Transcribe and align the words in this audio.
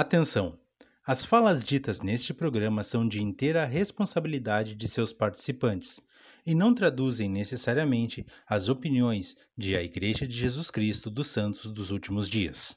Atenção! 0.00 0.56
As 1.04 1.24
falas 1.24 1.64
ditas 1.64 2.00
neste 2.00 2.32
programa 2.32 2.84
são 2.84 3.08
de 3.08 3.20
inteira 3.20 3.64
responsabilidade 3.64 4.76
de 4.76 4.86
seus 4.86 5.12
participantes 5.12 6.00
e 6.46 6.54
não 6.54 6.72
traduzem 6.72 7.28
necessariamente 7.28 8.24
as 8.48 8.68
opiniões 8.68 9.34
de 9.56 9.74
a 9.74 9.82
Igreja 9.82 10.24
de 10.24 10.36
Jesus 10.36 10.70
Cristo 10.70 11.10
dos 11.10 11.26
Santos 11.26 11.72
dos 11.72 11.90
Últimos 11.90 12.28
Dias. 12.28 12.76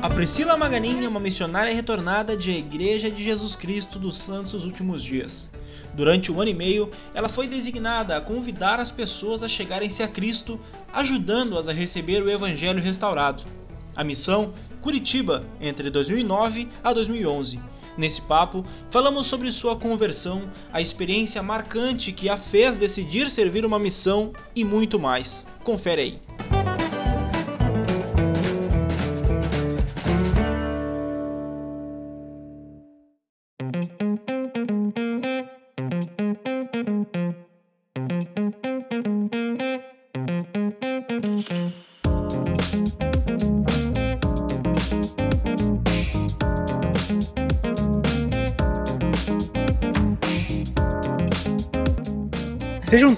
A 0.00 0.08
Priscila 0.08 0.56
Maganin 0.56 1.04
é 1.04 1.08
uma 1.08 1.18
missionária 1.18 1.74
retornada 1.74 2.36
de 2.36 2.52
a 2.52 2.58
Igreja 2.58 3.10
de 3.10 3.24
Jesus 3.24 3.56
Cristo 3.56 3.98
dos 3.98 4.16
Santos 4.16 4.52
dos 4.52 4.64
Últimos 4.64 5.02
Dias. 5.02 5.50
Durante 5.94 6.30
um 6.30 6.40
ano 6.40 6.52
e 6.52 6.54
meio, 6.54 6.88
ela 7.12 7.28
foi 7.28 7.48
designada 7.48 8.16
a 8.16 8.20
convidar 8.20 8.78
as 8.78 8.92
pessoas 8.92 9.42
a 9.42 9.48
chegarem-se 9.48 10.00
a 10.00 10.06
Cristo, 10.06 10.60
ajudando-as 10.92 11.66
a 11.66 11.72
receber 11.72 12.22
o 12.22 12.30
Evangelho 12.30 12.80
restaurado. 12.80 13.42
A 13.94 14.04
missão 14.04 14.52
Curitiba, 14.80 15.44
entre 15.60 15.90
2009 15.90 16.68
a 16.82 16.92
2011. 16.92 17.60
Nesse 17.96 18.22
papo, 18.22 18.64
falamos 18.90 19.26
sobre 19.26 19.52
sua 19.52 19.76
conversão, 19.76 20.48
a 20.72 20.80
experiência 20.80 21.42
marcante 21.42 22.12
que 22.12 22.28
a 22.28 22.36
fez 22.36 22.76
decidir 22.76 23.30
servir 23.30 23.66
uma 23.66 23.78
missão 23.78 24.32
e 24.54 24.64
muito 24.64 24.98
mais. 24.98 25.46
Confere 25.62 26.00
aí. 26.00 26.59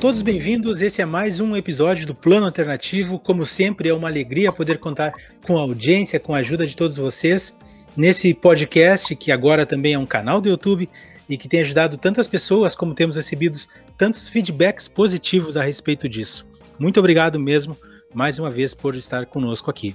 Todos 0.03 0.21
bem-vindos. 0.21 0.83
Esse 0.83 1.01
é 1.01 1.05
mais 1.05 1.39
um 1.39 1.55
episódio 1.55 2.05
do 2.05 2.13
Plano 2.13 2.45
Alternativo. 2.45 3.21
Como 3.21 3.47
sempre, 3.47 3.89
é 3.89 3.95
uma 3.95 4.09
alegria 4.09 4.51
poder 4.51 4.79
contar 4.79 5.15
com 5.47 5.57
a 5.57 5.61
audiência, 5.61 6.19
com 6.19 6.35
a 6.35 6.39
ajuda 6.39 6.67
de 6.67 6.77
todos 6.77 6.97
vocês 6.97 7.57
nesse 7.97 8.35
podcast, 8.35 9.15
que 9.15 9.31
agora 9.31 9.65
também 9.65 9.95
é 9.95 9.99
um 9.99 10.05
canal 10.05 10.41
do 10.41 10.49
YouTube 10.49 10.91
e 11.29 11.39
que 11.39 11.47
tem 11.47 11.61
ajudado 11.61 11.97
tantas 11.97 12.27
pessoas, 12.27 12.75
como 12.75 12.97
temos 12.97 13.15
recebido 13.15 13.57
tantos 13.97 14.27
feedbacks 14.27 14.89
positivos 14.89 15.57
a 15.57 15.63
respeito 15.63 16.09
disso. 16.09 16.49
Muito 16.81 16.99
obrigado 16.99 17.39
mesmo, 17.39 17.77
mais 18.13 18.41
uma 18.41 18.51
vez, 18.51 18.75
por 18.75 18.97
estar 18.97 19.25
conosco 19.27 19.71
aqui. 19.71 19.95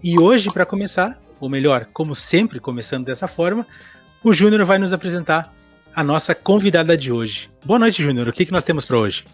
E 0.00 0.20
hoje, 0.20 0.52
para 0.52 0.64
começar, 0.64 1.20
ou 1.40 1.48
melhor, 1.48 1.88
como 1.92 2.14
sempre, 2.14 2.60
começando 2.60 3.06
dessa 3.06 3.26
forma, 3.26 3.66
o 4.22 4.32
Júnior 4.32 4.64
vai 4.64 4.78
nos 4.78 4.92
apresentar 4.92 5.52
a 5.92 6.04
nossa 6.04 6.32
convidada 6.32 6.96
de 6.96 7.10
hoje. 7.10 7.50
Boa 7.64 7.80
noite, 7.80 8.04
Júnior. 8.04 8.28
O 8.28 8.32
que, 8.32 8.46
que 8.46 8.52
nós 8.52 8.62
temos 8.62 8.84
para 8.84 8.98
hoje? 8.98 9.24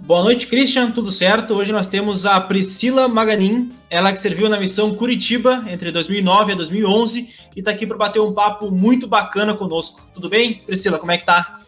Boa 0.00 0.22
noite, 0.22 0.46
Christian. 0.46 0.90
Tudo 0.90 1.10
certo? 1.10 1.54
Hoje 1.54 1.72
nós 1.72 1.86
temos 1.86 2.26
a 2.26 2.38
Priscila 2.40 3.08
Maganin, 3.08 3.72
ela 3.88 4.12
que 4.12 4.18
serviu 4.18 4.48
na 4.48 4.60
missão 4.60 4.94
Curitiba 4.94 5.64
entre 5.68 5.90
2009 5.90 6.52
e 6.52 6.54
2011 6.54 7.48
e 7.56 7.58
está 7.58 7.70
aqui 7.70 7.86
para 7.86 7.96
bater 7.96 8.20
um 8.20 8.32
papo 8.32 8.70
muito 8.70 9.06
bacana 9.06 9.54
conosco. 9.54 10.06
Tudo 10.12 10.28
bem, 10.28 10.54
Priscila? 10.54 10.98
Como 10.98 11.12
é 11.12 11.18
que 11.18 11.24
tá? 11.24 11.60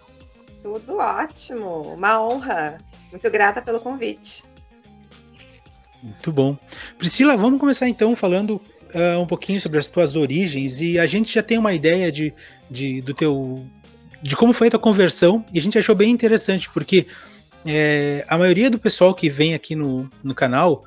Tudo 0.63 0.99
ótimo. 0.99 1.95
Uma 1.95 2.23
honra. 2.23 2.79
Muito 3.11 3.31
grata 3.31 3.63
pelo 3.63 3.81
convite. 3.81 4.45
Muito 6.03 6.31
bom. 6.31 6.57
Priscila, 6.99 7.37
vamos 7.37 7.59
começar 7.59 7.89
então 7.89 8.15
falando 8.15 8.61
uh, 8.95 9.21
um 9.21 9.27
pouquinho 9.27 9.61
sobre 9.61 9.79
as 9.79 9.89
tuas 9.89 10.17
origens 10.17 10.83
e 10.83 10.99
a 10.99 11.07
gente 11.07 11.35
já 11.35 11.43
tem 11.43 11.57
uma 11.57 11.73
ideia 11.73 12.13
de, 12.13 12.35
de 12.71 13.01
do 13.01 13.15
teu 13.15 13.67
de 14.21 14.37
como 14.37 14.53
foi 14.53 14.67
a 14.67 14.71
tua 14.73 14.81
conversão 14.81 15.45
e 15.53 15.59
a 15.59 15.63
gente 15.63 15.79
achou 15.79 15.95
bem 15.95 16.11
interessante, 16.11 16.69
porque 16.71 17.07
é, 17.69 18.25
a 18.27 18.39
maioria 18.39 18.71
do 18.71 18.79
pessoal 18.79 19.15
que 19.15 19.29
vem 19.29 19.53
aqui 19.53 19.77
no, 19.77 20.09
no 20.25 20.35
canal, 20.35 20.85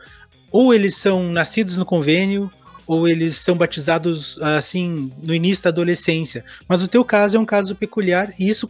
ou 0.52 0.74
eles 0.74 0.98
são 0.98 1.32
nascidos 1.32 1.78
no 1.78 1.86
convênio, 1.86 2.50
ou 2.88 3.08
eles 3.08 3.38
são 3.38 3.56
batizados 3.56 4.42
assim 4.42 5.14
no 5.22 5.34
início 5.34 5.64
da 5.64 5.70
adolescência. 5.70 6.44
Mas 6.68 6.82
o 6.82 6.88
teu 6.88 7.06
caso 7.06 7.38
é 7.38 7.40
um 7.40 7.46
caso 7.46 7.76
peculiar 7.76 8.34
e 8.40 8.50
isso 8.50 8.70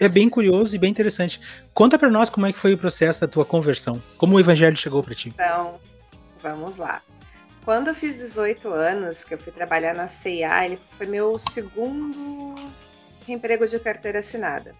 é 0.00 0.08
bem 0.08 0.28
curioso 0.30 0.74
e 0.74 0.78
bem 0.78 0.90
interessante. 0.90 1.38
Conta 1.74 1.98
para 1.98 2.08
nós 2.08 2.30
como 2.30 2.46
é 2.46 2.52
que 2.52 2.58
foi 2.58 2.72
o 2.72 2.78
processo 2.78 3.20
da 3.20 3.28
tua 3.28 3.44
conversão, 3.44 4.02
como 4.16 4.36
o 4.36 4.40
evangelho 4.40 4.76
chegou 4.76 5.02
para 5.02 5.14
ti. 5.14 5.28
Então, 5.28 5.78
vamos 6.42 6.78
lá. 6.78 7.02
Quando 7.64 7.88
eu 7.88 7.94
fiz 7.94 8.18
18 8.18 8.72
anos, 8.72 9.22
que 9.22 9.34
eu 9.34 9.38
fui 9.38 9.52
trabalhar 9.52 9.94
na 9.94 10.08
CIA, 10.08 10.64
ele 10.64 10.78
foi 10.96 11.06
meu 11.06 11.38
segundo 11.38 12.54
emprego 13.28 13.66
de 13.66 13.78
carteira 13.78 14.20
assinada. 14.20 14.74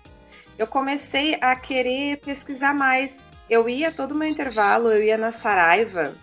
Eu 0.61 0.67
comecei 0.67 1.39
a 1.41 1.57
querer 1.57 2.19
pesquisar 2.19 2.75
mais. 2.75 3.19
Eu 3.49 3.67
ia 3.67 3.91
todo 3.91 4.15
meu 4.15 4.29
intervalo, 4.29 4.93
eu 4.93 5.03
ia 5.03 5.17
na 5.17 5.33
Saraiva 5.33 6.15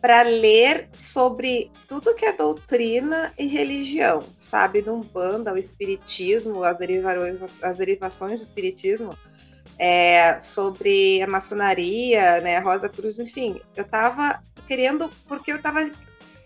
para 0.00 0.22
ler 0.22 0.88
sobre 0.92 1.70
tudo 1.86 2.12
que 2.16 2.24
é 2.24 2.32
doutrina 2.32 3.32
e 3.38 3.46
religião, 3.46 4.24
sabe? 4.36 4.82
Do 4.82 4.94
Umbanda, 4.94 5.54
o 5.54 5.56
Espiritismo, 5.56 6.64
as 6.64 6.76
derivações, 6.76 7.62
as 7.62 7.76
derivações 7.76 8.40
do 8.40 8.44
Espiritismo, 8.44 9.16
é, 9.78 10.40
sobre 10.40 11.22
a 11.22 11.28
maçonaria, 11.28 12.40
né, 12.40 12.58
Rosa 12.58 12.88
Cruz, 12.88 13.20
enfim. 13.20 13.60
Eu 13.76 13.84
estava 13.84 14.42
querendo, 14.66 15.08
porque 15.28 15.52
eu 15.52 15.56
estava 15.56 15.88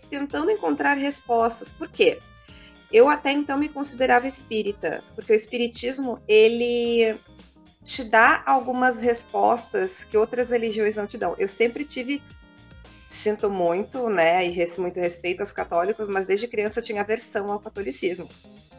tentando 0.07 0.51
encontrar 0.51 0.93
respostas. 0.97 1.71
Por 1.71 1.89
quê? 1.89 2.19
Eu 2.91 3.09
até 3.09 3.31
então 3.31 3.57
me 3.57 3.69
considerava 3.69 4.27
espírita, 4.27 5.03
porque 5.15 5.33
o 5.33 5.35
espiritismo 5.35 6.21
ele 6.27 7.15
te 7.83 8.03
dá 8.03 8.41
algumas 8.45 8.99
respostas 8.99 10.03
que 10.03 10.17
outras 10.17 10.49
religiões 10.49 10.95
não 10.95 11.05
te 11.05 11.17
dão. 11.17 11.35
Eu 11.37 11.47
sempre 11.47 11.83
tive 11.83 12.21
sinto 13.07 13.49
muito, 13.49 14.09
né, 14.09 14.45
e 14.45 14.79
muito 14.79 14.99
respeito 14.99 15.39
aos 15.41 15.51
católicos, 15.51 16.07
mas 16.07 16.25
desde 16.25 16.47
criança 16.47 16.79
eu 16.79 16.83
tinha 16.83 17.01
aversão 17.01 17.51
ao 17.51 17.59
catolicismo, 17.59 18.27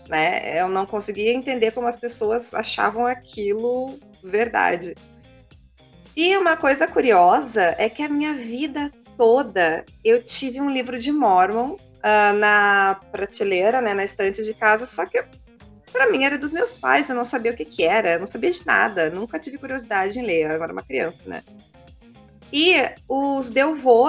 né? 0.08 0.60
Eu 0.60 0.68
não 0.68 0.84
conseguia 0.84 1.32
entender 1.32 1.70
como 1.70 1.86
as 1.86 1.96
pessoas 1.96 2.52
achavam 2.52 3.06
aquilo 3.06 3.98
verdade. 4.22 4.94
E 6.16 6.36
uma 6.36 6.56
coisa 6.56 6.86
curiosa 6.86 7.74
é 7.78 7.88
que 7.88 8.02
a 8.02 8.08
minha 8.08 8.34
vida 8.34 8.90
toda 9.16 9.84
eu 10.04 10.22
tive 10.22 10.60
um 10.60 10.70
livro 10.70 10.98
de 10.98 11.12
Mormon 11.12 11.76
uh, 11.98 12.36
na 12.36 13.00
prateleira, 13.10 13.80
né, 13.80 13.94
na 13.94 14.04
estante 14.04 14.42
de 14.42 14.54
casa, 14.54 14.86
só 14.86 15.04
que 15.06 15.22
para 15.92 16.10
mim 16.10 16.24
era 16.24 16.36
dos 16.36 16.52
meus 16.52 16.74
pais, 16.74 17.08
eu 17.08 17.14
não 17.14 17.24
sabia 17.24 17.52
o 17.52 17.56
que 17.56 17.64
que 17.64 17.84
era, 17.84 18.14
eu 18.14 18.20
não 18.20 18.26
sabia 18.26 18.50
de 18.50 18.66
nada, 18.66 19.10
nunca 19.10 19.38
tive 19.38 19.58
curiosidade 19.58 20.18
em 20.18 20.24
ler, 20.24 20.50
eu 20.50 20.62
era 20.62 20.72
uma 20.72 20.82
criança, 20.82 21.22
né. 21.26 21.42
E 22.52 22.74
os 23.08 23.50
Delvô, 23.50 24.08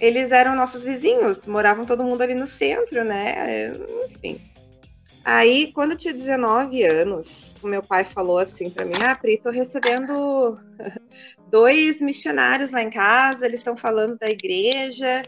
eles 0.00 0.32
eram 0.32 0.56
nossos 0.56 0.84
vizinhos, 0.84 1.46
moravam 1.46 1.84
todo 1.84 2.04
mundo 2.04 2.22
ali 2.22 2.34
no 2.34 2.46
centro, 2.46 3.04
né, 3.04 3.72
enfim. 4.10 4.40
Aí, 5.24 5.72
quando 5.74 5.90
eu 5.90 5.96
tinha 5.98 6.14
19 6.14 6.82
anos, 6.84 7.54
o 7.62 7.68
meu 7.68 7.82
pai 7.82 8.02
falou 8.02 8.38
assim 8.38 8.70
para 8.70 8.86
mim: 8.86 8.94
Ah, 9.02 9.14
Pri, 9.14 9.36
tô 9.36 9.50
recebendo 9.50 10.58
dois 11.50 12.00
missionários 12.00 12.70
lá 12.70 12.82
em 12.82 12.88
casa, 12.88 13.44
eles 13.44 13.60
estão 13.60 13.76
falando 13.76 14.16
da 14.16 14.30
igreja 14.30 15.22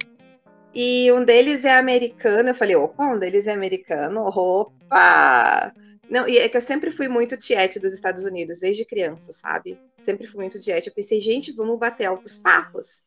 e 0.74 1.10
um 1.12 1.24
deles 1.24 1.64
é 1.64 1.76
americano. 1.76 2.50
Eu 2.50 2.54
falei, 2.54 2.76
opa, 2.76 3.04
um 3.06 3.18
deles 3.18 3.46
é 3.46 3.52
americano. 3.52 4.22
Opa! 4.22 5.72
Não, 6.08 6.28
e 6.28 6.38
é 6.38 6.48
que 6.48 6.56
eu 6.56 6.60
sempre 6.60 6.90
fui 6.90 7.06
muito 7.06 7.36
tiete 7.36 7.78
dos 7.78 7.92
Estados 7.92 8.24
Unidos, 8.24 8.58
desde 8.58 8.84
criança, 8.84 9.32
sabe? 9.32 9.78
Sempre 9.98 10.26
fui 10.26 10.40
muito 10.40 10.58
tiete. 10.58 10.88
Eu 10.88 10.94
pensei, 10.94 11.20
gente, 11.20 11.52
vamos 11.52 11.78
bater 11.78 12.06
altos 12.06 12.36
papos. 12.36 13.04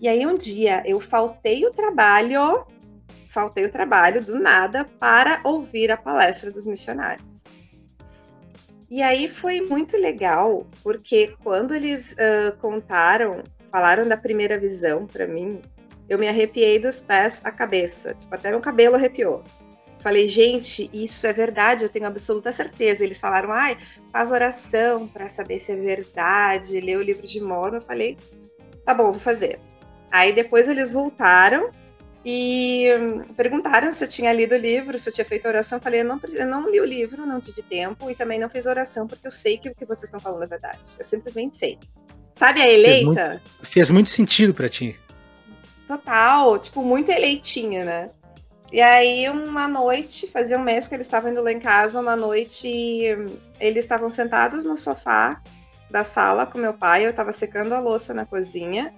E 0.00 0.08
aí 0.08 0.26
um 0.26 0.34
dia 0.34 0.82
eu 0.84 1.00
faltei 1.00 1.64
o 1.64 1.70
trabalho, 1.70 2.66
faltei 3.28 3.64
o 3.64 3.70
trabalho 3.70 4.22
do 4.22 4.38
nada 4.38 4.84
para 4.98 5.40
ouvir 5.44 5.90
a 5.90 5.96
palestra 5.96 6.50
dos 6.50 6.66
missionários. 6.66 7.44
E 8.90 9.02
aí 9.02 9.28
foi 9.28 9.60
muito 9.60 9.96
legal, 9.96 10.66
porque 10.82 11.34
quando 11.42 11.74
eles 11.74 12.12
uh, 12.12 12.56
contaram, 12.58 13.42
falaram 13.70 14.06
da 14.06 14.16
primeira 14.16 14.58
visão 14.58 15.06
para 15.06 15.26
mim, 15.26 15.60
eu 16.08 16.18
me 16.18 16.28
arrepiei 16.28 16.78
dos 16.78 17.00
pés 17.00 17.40
à 17.44 17.50
cabeça. 17.50 18.14
Tipo, 18.14 18.34
até 18.34 18.50
meu 18.50 18.60
cabelo 18.60 18.94
arrepiou. 18.94 19.42
Falei, 20.00 20.28
gente, 20.28 20.88
isso 20.92 21.26
é 21.26 21.32
verdade, 21.32 21.84
eu 21.84 21.88
tenho 21.88 22.06
absoluta 22.06 22.52
certeza. 22.52 23.02
Eles 23.02 23.18
falaram, 23.18 23.50
ai, 23.50 23.76
faz 24.12 24.30
oração 24.30 25.08
para 25.08 25.28
saber 25.28 25.58
se 25.58 25.72
é 25.72 25.76
verdade, 25.76 26.80
lê 26.80 26.94
o 26.94 27.02
livro 27.02 27.26
de 27.26 27.40
Mormon. 27.40 27.78
Eu 27.78 27.82
falei, 27.82 28.16
tá 28.84 28.94
bom, 28.94 29.10
vou 29.10 29.20
fazer. 29.20 29.58
Aí 30.10 30.32
depois 30.32 30.68
eles 30.68 30.92
voltaram 30.92 31.70
e 32.24 32.88
perguntaram 33.36 33.92
se 33.92 34.04
eu 34.04 34.08
tinha 34.08 34.32
lido 34.32 34.54
o 34.54 34.58
livro, 34.58 34.98
se 34.98 35.08
eu 35.08 35.12
tinha 35.12 35.24
feito 35.24 35.48
oração. 35.48 35.78
Eu 35.78 35.82
falei, 35.82 36.02
eu 36.02 36.04
não, 36.04 36.20
eu 36.34 36.46
não 36.46 36.70
li 36.70 36.80
o 36.80 36.84
livro, 36.84 37.26
não 37.26 37.40
tive 37.40 37.62
tempo 37.62 38.08
e 38.08 38.14
também 38.14 38.38
não 38.38 38.48
fiz 38.48 38.66
oração 38.66 39.08
porque 39.08 39.26
eu 39.26 39.30
sei 39.30 39.58
que 39.58 39.68
o 39.68 39.74
que 39.74 39.84
vocês 39.84 40.04
estão 40.04 40.20
falando 40.20 40.44
é 40.44 40.46
verdade. 40.46 40.78
Eu 40.98 41.04
simplesmente 41.04 41.56
sei. 41.56 41.78
Sabe 42.34 42.60
a 42.60 42.70
eleita? 42.70 43.00
Fez 43.00 43.04
muito, 43.04 43.40
fez 43.62 43.90
muito 43.90 44.10
sentido 44.10 44.54
para 44.54 44.68
ti. 44.68 44.96
Total, 45.86 46.58
tipo, 46.58 46.82
muito 46.82 47.10
eleitinha, 47.10 47.84
né? 47.84 48.10
E 48.72 48.80
aí, 48.80 49.28
uma 49.28 49.68
noite, 49.68 50.26
fazia 50.26 50.58
um 50.58 50.62
mês 50.62 50.88
que 50.88 50.94
eles 50.94 51.06
estavam 51.06 51.30
indo 51.30 51.42
lá 51.42 51.52
em 51.52 51.60
casa, 51.60 52.00
uma 52.00 52.16
noite 52.16 52.68
eles 53.60 53.84
estavam 53.84 54.10
sentados 54.10 54.64
no 54.64 54.76
sofá 54.76 55.40
da 55.88 56.02
sala 56.02 56.46
com 56.46 56.58
meu 56.58 56.74
pai, 56.74 57.06
eu 57.06 57.10
estava 57.10 57.32
secando 57.32 57.74
a 57.74 57.80
louça 57.80 58.12
na 58.12 58.26
cozinha. 58.26 58.92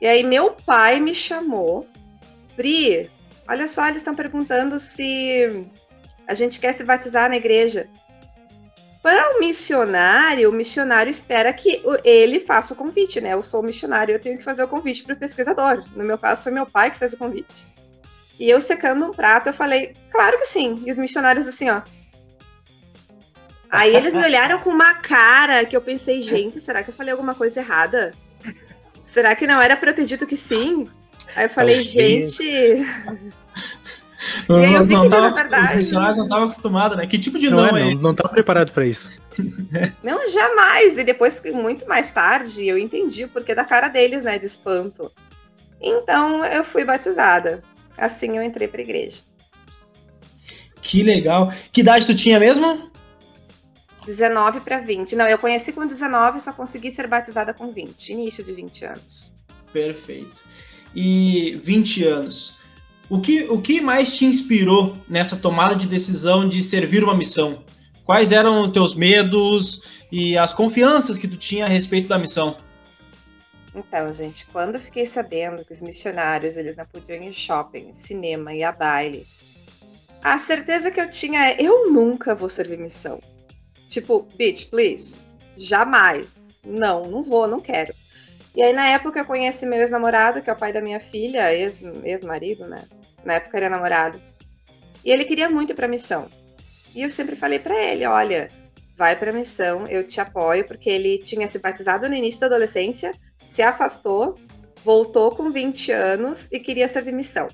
E 0.00 0.06
aí, 0.06 0.24
meu 0.24 0.52
pai 0.52 1.00
me 1.00 1.14
chamou. 1.14 1.86
Pri, 2.56 3.10
olha 3.46 3.68
só, 3.68 3.86
eles 3.86 3.98
estão 3.98 4.14
perguntando 4.14 4.80
se 4.80 5.66
a 6.26 6.34
gente 6.34 6.58
quer 6.58 6.72
se 6.74 6.82
batizar 6.82 7.28
na 7.28 7.36
igreja. 7.36 7.88
Para 9.02 9.36
o 9.36 9.40
missionário, 9.40 10.50
o 10.50 10.52
missionário 10.52 11.10
espera 11.10 11.52
que 11.52 11.80
ele 12.04 12.40
faça 12.40 12.74
o 12.74 12.76
convite, 12.76 13.20
né? 13.20 13.32
Eu 13.32 13.42
sou 13.44 13.62
missionário, 13.62 14.12
eu 14.12 14.18
tenho 14.18 14.38
que 14.38 14.44
fazer 14.44 14.64
o 14.64 14.68
convite 14.68 15.04
para 15.04 15.14
o 15.14 15.18
pesquisador. 15.18 15.84
No 15.94 16.04
meu 16.04 16.18
caso, 16.18 16.42
foi 16.42 16.52
meu 16.52 16.66
pai 16.66 16.90
que 16.90 16.98
fez 16.98 17.12
o 17.12 17.18
convite. 17.18 17.68
E 18.38 18.48
eu 18.50 18.60
secando 18.60 19.04
um 19.06 19.12
prato, 19.12 19.48
eu 19.48 19.54
falei, 19.54 19.94
claro 20.10 20.38
que 20.38 20.46
sim. 20.46 20.82
E 20.84 20.90
os 20.90 20.98
missionários 20.98 21.46
assim, 21.46 21.70
ó. 21.70 21.82
Aí 23.70 23.94
eles 23.94 24.14
me 24.14 24.22
olharam 24.24 24.60
com 24.60 24.70
uma 24.70 24.94
cara 24.94 25.64
que 25.64 25.76
eu 25.76 25.80
pensei, 25.80 26.20
gente, 26.22 26.60
será 26.60 26.82
que 26.82 26.90
eu 26.90 26.94
falei 26.94 27.12
alguma 27.12 27.34
coisa 27.34 27.60
errada? 27.60 28.12
Será 29.04 29.34
que 29.34 29.46
não 29.46 29.60
era 29.60 29.76
para 29.76 29.90
eu 29.90 29.94
ter 29.94 30.04
dito 30.04 30.26
que 30.26 30.36
sim? 30.36 30.86
Aí 31.34 31.44
eu 31.44 31.50
falei, 31.50 31.80
gente. 31.80 32.84
Não, 34.48 34.60
não, 34.60 34.84
não 34.84 35.08
tava, 35.08 35.30
verdade, 35.32 35.64
os 35.70 35.76
missionários 35.76 36.18
não 36.18 36.24
estavam 36.24 36.44
acostumados, 36.44 36.96
né? 36.96 37.06
Que 37.06 37.18
tipo 37.18 37.38
de 37.38 37.48
não, 37.50 37.58
não 37.58 37.76
é, 37.76 37.82
é 37.82 37.92
esse? 37.92 38.02
Não 38.02 38.10
estava 38.10 38.28
preparado 38.28 38.72
para 38.72 38.86
isso. 38.86 39.20
não, 40.02 40.28
jamais. 40.28 40.98
E 40.98 41.04
depois, 41.04 41.40
muito 41.52 41.86
mais 41.86 42.10
tarde, 42.10 42.66
eu 42.66 42.76
entendi 42.78 43.24
o 43.24 43.28
porquê 43.28 43.54
da 43.54 43.64
cara 43.64 43.88
deles, 43.88 44.22
né? 44.22 44.38
De 44.38 44.46
espanto. 44.46 45.10
Então 45.80 46.44
eu 46.44 46.64
fui 46.64 46.84
batizada. 46.84 47.62
Assim 47.96 48.36
eu 48.36 48.42
entrei 48.42 48.68
para 48.68 48.80
a 48.80 48.84
igreja. 48.84 49.22
Que 50.80 51.02
legal. 51.02 51.52
Que 51.72 51.80
idade 51.80 52.06
tu 52.06 52.14
tinha 52.14 52.38
mesmo? 52.38 52.90
19 54.06 54.60
para 54.60 54.78
20. 54.78 55.14
Não, 55.16 55.26
eu 55.26 55.38
conheci 55.38 55.72
com 55.72 55.86
19 55.86 56.38
e 56.38 56.40
só 56.40 56.52
consegui 56.52 56.90
ser 56.90 57.06
batizada 57.06 57.52
com 57.52 57.70
20, 57.70 58.10
início 58.10 58.42
de 58.42 58.52
20 58.52 58.84
anos. 58.86 59.32
Perfeito. 59.72 60.44
E 60.94 61.58
20 61.62 62.04
anos. 62.04 62.57
O 63.10 63.20
que, 63.20 63.44
o 63.44 63.60
que 63.60 63.80
mais 63.80 64.14
te 64.14 64.26
inspirou 64.26 64.94
nessa 65.08 65.36
tomada 65.36 65.74
de 65.74 65.86
decisão 65.86 66.46
de 66.46 66.62
servir 66.62 67.02
uma 67.02 67.16
missão? 67.16 67.64
Quais 68.04 68.32
eram 68.32 68.62
os 68.62 68.70
teus 68.70 68.94
medos 68.94 70.04
e 70.12 70.36
as 70.36 70.52
confianças 70.52 71.16
que 71.16 71.26
tu 71.26 71.36
tinha 71.36 71.64
a 71.64 71.68
respeito 71.68 72.08
da 72.08 72.18
missão? 72.18 72.56
Então, 73.74 74.12
gente, 74.12 74.46
quando 74.52 74.74
eu 74.74 74.80
fiquei 74.80 75.06
sabendo 75.06 75.64
que 75.64 75.72
os 75.72 75.80
missionários 75.80 76.56
eles 76.56 76.76
não 76.76 76.84
podiam 76.84 77.22
ir 77.22 77.32
shopping, 77.32 77.94
cinema 77.94 78.54
e 78.54 78.62
a 78.62 78.72
baile, 78.72 79.26
a 80.22 80.36
certeza 80.38 80.90
que 80.90 81.00
eu 81.00 81.08
tinha 81.08 81.50
é 81.50 81.56
eu 81.58 81.90
nunca 81.90 82.34
vou 82.34 82.48
servir 82.48 82.78
missão. 82.78 83.20
Tipo, 83.86 84.26
bitch, 84.36 84.68
please, 84.68 85.18
jamais. 85.56 86.26
Não, 86.62 87.04
não 87.06 87.22
vou, 87.22 87.46
não 87.46 87.60
quero. 87.60 87.94
E 88.54 88.62
aí, 88.62 88.72
na 88.72 88.88
época, 88.88 89.20
eu 89.20 89.24
conheci 89.24 89.64
meu 89.64 89.80
ex-namorado, 89.80 90.42
que 90.42 90.50
é 90.50 90.52
o 90.52 90.56
pai 90.56 90.72
da 90.72 90.80
minha 90.80 90.98
filha, 90.98 91.54
ex-marido, 91.54 92.66
né? 92.66 92.82
Na 93.24 93.34
época 93.34 93.56
era 93.56 93.68
namorado. 93.68 94.20
E 95.04 95.10
ele 95.10 95.24
queria 95.24 95.48
muito 95.48 95.72
ir 95.72 95.74
pra 95.74 95.88
missão. 95.88 96.28
E 96.94 97.02
eu 97.02 97.10
sempre 97.10 97.36
falei 97.36 97.58
para 97.58 97.76
ele: 97.82 98.04
olha, 98.06 98.50
vai 98.96 99.14
pra 99.16 99.32
missão, 99.32 99.86
eu 99.86 100.04
te 100.06 100.20
apoio, 100.20 100.66
porque 100.66 100.90
ele 100.90 101.18
tinha 101.18 101.46
se 101.46 101.58
batizado 101.58 102.08
no 102.08 102.14
início 102.14 102.40
da 102.40 102.46
adolescência, 102.46 103.12
se 103.46 103.62
afastou, 103.62 104.38
voltou 104.84 105.30
com 105.30 105.50
20 105.50 105.92
anos 105.92 106.48
e 106.50 106.58
queria 106.58 106.88
servir 106.88 107.12
missão. 107.12 107.48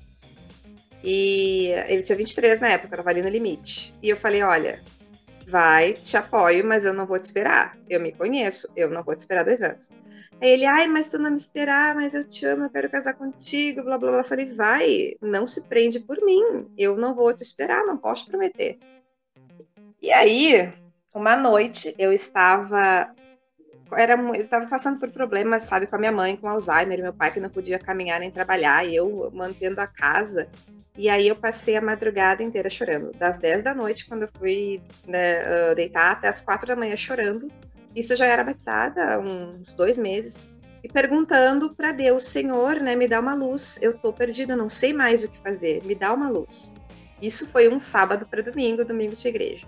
E 1.03 1.67
ele 1.87 2.03
tinha 2.03 2.17
23 2.17 2.61
na 2.61 2.69
época, 2.69 2.97
tava 2.97 3.11
ali 3.11 3.21
no 3.21 3.29
limite. 3.29 3.95
E 4.03 4.09
eu 4.09 4.17
falei: 4.17 4.43
olha, 4.43 4.83
vai, 5.46 5.94
te 5.94 6.17
apoio, 6.17 6.64
mas 6.64 6.85
eu 6.85 6.93
não 6.93 7.06
vou 7.06 7.19
te 7.19 7.25
esperar. 7.25 7.76
Eu 7.88 8.00
me 8.00 8.12
conheço, 8.12 8.73
eu 8.76 8.88
não 8.88 9.02
vou 9.02 9.14
te 9.14 9.20
esperar 9.20 9.44
dois 9.44 9.62
anos. 9.62 9.91
Aí 10.41 10.50
ele, 10.50 10.67
ai, 10.67 10.87
mas 10.87 11.11
tu 11.11 11.19
não 11.19 11.31
me 11.31 11.37
esperar, 11.37 11.94
mas 11.94 12.14
eu 12.14 12.26
te 12.26 12.44
amo, 12.44 12.64
eu 12.64 12.70
quero 12.70 12.91
casar 12.91 13.14
contigo, 13.14 13.82
blá 13.82 13.96
blá 13.96 14.11
blá. 14.11 14.25
Falei, 14.25 14.46
vai, 14.46 15.14
não 15.20 15.46
se 15.46 15.62
prende 15.62 16.00
por 16.00 16.20
mim, 16.23 16.69
eu 16.76 16.96
não 16.96 17.14
vou 17.14 17.32
te 17.32 17.43
esperar, 17.43 17.85
não 17.87 17.96
posso 17.96 18.26
prometer. 18.26 18.79
E 20.02 20.12
aí, 20.12 20.73
uma 21.14 21.37
noite, 21.37 21.94
eu 21.99 22.12
estava. 22.12 23.14
Era, 23.93 24.15
eu 24.15 24.35
estava 24.35 24.67
passando 24.67 24.99
por 24.99 25.11
problemas, 25.11 25.63
sabe, 25.63 25.87
com 25.87 25.97
a 25.97 25.99
minha 25.99 26.13
mãe, 26.13 26.37
com 26.37 26.49
Alzheimer, 26.49 27.01
meu 27.01 27.13
pai 27.13 27.31
que 27.31 27.41
não 27.41 27.51
podia 27.51 27.79
caminhar 27.79 28.19
nem 28.21 28.31
trabalhar, 28.31 28.87
e 28.87 28.97
eu 28.97 29.31
mantendo 29.33 29.81
a 29.81 29.87
casa. 29.87 30.49
E 30.97 31.09
aí 31.09 31.29
eu 31.29 31.37
passei 31.37 31.77
a 31.77 31.81
madrugada 31.81 32.43
inteira 32.43 32.71
chorando. 32.71 33.13
Das 33.19 33.37
10 33.39 33.63
da 33.63 33.75
noite, 33.75 34.07
quando 34.07 34.23
eu 34.23 34.29
fui 34.39 34.81
né, 35.07 35.75
deitar, 35.75 36.13
até 36.13 36.29
as 36.29 36.41
4 36.41 36.67
da 36.67 36.77
manhã 36.77 36.97
chorando 36.97 37.51
isso 37.95 38.17
já 38.17 38.27
era 38.27 38.43
batizada 38.43 39.15
há 39.15 39.19
uns 39.19 39.75
dois 39.75 39.97
meses. 39.97 40.37
E 40.83 40.89
perguntando 40.89 41.75
para 41.75 41.93
Deus, 41.93 42.25
Senhor, 42.25 42.81
né, 42.81 42.95
me 42.95 43.09
dá 43.09 43.21
uma 43.21 43.35
luz. 43.35 43.79
Eu 43.81 43.97
tô 43.97 44.13
perdida, 44.13 44.57
não 44.57 44.69
sei 44.69 44.93
mais 44.93 45.23
o 45.23 45.29
que 45.29 45.39
fazer. 45.39 45.83
Me 45.85 45.95
dá 45.95 46.13
uma 46.13 46.29
luz. 46.29 46.75
Isso 47.23 47.49
foi 47.49 47.69
um 47.69 47.79
sábado 47.79 48.27
para 48.27 48.43
domingo, 48.43 48.85
domingo 48.85 49.15
de 49.15 49.29
igreja. 49.29 49.67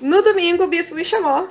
No 0.00 0.20
domingo 0.20 0.64
o 0.64 0.66
bispo 0.66 0.94
me 0.94 1.04
chamou. 1.04 1.48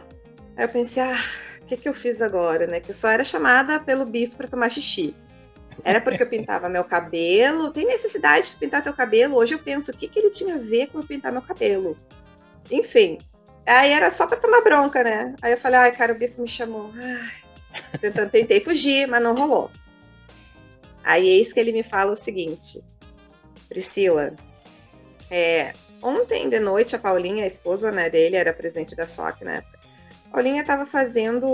Aí 0.56 0.66
eu 0.66 0.69
pensei, 0.69 1.04
ah, 1.04 1.19
o 1.62 1.66
que, 1.66 1.78
que 1.78 1.90
eu 1.90 1.94
fiz 1.94 2.22
agora, 2.22 2.68
né? 2.68 2.80
Que 2.80 2.92
eu 2.92 2.96
só 2.96 3.10
era 3.10 3.24
chamada 3.24 3.80
pelo 3.80 4.06
bispo 4.06 4.38
para 4.38 4.48
tomar 4.48 4.69
xixi. 4.69 5.16
Era 5.84 6.00
porque 6.00 6.24
eu 6.24 6.30
pintava 6.30 6.69
meu 6.69 6.84
cabelo. 6.84 7.72
Tem 7.72 7.86
necessidade 7.86 8.52
de 8.52 8.56
pintar 8.56 8.81
teu 8.81 8.94
cabelo? 8.94 9.36
Hoje 9.36 9.54
eu 9.54 9.60
penso, 9.60 9.92
o 9.92 9.98
que, 9.98 10.07
que 10.07 10.19
ele 10.19 10.30
tinha 10.30 10.56
a 10.56 10.60
ver 10.60 10.88
com 10.88 11.00
eu 11.00 11.04
pintar 11.04 11.31
meu 11.31 11.42
cabelo? 11.42 11.98
Enfim, 12.72 13.19
Aí 13.66 13.92
era 13.92 14.12
só 14.12 14.28
pra 14.28 14.38
tomar 14.38 14.62
bronca, 14.62 15.04
né? 15.04 15.36
Aí 15.42 15.54
eu 15.54 15.57
falei, 15.57 15.80
ai, 15.80 15.92
cara, 15.92 16.13
o 16.13 16.18
bispo 16.18 16.42
me 16.42 16.48
chamou. 16.48 16.92
Ai. 16.96 18.30
Tentei 18.31 18.62
fugir, 18.62 19.08
mas 19.08 19.22
não 19.22 19.36
rolou. 19.36 19.72
Aí 21.04 21.28
eis 21.28 21.51
que 21.51 21.60
ele 21.60 21.72
me 21.72 21.84
fala 21.84 22.12
o 22.12 22.16
seguinte: 22.16 22.84
Priscila, 23.68 24.34
é, 25.30 25.74
ontem 26.01 26.48
de 26.48 26.60
noite 26.60 26.96
a 26.96 27.00
Paulinha, 27.00 27.44
a 27.44 27.48
esposa 27.48 27.92
né, 27.92 28.10
dele, 28.10 28.36
era 28.36 28.54
presidente 28.54 28.96
da 28.96 29.08
SOC 29.08 29.44
na 29.44 29.56
época. 29.56 29.75
Paulinha 30.36 30.60
estava 30.60 30.86
fazendo, 30.86 31.48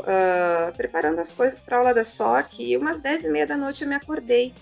uh, 0.00 0.76
preparando 0.76 1.20
as 1.20 1.32
coisas 1.32 1.60
para 1.60 1.78
aula 1.78 1.94
da 1.94 2.02
SOC 2.02 2.58
e 2.58 2.76
umas 2.76 3.00
dez 3.00 3.24
e 3.24 3.28
meia 3.28 3.46
da 3.46 3.56
noite 3.56 3.84
eu 3.84 3.88
me 3.88 3.94
acordei. 3.94 4.52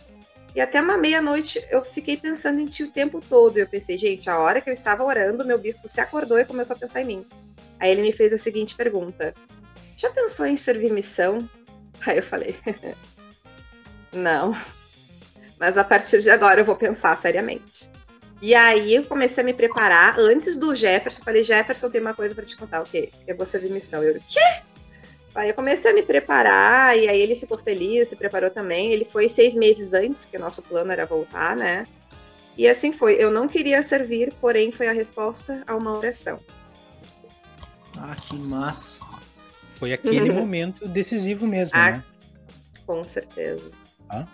E 0.55 0.61
até 0.61 0.83
uma 0.83 0.99
meia-noite 0.99 1.67
eu 1.71 1.83
fiquei 1.83 2.15
pensando 2.15 2.61
em 2.61 2.67
ti 2.67 2.83
o 2.83 2.91
tempo 2.91 3.23
todo. 3.23 3.57
Eu 3.57 3.67
pensei, 3.67 3.97
gente, 3.97 4.29
a 4.29 4.39
hora 4.39 4.61
que 4.61 4.69
eu 4.69 4.73
estava 4.75 5.03
orando, 5.03 5.47
meu 5.47 5.59
bispo 5.59 5.89
se 5.89 5.99
acordou 5.99 6.39
e 6.39 6.45
começou 6.45 6.77
a 6.77 6.79
pensar 6.79 7.01
em 7.01 7.07
mim. 7.07 7.27
Aí 7.81 7.91
ele 7.91 8.03
me 8.03 8.13
fez 8.13 8.35
a 8.35 8.39
seguinte 8.39 8.77
pergunta: 8.77 9.35
Já 9.97 10.11
pensou 10.11 10.45
em 10.45 10.59
servir 10.59 10.93
missão? 10.93 11.49
Aí 12.07 12.19
eu 12.19 12.23
falei: 12.23 12.55
Não. 14.13 14.55
Mas 15.59 15.79
a 15.79 15.85
partir 15.85 16.21
de 16.21 16.29
agora 16.29 16.61
eu 16.61 16.67
vou 16.67 16.77
pensar 16.77 17.17
seriamente. 17.17 17.91
E 18.43 18.55
aí 18.55 18.95
eu 18.95 19.05
comecei 19.05 19.43
a 19.43 19.45
me 19.45 19.55
preparar 19.55 20.19
antes 20.19 20.57
do 20.57 20.75
Jefferson. 20.75 21.23
Falei: 21.23 21.45
Jefferson, 21.45 21.91
tem 21.91 22.01
uma 22.01 22.15
coisa 22.15 22.35
para 22.35 22.45
te 22.45 22.57
contar. 22.57 22.83
O 22.83 22.85
quê? 22.85 23.11
Eu 23.27 23.37
vou 23.37 23.47
servir 23.47 23.71
missão. 23.71 24.03
Eu, 24.03 24.15
quê? 24.29 24.63
Aí 25.35 25.49
eu 25.49 25.55
comecei 25.55 25.91
a 25.91 25.95
me 25.95 26.03
preparar, 26.03 26.97
e 26.97 27.09
aí 27.09 27.21
ele 27.21 27.35
ficou 27.35 27.59
feliz, 27.59 28.09
se 28.09 28.15
preparou 28.15 28.51
também. 28.51 28.93
Ele 28.93 29.05
foi 29.05 29.29
seis 29.29 29.53
meses 29.55 29.93
antes, 29.93 30.27
que 30.27 30.37
o 30.37 30.41
nosso 30.41 30.63
plano 30.63 30.93
era 30.93 31.07
voltar, 31.07 31.57
né? 31.57 31.85
E 32.57 32.69
assim 32.69 32.93
foi. 32.93 33.15
Eu 33.15 33.31
não 33.31 33.49
queria 33.49 33.83
servir, 33.83 34.33
porém 34.41 34.71
foi 34.71 34.87
a 34.89 34.93
resposta 34.93 35.63
a 35.67 35.75
uma 35.75 35.97
oração. 35.97 36.39
Ah, 37.99 38.15
que 38.15 38.37
massa. 38.37 39.01
Foi 39.69 39.93
aquele 39.93 40.31
momento 40.33 40.87
decisivo 40.87 41.47
mesmo, 41.47 41.77
ah, 41.77 41.93
né? 41.93 42.05
Com 42.87 43.03
certeza. 43.03 43.73
Ah, 44.09 44.27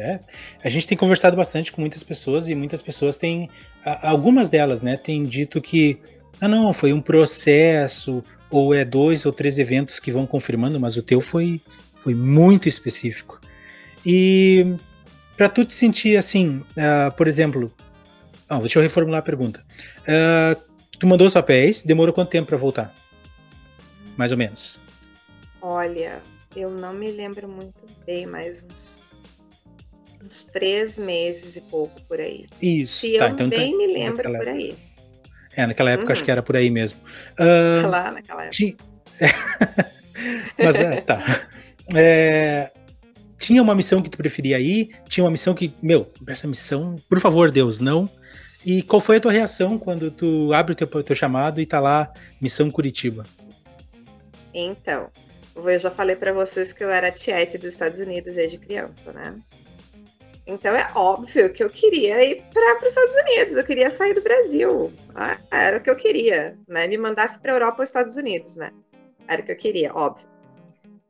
é. 0.00 0.20
A 0.62 0.68
gente 0.68 0.86
tem 0.86 0.96
conversado 0.96 1.36
bastante 1.36 1.72
com 1.72 1.80
muitas 1.80 2.02
pessoas 2.02 2.48
e 2.48 2.54
muitas 2.54 2.82
pessoas 2.82 3.16
têm, 3.16 3.48
algumas 4.02 4.50
delas, 4.50 4.82
né, 4.82 4.96
têm 4.96 5.24
dito 5.24 5.60
que, 5.60 5.98
ah 6.40 6.48
não, 6.48 6.72
foi 6.72 6.92
um 6.92 7.00
processo, 7.00 8.22
ou 8.50 8.74
é 8.74 8.84
dois 8.84 9.26
ou 9.26 9.32
três 9.32 9.58
eventos 9.58 9.98
que 9.98 10.12
vão 10.12 10.26
confirmando, 10.26 10.78
mas 10.78 10.96
o 10.96 11.02
teu 11.02 11.20
foi, 11.20 11.60
foi 11.94 12.14
muito 12.14 12.68
específico. 12.68 13.40
E 14.04 14.76
para 15.36 15.48
tu 15.48 15.64
te 15.64 15.74
sentir 15.74 16.16
assim, 16.16 16.58
uh, 16.58 17.14
por 17.16 17.26
exemplo, 17.26 17.72
oh, 18.48 18.58
deixa 18.58 18.78
eu 18.78 18.82
reformular 18.82 19.20
a 19.20 19.22
pergunta. 19.22 19.64
Uh, 20.02 20.60
tu 20.98 21.06
mandou 21.06 21.26
os 21.26 21.34
papéis, 21.34 21.82
demorou 21.82 22.14
quanto 22.14 22.30
tempo 22.30 22.48
para 22.48 22.56
voltar? 22.56 22.94
Mais 24.16 24.30
ou 24.30 24.38
menos. 24.38 24.78
Olha, 25.60 26.22
eu 26.54 26.70
não 26.70 26.92
me 26.92 27.10
lembro 27.10 27.48
muito 27.48 27.74
bem, 28.06 28.26
mas 28.26 28.64
uns, 28.70 29.00
uns 30.24 30.44
três 30.44 30.98
meses 30.98 31.56
e 31.56 31.60
pouco 31.60 32.00
por 32.02 32.20
aí. 32.20 32.46
Isso. 32.60 33.00
Se 33.00 33.18
tá, 33.18 33.26
eu 33.26 33.34
então 33.34 33.50
tá 33.50 33.56
bem 33.56 33.76
me 33.76 33.86
lembro 33.86 34.22
por 34.32 34.48
aí. 34.48 34.74
É, 35.56 35.66
naquela 35.66 35.90
época 35.90 36.08
uhum. 36.08 36.12
acho 36.12 36.24
que 36.24 36.30
era 36.30 36.42
por 36.42 36.56
aí 36.56 36.70
mesmo. 36.70 37.00
Uh, 37.38 37.86
lá 37.88 38.10
naquela 38.10 38.44
época. 38.44 38.84
Mas 40.58 40.76
é, 40.76 41.00
tá. 41.00 41.48
É, 41.94 42.70
tinha 43.38 43.62
uma 43.62 43.74
missão 43.74 44.02
que 44.02 44.10
tu 44.10 44.18
preferia 44.18 44.58
ir? 44.58 44.90
Tinha 45.08 45.24
uma 45.24 45.30
missão 45.30 45.54
que, 45.54 45.72
meu, 45.82 46.10
essa 46.26 46.46
missão, 46.46 46.96
por 47.08 47.20
favor, 47.20 47.50
Deus, 47.50 47.80
não. 47.80 48.08
E 48.64 48.82
qual 48.82 49.00
foi 49.00 49.16
a 49.16 49.20
tua 49.20 49.32
reação 49.32 49.78
quando 49.78 50.10
tu 50.10 50.52
abre 50.52 50.72
o 50.72 50.76
teu, 50.76 50.86
teu 51.02 51.14
chamado 51.14 51.60
e 51.60 51.66
tá 51.66 51.78
lá, 51.78 52.12
Missão 52.40 52.70
Curitiba? 52.70 53.24
Então, 54.52 55.08
eu 55.54 55.78
já 55.78 55.90
falei 55.90 56.16
para 56.16 56.32
vocês 56.32 56.72
que 56.72 56.82
eu 56.82 56.90
era 56.90 57.12
tiete 57.12 57.58
dos 57.58 57.68
Estados 57.68 58.00
Unidos 58.00 58.34
desde 58.34 58.58
criança, 58.58 59.12
né? 59.12 59.36
Então 60.46 60.76
é 60.76 60.88
óbvio 60.94 61.52
que 61.52 61.64
eu 61.64 61.68
queria 61.68 62.24
ir 62.24 62.44
para 62.52 62.76
os 62.76 62.84
Estados 62.84 63.16
Unidos, 63.16 63.56
eu 63.56 63.64
queria 63.64 63.90
sair 63.90 64.14
do 64.14 64.22
Brasil. 64.22 64.92
Ah, 65.14 65.38
era 65.50 65.78
o 65.78 65.80
que 65.80 65.90
eu 65.90 65.96
queria, 65.96 66.56
né? 66.68 66.86
Me 66.86 66.96
mandasse 66.96 67.38
para 67.38 67.52
Europa 67.52 67.78
ou 67.78 67.84
Estados 67.84 68.16
Unidos, 68.16 68.54
né? 68.56 68.70
Era 69.26 69.42
o 69.42 69.44
que 69.44 69.50
eu 69.50 69.56
queria, 69.56 69.92
óbvio. 69.92 70.28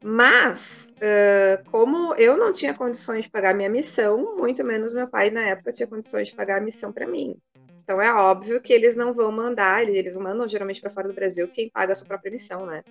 Mas, 0.03 0.89
uh, 0.97 1.71
como 1.71 2.15
eu 2.15 2.37
não 2.37 2.53
tinha 2.53 2.73
condições 2.73 3.25
de 3.25 3.31
pagar 3.31 3.55
minha 3.55 3.69
missão, 3.69 4.37
muito 4.37 4.65
menos 4.65 4.95
meu 4.95 5.09
pai 5.09 5.31
na 5.31 5.43
época 5.43 5.73
tinha 5.73 5.87
condições 5.87 6.29
de 6.29 6.35
pagar 6.35 6.59
a 6.59 6.65
missão 6.65 6.93
para 6.93 7.07
mim. 7.07 7.37
Então 7.83 8.01
é 8.01 8.13
óbvio 8.13 8.61
que 8.61 8.73
eles 8.73 8.97
não 8.97 9.13
vão 9.13 9.31
mandar, 9.31 9.87
eles 9.87 10.17
mandam 10.17 10.49
geralmente 10.49 10.81
para 10.81 10.91
fora 10.91 11.09
do 11.09 11.15
Brasil 11.15 11.47
quem 11.49 11.69
paga 11.71 11.93
a 11.93 11.97
sua 11.97 12.07
própria 12.07 12.33
missão, 12.33 12.65
né? 12.65 12.83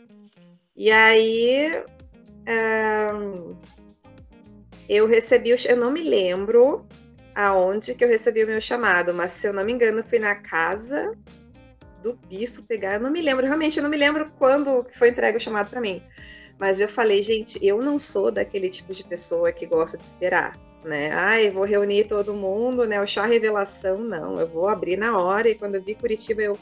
E 0.75 0.91
aí 0.91 1.83
uh, 2.47 3.57
eu 4.89 5.08
recebi, 5.08 5.54
o, 5.54 5.58
eu 5.68 5.77
não 5.77 5.92
me 5.92 6.04
lembro 6.04 6.86
aonde 7.34 7.96
que 7.96 8.04
eu 8.04 8.08
recebi 8.08 8.44
o 8.44 8.48
meu 8.48 8.62
chamado, 8.62 9.13
mas 9.13 9.32
se 9.32 9.48
eu 9.48 9.54
não 9.54 9.63
me 9.63 9.74
engano 9.74 10.04
fui 10.04 10.20
na 10.20 10.36
casa 10.36 11.13
do 12.01 12.13
bispo 12.30 12.63
pegar, 12.63 12.94
eu 12.94 13.00
não 13.00 13.12
me 13.12 13.22
lembro, 13.22 13.46
realmente 13.46 13.77
eu 13.77 13.84
não 13.84 13.89
me 13.89 13.98
lembro 13.98 14.32
quando 14.38 14.86
foi 14.98 15.10
entregue 15.10 15.38
o 15.38 15.42
chamado 15.42 15.70
para 15.70 15.82
mim. 15.82 16.01
Mas 16.58 16.80
eu 16.80 16.88
falei, 16.88 17.22
gente, 17.22 17.60
eu 17.65 17.82
não 17.82 18.00
sou 18.00 18.32
daquele 18.32 18.70
tipo 18.70 18.94
de 18.94 19.04
pessoa 19.04 19.51
que 19.51 19.65
gosta 19.65 19.98
de 19.98 20.06
esperar, 20.06 20.58
né? 20.86 21.12
Ai, 21.12 21.50
vou 21.50 21.65
reunir 21.65 22.06
todo 22.06 22.34
mundo, 22.34 22.86
né? 22.86 23.01
O 23.01 23.08
chá 23.08 23.25
revelação, 23.25 23.98
não. 23.98 24.39
Eu 24.39 24.48
vou 24.48 24.70
abrir 24.70 24.98
na 24.98 25.20
hora 25.20 25.50
e 25.50 25.56
quando 25.56 25.75
eu 25.75 25.84
vi 25.84 25.96
Curitiba, 25.96 26.42
eu. 26.42 26.58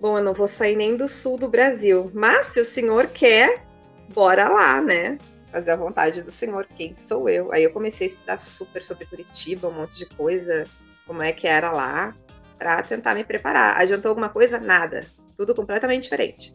Bom, 0.00 0.18
eu 0.18 0.24
não 0.24 0.34
vou 0.34 0.48
sair 0.48 0.76
nem 0.76 0.96
do 0.96 1.08
sul 1.08 1.38
do 1.38 1.48
Brasil. 1.48 2.10
Mas 2.12 2.46
se 2.46 2.60
o 2.60 2.64
senhor 2.64 3.06
quer, 3.06 3.64
bora 4.12 4.48
lá, 4.48 4.80
né? 4.80 5.16
Fazer 5.50 5.70
a 5.70 5.76
vontade 5.76 6.22
do 6.22 6.30
senhor, 6.30 6.66
quem 6.76 6.94
sou 6.96 7.28
eu? 7.28 7.52
Aí 7.52 7.62
eu 7.62 7.70
comecei 7.70 8.06
a 8.06 8.10
estudar 8.10 8.38
super 8.38 8.82
sobre 8.82 9.06
Curitiba, 9.06 9.68
um 9.68 9.72
monte 9.72 9.98
de 9.98 10.06
coisa, 10.06 10.64
como 11.06 11.22
é 11.22 11.32
que 11.32 11.46
era 11.46 11.70
lá, 11.70 12.14
para 12.58 12.82
tentar 12.82 13.14
me 13.14 13.24
preparar. 13.24 13.80
Adiantou 13.80 14.10
alguma 14.10 14.28
coisa? 14.28 14.58
Nada. 14.58 15.06
Tudo 15.36 15.54
completamente 15.54 16.04
diferente. 16.04 16.54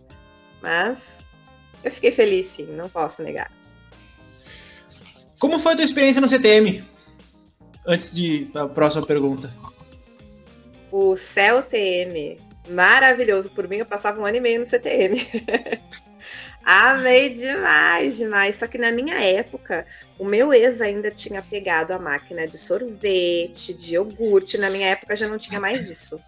Mas 0.62 1.26
eu 1.84 1.92
fiquei 1.92 2.12
feliz, 2.12 2.48
sim, 2.48 2.66
não 2.66 2.90
posso 2.90 3.24
negar. 3.24 3.52
Como 5.40 5.58
foi 5.58 5.74
a 5.74 5.76
tua 5.76 5.86
experiência 5.86 6.22
no 6.22 6.28
CTM? 6.28 6.84
Antes 7.88 8.14
de 8.14 8.50
a 8.54 8.68
próxima 8.68 9.06
pergunta. 9.06 9.52
O 10.92 11.16
CELTM, 11.16 12.38
maravilhoso. 12.70 13.50
Por 13.50 13.68
mim, 13.68 13.78
eu 13.78 13.86
passava 13.86 14.22
um 14.22 14.26
ano 14.26 14.38
e 14.38 14.42
meio 14.42 14.60
no 14.60 14.66
CTM. 14.66 15.26
Amei 16.64 17.30
demais, 17.30 18.18
demais. 18.18 18.56
Só 18.56 18.68
que 18.68 18.78
na 18.78 18.92
minha 18.92 19.20
época, 19.24 19.86
o 20.18 20.26
meu 20.26 20.54
ex 20.54 20.82
ainda 20.82 21.10
tinha 21.10 21.42
pegado 21.42 21.94
a 21.94 22.00
máquina 22.00 22.48
de 22.48 22.58
sorvete, 22.58 23.74
de 23.74 23.96
iogurte. 23.96 24.58
Na 24.58 24.70
minha 24.70 24.88
época 24.88 25.16
já 25.16 25.28
não 25.28 25.38
tinha 25.38 25.60
mais 25.60 25.90
isso. 25.90 26.20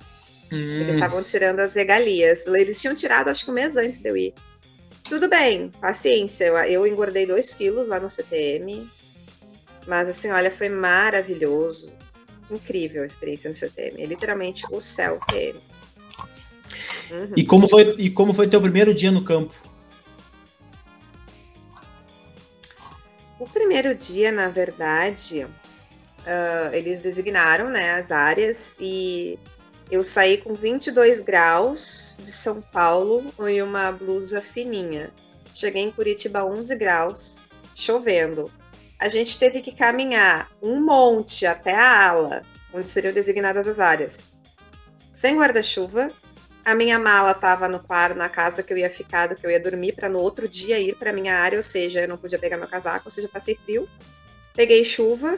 Hum. 0.51 0.81
Eles 0.81 0.95
estavam 0.95 1.23
tirando 1.23 1.59
as 1.59 1.73
regalias. 1.73 2.45
Eles 2.47 2.81
tinham 2.81 2.95
tirado, 2.95 3.29
acho 3.29 3.45
que 3.45 3.51
um 3.51 3.53
mês 3.53 3.77
antes 3.77 3.99
de 3.99 4.09
eu 4.09 4.17
ir. 4.17 4.33
Tudo 5.03 5.29
bem, 5.29 5.69
paciência. 5.79 6.45
Eu, 6.45 6.55
eu 6.57 6.87
engordei 6.87 7.25
2 7.25 7.53
quilos 7.53 7.87
lá 7.87 7.99
no 7.99 8.09
CTM. 8.09 8.89
Mas 9.85 10.07
assim, 10.07 10.29
olha, 10.29 10.49
foi 10.49 10.69
maravilhoso. 10.69 11.95
Incrível 12.49 13.03
a 13.03 13.05
experiência 13.05 13.49
no 13.49 13.55
CTM. 13.55 14.01
É 14.01 14.05
literalmente 14.05 14.63
o 14.71 14.81
céu 14.81 15.19
TM. 15.27 15.59
Uhum. 17.11 17.33
E 17.35 17.45
como 17.45 17.67
foi 17.67 17.95
e 17.99 18.09
como 18.09 18.33
foi 18.33 18.47
teu 18.47 18.61
primeiro 18.61 18.93
dia 18.93 19.11
no 19.11 19.23
campo? 19.23 19.53
Primeiro 23.53 23.93
dia, 23.93 24.31
na 24.31 24.49
verdade, 24.49 25.45
uh, 25.45 26.73
eles 26.73 26.99
designaram 26.99 27.69
né, 27.69 27.93
as 27.93 28.11
áreas 28.11 28.75
e 28.79 29.39
eu 29.91 30.03
saí 30.03 30.37
com 30.37 30.53
22 30.53 31.21
graus 31.21 32.17
de 32.21 32.31
São 32.31 32.61
Paulo 32.61 33.23
e 33.47 33.61
uma 33.61 33.91
blusa 33.91 34.41
fininha. 34.41 35.11
Cheguei 35.53 35.83
em 35.83 35.91
Curitiba 35.91 36.43
11 36.43 36.75
graus, 36.75 37.41
chovendo. 37.75 38.51
A 38.99 39.07
gente 39.07 39.37
teve 39.37 39.61
que 39.61 39.75
caminhar 39.75 40.49
um 40.61 40.81
monte 40.81 41.45
até 41.45 41.75
a 41.75 42.09
ala, 42.09 42.43
onde 42.73 42.87
seriam 42.87 43.13
designadas 43.13 43.67
as 43.67 43.79
áreas. 43.79 44.19
Sem 45.11 45.37
guarda-chuva, 45.37 46.09
a 46.65 46.75
minha 46.75 46.97
mala 46.97 47.31
estava 47.31 47.67
no 47.67 47.79
quarto, 47.79 48.17
na 48.17 48.29
casa 48.29 48.63
que 48.63 48.71
eu 48.71 48.77
ia 48.77 48.89
ficar, 48.89 49.33
que 49.35 49.45
eu 49.45 49.51
ia 49.51 49.59
dormir, 49.59 49.93
para 49.93 50.07
no 50.07 50.19
outro 50.19 50.47
dia 50.47 50.79
ir 50.79 50.95
para 50.95 51.11
minha 51.11 51.35
área, 51.35 51.57
ou 51.57 51.63
seja, 51.63 52.01
eu 52.01 52.07
não 52.07 52.17
podia 52.17 52.39
pegar 52.39 52.57
meu 52.57 52.67
casaco, 52.67 53.03
ou 53.05 53.11
seja, 53.11 53.27
passei 53.27 53.57
frio. 53.63 53.87
Peguei 54.53 54.85
chuva, 54.85 55.37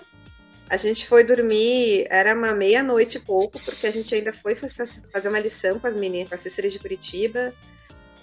a 0.69 0.77
gente 0.77 1.07
foi 1.07 1.23
dormir, 1.23 2.05
era 2.09 2.33
uma 2.33 2.53
meia-noite 2.53 3.17
e 3.17 3.21
pouco, 3.21 3.59
porque 3.63 3.87
a 3.87 3.91
gente 3.91 4.13
ainda 4.13 4.33
foi 4.33 4.55
fazer 4.55 5.29
uma 5.29 5.39
lição 5.39 5.79
com 5.79 5.87
as 5.87 5.95
meninas, 5.95 6.29
com 6.29 6.35
as 6.35 6.41
cíceras 6.41 6.73
de 6.73 6.79
Curitiba. 6.79 7.53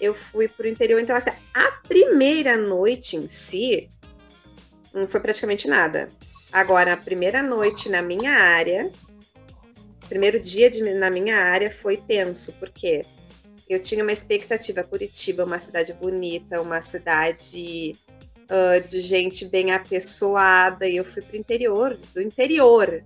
Eu 0.00 0.14
fui 0.14 0.48
pro 0.48 0.68
interior, 0.68 1.00
então 1.00 1.16
assim, 1.16 1.30
a 1.54 1.72
primeira 1.86 2.56
noite 2.56 3.16
em 3.16 3.28
si 3.28 3.88
não 4.92 5.06
foi 5.06 5.20
praticamente 5.20 5.68
nada. 5.68 6.08
Agora, 6.52 6.92
a 6.92 6.96
primeira 6.96 7.42
noite 7.42 7.88
na 7.88 8.02
minha 8.02 8.32
área, 8.32 8.90
primeiro 10.12 10.38
dia 10.38 10.68
de, 10.68 10.82
na 10.92 11.10
minha 11.10 11.38
área 11.38 11.70
foi 11.70 11.96
tenso, 11.96 12.52
porque 12.60 13.02
eu 13.66 13.80
tinha 13.80 14.02
uma 14.02 14.12
expectativa. 14.12 14.84
Curitiba, 14.84 15.42
uma 15.42 15.58
cidade 15.58 15.94
bonita, 15.94 16.60
uma 16.60 16.82
cidade 16.82 17.96
uh, 18.42 18.86
de 18.86 19.00
gente 19.00 19.46
bem 19.46 19.72
apessoada, 19.72 20.86
e 20.86 20.96
eu 20.96 21.04
fui 21.04 21.22
pro 21.22 21.34
interior, 21.34 21.98
do 22.12 22.20
interior. 22.20 23.02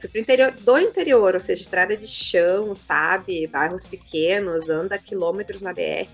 Fui 0.00 0.08
pro 0.08 0.18
interior 0.18 0.50
do 0.52 0.78
interior, 0.78 1.34
ou 1.34 1.40
seja, 1.40 1.60
estrada 1.60 1.94
de 1.94 2.06
chão, 2.06 2.74
sabe? 2.74 3.46
Bairros 3.46 3.86
pequenos, 3.86 4.70
anda 4.70 4.96
quilômetros 4.96 5.60
na 5.60 5.74
BR. 5.74 6.08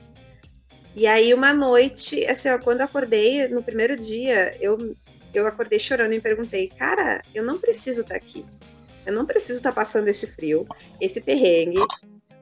E 0.97 1.07
aí, 1.07 1.33
uma 1.33 1.55
noite, 1.55 2.27
assim, 2.27 2.49
ó, 2.49 2.59
quando 2.59 2.81
eu 2.81 2.87
acordei, 2.87 3.47
no 3.47 3.63
primeiro 3.63 3.97
dia, 3.97 4.57
eu, 4.61 4.97
eu 5.33 5.47
acordei 5.47 5.79
chorando 5.79 6.13
e 6.13 6.21
perguntei, 6.21 6.67
cara, 6.77 7.23
eu 7.33 7.45
não 7.45 7.57
preciso 7.57 8.01
estar 8.01 8.15
tá 8.15 8.21
aqui. 8.21 8.45
Eu 9.07 9.13
não 9.13 9.27
preciso 9.27 9.59
estar 9.59 9.71
tá 9.71 9.75
passando 9.75 10.09
esse 10.09 10.27
frio, 10.27 10.67
esse 11.01 11.21
perrengue, 11.21 11.81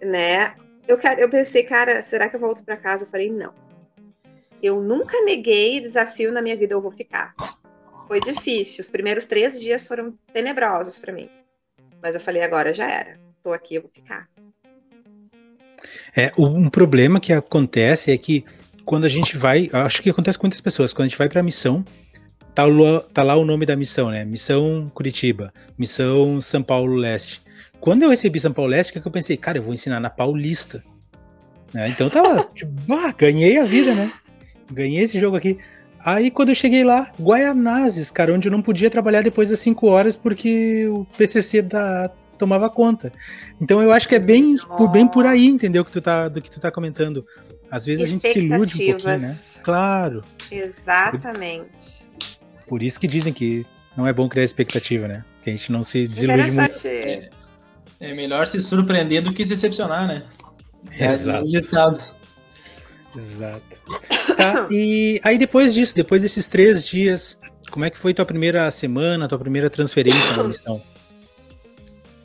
né? 0.03 0.55
Eu, 0.87 0.99
eu 1.19 1.29
pensei, 1.29 1.63
cara, 1.63 2.03
será 2.03 2.29
que 2.29 2.37
eu 2.37 2.41
volto 2.41 2.65
para 2.65 2.77
casa? 2.77 3.05
Eu 3.05 3.09
falei, 3.09 3.31
não 3.31 3.53
eu 4.63 4.81
nunca 4.81 5.21
neguei 5.25 5.81
desafio 5.81 6.33
na 6.33 6.41
minha 6.41 6.57
vida, 6.57 6.75
eu 6.75 6.81
vou 6.81 6.93
ficar. 6.93 7.35
Foi 8.07 8.21
difícil, 8.21 8.81
os 8.81 8.89
primeiros 8.89 9.25
três 9.25 9.61
dias 9.61 9.87
foram 9.87 10.17
tenebrosos 10.33 10.99
para 10.99 11.13
mim. 11.13 11.29
Mas 12.01 12.15
eu 12.15 12.21
falei, 12.21 12.43
agora 12.43 12.73
já 12.73 12.89
era, 12.89 13.19
tô 13.43 13.53
aqui, 13.53 13.75
eu 13.75 13.83
vou 13.83 13.91
ficar. 13.93 14.29
É, 16.17 16.31
um 16.39 16.71
problema 16.71 17.19
que 17.19 17.33
acontece 17.33 18.13
é 18.13 18.19
que 18.19 18.45
quando 18.85 19.05
a 19.05 19.09
gente 19.09 19.37
vai, 19.37 19.69
acho 19.73 20.03
que 20.03 20.11
acontece 20.11 20.39
com 20.39 20.47
muitas 20.47 20.61
pessoas, 20.61 20.93
quando 20.93 21.07
a 21.07 21.09
gente 21.09 21.19
vai 21.19 21.29
para 21.29 21.41
a 21.41 21.45
missão, 21.45 21.85
tá, 22.55 22.65
tá, 23.13 23.23
lá 23.23 23.37
o 23.37 23.45
nome 23.45 23.67
da 23.67 23.77
missão, 23.77 24.11
né? 24.11 24.25
Missão 24.25 24.91
Curitiba, 24.95 25.53
Missão 25.79 26.41
São 26.41 26.63
Paulo 26.63 26.95
Leste. 26.95 27.41
Quando 27.81 28.03
eu 28.03 28.11
recebi 28.11 28.39
São 28.39 28.53
Paulo 28.53 28.71
Leste, 28.71 28.93
que 28.93 29.07
eu 29.07 29.13
pensei, 29.13 29.37
cara, 29.37 29.59
eu 29.59 29.63
vou 29.63 29.75
ensinar 29.75 30.01
na 30.01 30.11
Paulista. 30.11 30.83
Né? 31.73 31.89
Então 31.89 32.07
eu 32.07 32.11
tava, 32.11 32.45
tipo, 32.55 32.73
ah, 32.93 33.13
ganhei 33.17 33.59
a 33.59 33.65
vida, 33.65 33.95
né? 33.95 34.13
ganhei 34.73 35.03
esse 35.03 35.19
jogo 35.19 35.37
aqui. 35.37 35.59
Aí 36.05 36.31
quando 36.31 36.49
eu 36.49 36.55
cheguei 36.55 36.83
lá, 36.83 37.09
Guaianazes, 37.21 38.11
cara, 38.11 38.35
onde 38.35 38.49
eu 38.49 38.53
não 38.53 38.63
podia 38.63 38.91
trabalhar 38.91 39.23
depois 39.23 39.51
das 39.51 39.61
5 39.61 39.87
horas 39.87 40.17
porque 40.17 40.89
o 40.89 41.05
PCC 41.17 41.63
da, 41.63 42.11
tomava 42.37 42.69
conta. 42.69 43.13
Então 43.61 43.81
eu 43.81 43.93
acho 43.93 44.09
que 44.09 44.17
é 44.17 44.19
bem, 44.19 44.57
por, 44.77 44.89
bem 44.89 45.07
por 45.07 45.27
aí, 45.27 45.47
entendeu? 45.47 45.85
Que 45.85 45.93
tu 45.93 46.03
tá, 46.03 46.29
do 46.29 46.43
que 46.43 46.51
tu 46.51 46.61
tá 46.61 46.73
comentando. 46.73 47.25
Às 47.71 47.87
vezes 47.87 48.05
a 48.05 48.07
gente 48.07 48.29
se 48.29 48.39
ilude 48.39 48.83
um 48.83 48.93
pouquinho, 48.93 49.19
né? 49.19 49.39
Claro. 49.63 50.25
Exatamente. 50.51 52.09
Por, 52.73 52.83
isso 52.83 52.99
que 52.99 53.07
dizem 53.07 53.35
que 53.35 53.67
não 53.95 54.07
é 54.07 54.15
bom 54.15 54.27
criar 54.31 54.45
expectativa, 54.45 55.07
né? 55.07 55.23
Que 55.45 55.51
a 55.51 55.53
gente 55.53 55.71
não 55.71 55.85
se 55.85 56.09
desilude 56.09 56.53
muito. 56.53 56.87
É, 56.87 57.29
é 58.01 58.15
melhor 58.15 58.47
se 58.47 58.63
surpreender 58.63 59.23
do 59.23 59.31
que 59.31 59.45
se 59.45 59.51
decepcionar, 59.51 60.09
né? 60.09 60.23
É, 60.99 61.13
Exato. 61.13 62.17
Exato. 63.15 63.83
Tá, 64.39 64.67
e 64.71 65.21
aí 65.23 65.37
depois 65.37 65.75
disso, 65.75 65.95
depois 65.95 66.23
desses 66.23 66.49
três 66.49 66.87
dias, 66.87 67.39
como 67.71 67.85
é 67.85 67.91
que 67.91 67.99
foi 67.99 68.15
tua 68.15 68.25
primeira 68.25 68.71
semana, 68.71 69.29
tua 69.29 69.39
primeira 69.39 69.69
transferência 69.69 70.35
na 70.35 70.45
missão? 70.45 70.83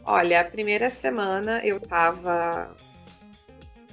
Olha, 0.05 0.39
a 0.39 0.45
primeira 0.45 0.89
semana 0.89 1.59
eu 1.65 1.77
tava 1.81 2.73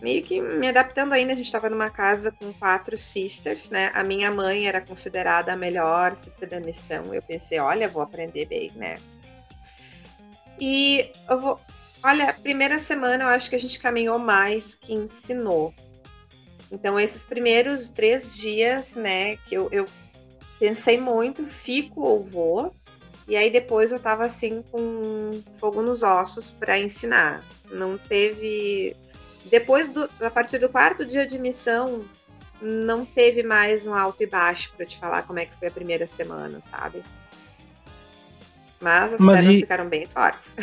meio 0.05 0.23
que 0.23 0.39
me 0.39 0.69
adaptando 0.69 1.15
ainda. 1.15 1.33
A 1.33 1.37
gente 1.37 1.47
estava 1.47 1.71
numa 1.71 1.89
casa 1.89 2.31
com 2.31 2.53
quatro 2.53 2.97
sisters, 2.99 3.71
né? 3.71 3.91
A 3.95 4.05
minha 4.05 4.31
mãe 4.31 4.69
era 4.69 4.83
considerada 4.83 5.55
a 5.55 5.57
melhor 5.57 6.17
sister 6.19 6.47
da 6.47 6.61
missão. 6.61 7.15
Eu 7.15 7.23
pensei, 7.23 7.59
olha, 7.59 7.89
vou 7.89 8.03
aprender 8.03 8.45
bem, 8.45 8.71
né? 8.77 8.97
E 10.61 11.11
eu 11.29 11.41
vou. 11.41 11.59
Olha, 12.03 12.35
primeira 12.35 12.79
semana 12.79 13.25
eu 13.25 13.29
acho 13.29 13.49
que 13.49 13.57
a 13.57 13.61
gente 13.61 13.79
caminhou 13.79 14.19
mais 14.19 14.75
que 14.75 14.93
ensinou. 14.93 15.73
Então, 16.71 17.01
esses 17.01 17.25
primeiros 17.25 17.89
três 17.89 18.37
dias, 18.37 18.97
né, 18.97 19.37
que 19.37 19.55
eu, 19.55 19.69
eu 19.73 19.87
pensei 20.59 21.01
muito, 21.01 21.45
fico 21.47 22.03
ou 22.03 22.23
vou. 22.23 22.75
E 23.27 23.37
aí 23.37 23.49
depois 23.49 23.91
eu 23.91 23.99
tava 23.99 24.27
assim 24.27 24.63
com 24.71 25.43
fogo 25.59 25.81
nos 25.81 26.03
ossos 26.03 26.51
para 26.51 26.79
ensinar. 26.79 27.43
Não 27.71 27.97
teve 27.97 28.95
depois 29.45 29.89
do, 29.89 30.09
a 30.21 30.31
partir 30.31 30.59
do 30.59 30.69
quarto 30.69 31.05
dia 31.05 31.27
de 31.27 31.39
missão, 31.39 32.05
não 32.61 33.05
teve 33.05 33.43
mais 33.43 33.87
um 33.87 33.95
alto 33.95 34.23
e 34.23 34.27
baixo 34.27 34.73
para 34.77 34.87
te 34.87 34.99
falar 34.99 35.23
como 35.23 35.39
é 35.39 35.47
que 35.47 35.55
foi 35.57 35.69
a 35.69 35.71
primeira 35.71 36.07
semana, 36.07 36.61
sabe? 36.63 37.03
Mas 38.81 39.15
as 39.15 39.21
Mas 39.21 39.41
pernas 39.41 39.57
e... 39.57 39.61
ficaram 39.61 39.89
bem 39.89 40.07
fortes. 40.07 40.55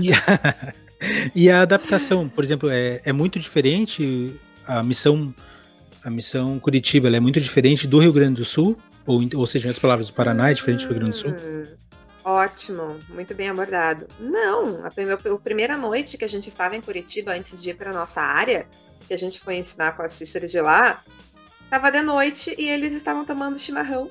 E 0.00 0.12
a... 0.12 0.74
e 1.34 1.50
a, 1.50 1.62
adaptação, 1.62 2.28
por 2.28 2.44
exemplo, 2.44 2.68
é, 2.70 3.00
é 3.04 3.12
muito 3.12 3.38
diferente 3.38 4.38
a 4.64 4.82
missão 4.82 5.34
a 6.04 6.10
missão 6.10 6.58
Curitiba, 6.58 7.08
é 7.14 7.20
muito 7.20 7.40
diferente 7.40 7.86
do 7.86 8.00
Rio 8.00 8.12
Grande 8.12 8.36
do 8.36 8.44
Sul, 8.44 8.76
ou, 9.06 9.22
ou 9.36 9.46
seja, 9.46 9.70
as 9.70 9.78
palavras 9.78 10.08
do 10.08 10.12
Paraná 10.12 10.50
é 10.50 10.54
diferente 10.54 10.84
do 10.84 10.90
Rio 10.90 10.98
Grande 10.98 11.12
do 11.12 11.18
Sul? 11.18 11.34
Ótimo, 12.24 13.00
muito 13.08 13.34
bem 13.34 13.48
abordado. 13.48 14.06
Não, 14.18 14.84
a, 14.86 14.90
primeira, 14.90 15.20
a 15.20 15.38
primeira 15.38 15.76
noite 15.76 16.16
que 16.16 16.24
a 16.24 16.28
gente 16.28 16.48
estava 16.48 16.76
em 16.76 16.80
Curitiba, 16.80 17.32
antes 17.32 17.60
de 17.60 17.70
ir 17.70 17.74
para 17.74 17.92
nossa 17.92 18.20
área, 18.20 18.66
que 19.08 19.14
a 19.14 19.18
gente 19.18 19.40
foi 19.40 19.56
ensinar 19.56 19.96
com 19.96 20.02
a 20.02 20.08
Cícera 20.08 20.46
de 20.46 20.60
lá, 20.60 21.02
estava 21.64 21.90
de 21.90 22.00
noite 22.00 22.54
e 22.56 22.68
eles 22.68 22.94
estavam 22.94 23.24
tomando 23.24 23.58
chimarrão. 23.58 24.10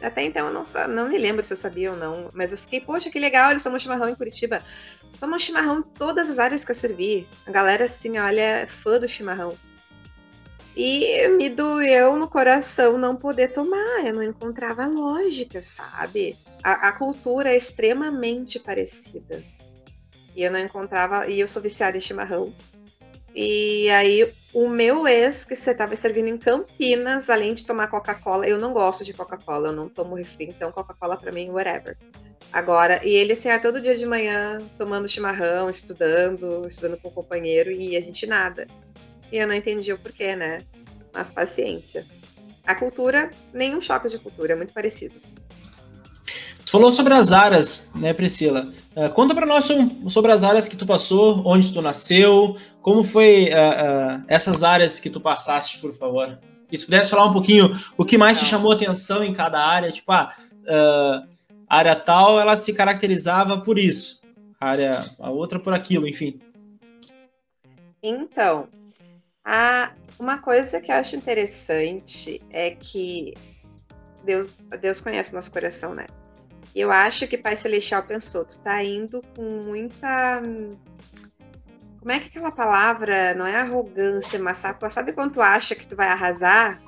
Até 0.00 0.24
então 0.24 0.48
eu 0.48 0.52
não, 0.52 0.62
não 0.88 1.08
me 1.08 1.18
lembro 1.18 1.44
se 1.44 1.52
eu 1.52 1.56
sabia 1.56 1.92
ou 1.92 1.96
não, 1.96 2.28
mas 2.32 2.52
eu 2.52 2.58
fiquei, 2.58 2.80
poxa, 2.80 3.10
que 3.10 3.18
legal, 3.18 3.50
eles 3.50 3.62
tomam 3.62 3.78
chimarrão 3.78 4.08
em 4.08 4.14
Curitiba. 4.14 4.62
Tomam 5.20 5.38
chimarrão 5.38 5.80
em 5.80 5.82
todas 5.82 6.28
as 6.28 6.38
áreas 6.38 6.64
que 6.64 6.70
eu 6.70 6.74
servi. 6.74 7.26
A 7.46 7.50
galera, 7.50 7.84
assim, 7.84 8.18
olha, 8.18 8.40
é 8.40 8.66
fã 8.66 8.98
do 8.98 9.08
chimarrão. 9.08 9.56
E 10.76 11.28
me 11.28 11.48
doeu 11.48 12.16
no 12.16 12.28
coração 12.28 12.98
não 12.98 13.14
poder 13.14 13.52
tomar, 13.52 14.04
eu 14.04 14.14
não 14.14 14.22
encontrava 14.22 14.86
lógica, 14.86 15.62
sabe? 15.62 16.36
a, 16.64 16.88
a 16.88 16.92
cultura 16.92 17.52
é 17.52 17.56
extremamente 17.56 18.58
parecida. 18.58 19.42
E 20.34 20.42
eu 20.42 20.50
não 20.50 20.58
encontrava. 20.58 21.28
E 21.28 21.38
eu 21.38 21.46
sou 21.46 21.60
viciada 21.60 21.98
em 21.98 22.00
chimarrão. 22.00 22.52
E 23.34 23.90
aí, 23.90 24.32
o 24.52 24.68
meu 24.68 25.06
ex, 25.06 25.44
que 25.44 25.54
você 25.54 25.72
estava 25.72 25.94
servindo 25.94 26.28
em 26.28 26.38
Campinas, 26.38 27.28
além 27.28 27.52
de 27.52 27.66
tomar 27.66 27.88
Coca-Cola, 27.88 28.46
eu 28.46 28.58
não 28.58 28.72
gosto 28.72 29.04
de 29.04 29.12
Coca-Cola, 29.12 29.68
eu 29.68 29.72
não 29.72 29.88
tomo 29.88 30.14
refri, 30.14 30.46
então 30.46 30.70
Coca-Cola 30.70 31.16
para 31.16 31.32
mim, 31.32 31.50
whatever. 31.50 31.98
Agora, 32.52 33.04
e 33.04 33.10
ele 33.10 33.32
assim, 33.32 33.48
é 33.48 33.58
todo 33.58 33.80
dia 33.80 33.96
de 33.96 34.06
manhã 34.06 34.58
tomando 34.78 35.08
chimarrão, 35.08 35.68
estudando, 35.68 36.64
estudando 36.68 36.96
com 36.98 37.08
o 37.08 37.12
companheiro, 37.12 37.72
e 37.72 37.96
a 37.96 38.00
gente 38.00 38.24
nada. 38.24 38.68
E 39.34 39.38
eu 39.38 39.48
não 39.48 39.54
entendi 39.56 39.92
o 39.92 39.98
porquê, 39.98 40.36
né? 40.36 40.60
Mas 41.12 41.28
paciência. 41.28 42.06
A 42.64 42.72
cultura, 42.72 43.32
nenhum 43.52 43.80
choque 43.80 44.08
de 44.08 44.16
cultura, 44.16 44.52
é 44.52 44.56
muito 44.56 44.72
parecido. 44.72 45.16
Tu 46.64 46.70
falou 46.70 46.92
sobre 46.92 47.14
as 47.14 47.32
áreas, 47.32 47.90
né, 47.96 48.12
Priscila? 48.12 48.72
Uh, 48.94 49.10
conta 49.10 49.34
para 49.34 49.44
nós 49.44 49.68
sobre 50.06 50.30
as 50.30 50.44
áreas 50.44 50.68
que 50.68 50.76
tu 50.76 50.86
passou, 50.86 51.42
onde 51.44 51.72
tu 51.72 51.82
nasceu, 51.82 52.54
como 52.80 53.02
foi 53.02 53.46
uh, 53.46 54.20
uh, 54.20 54.24
essas 54.28 54.62
áreas 54.62 55.00
que 55.00 55.10
tu 55.10 55.20
passaste, 55.20 55.80
por 55.80 55.92
favor. 55.92 56.38
E 56.70 56.78
se 56.78 56.84
pudesse 56.84 57.10
falar 57.10 57.26
um 57.26 57.32
pouquinho 57.32 57.72
o 57.98 58.04
que 58.04 58.16
mais 58.16 58.38
te 58.38 58.44
chamou 58.44 58.70
atenção 58.70 59.24
em 59.24 59.34
cada 59.34 59.60
área, 59.60 59.90
tipo, 59.90 60.12
ah, 60.12 60.30
a 61.68 61.76
área 61.76 61.94
tal, 61.94 62.40
ela 62.40 62.56
se 62.56 62.72
caracterizava 62.72 63.60
por 63.60 63.78
isso, 63.78 64.20
a 64.60 64.70
área, 64.70 65.04
a 65.20 65.30
outra 65.30 65.60
por 65.60 65.72
aquilo, 65.72 66.08
enfim. 66.08 66.40
Então, 68.02 68.66
uma 70.18 70.38
coisa 70.38 70.80
que 70.80 70.90
eu 70.90 70.96
acho 70.96 71.16
interessante 71.16 72.40
é 72.50 72.70
que 72.70 73.34
Deus, 74.24 74.48
Deus 74.80 75.00
conhece 75.00 75.32
o 75.32 75.34
nosso 75.34 75.52
coração, 75.52 75.94
né? 75.94 76.06
E 76.74 76.80
eu 76.80 76.90
acho 76.90 77.26
que 77.28 77.38
Pai 77.38 77.56
Celestial 77.56 78.02
pensou, 78.02 78.44
tu 78.44 78.58
tá 78.58 78.82
indo 78.82 79.22
com 79.36 79.42
muita. 79.64 80.42
Como 82.00 82.12
é 82.12 82.18
que 82.18 82.28
aquela 82.28 82.50
palavra 82.50 83.34
não 83.34 83.46
é 83.46 83.56
arrogância, 83.56 84.38
mas 84.38 84.58
sabe, 84.58 84.90
sabe 84.90 85.12
quando 85.12 85.34
tu 85.34 85.40
acha 85.40 85.74
que 85.74 85.86
tu 85.86 85.94
vai 85.94 86.08
arrasar? 86.08 86.82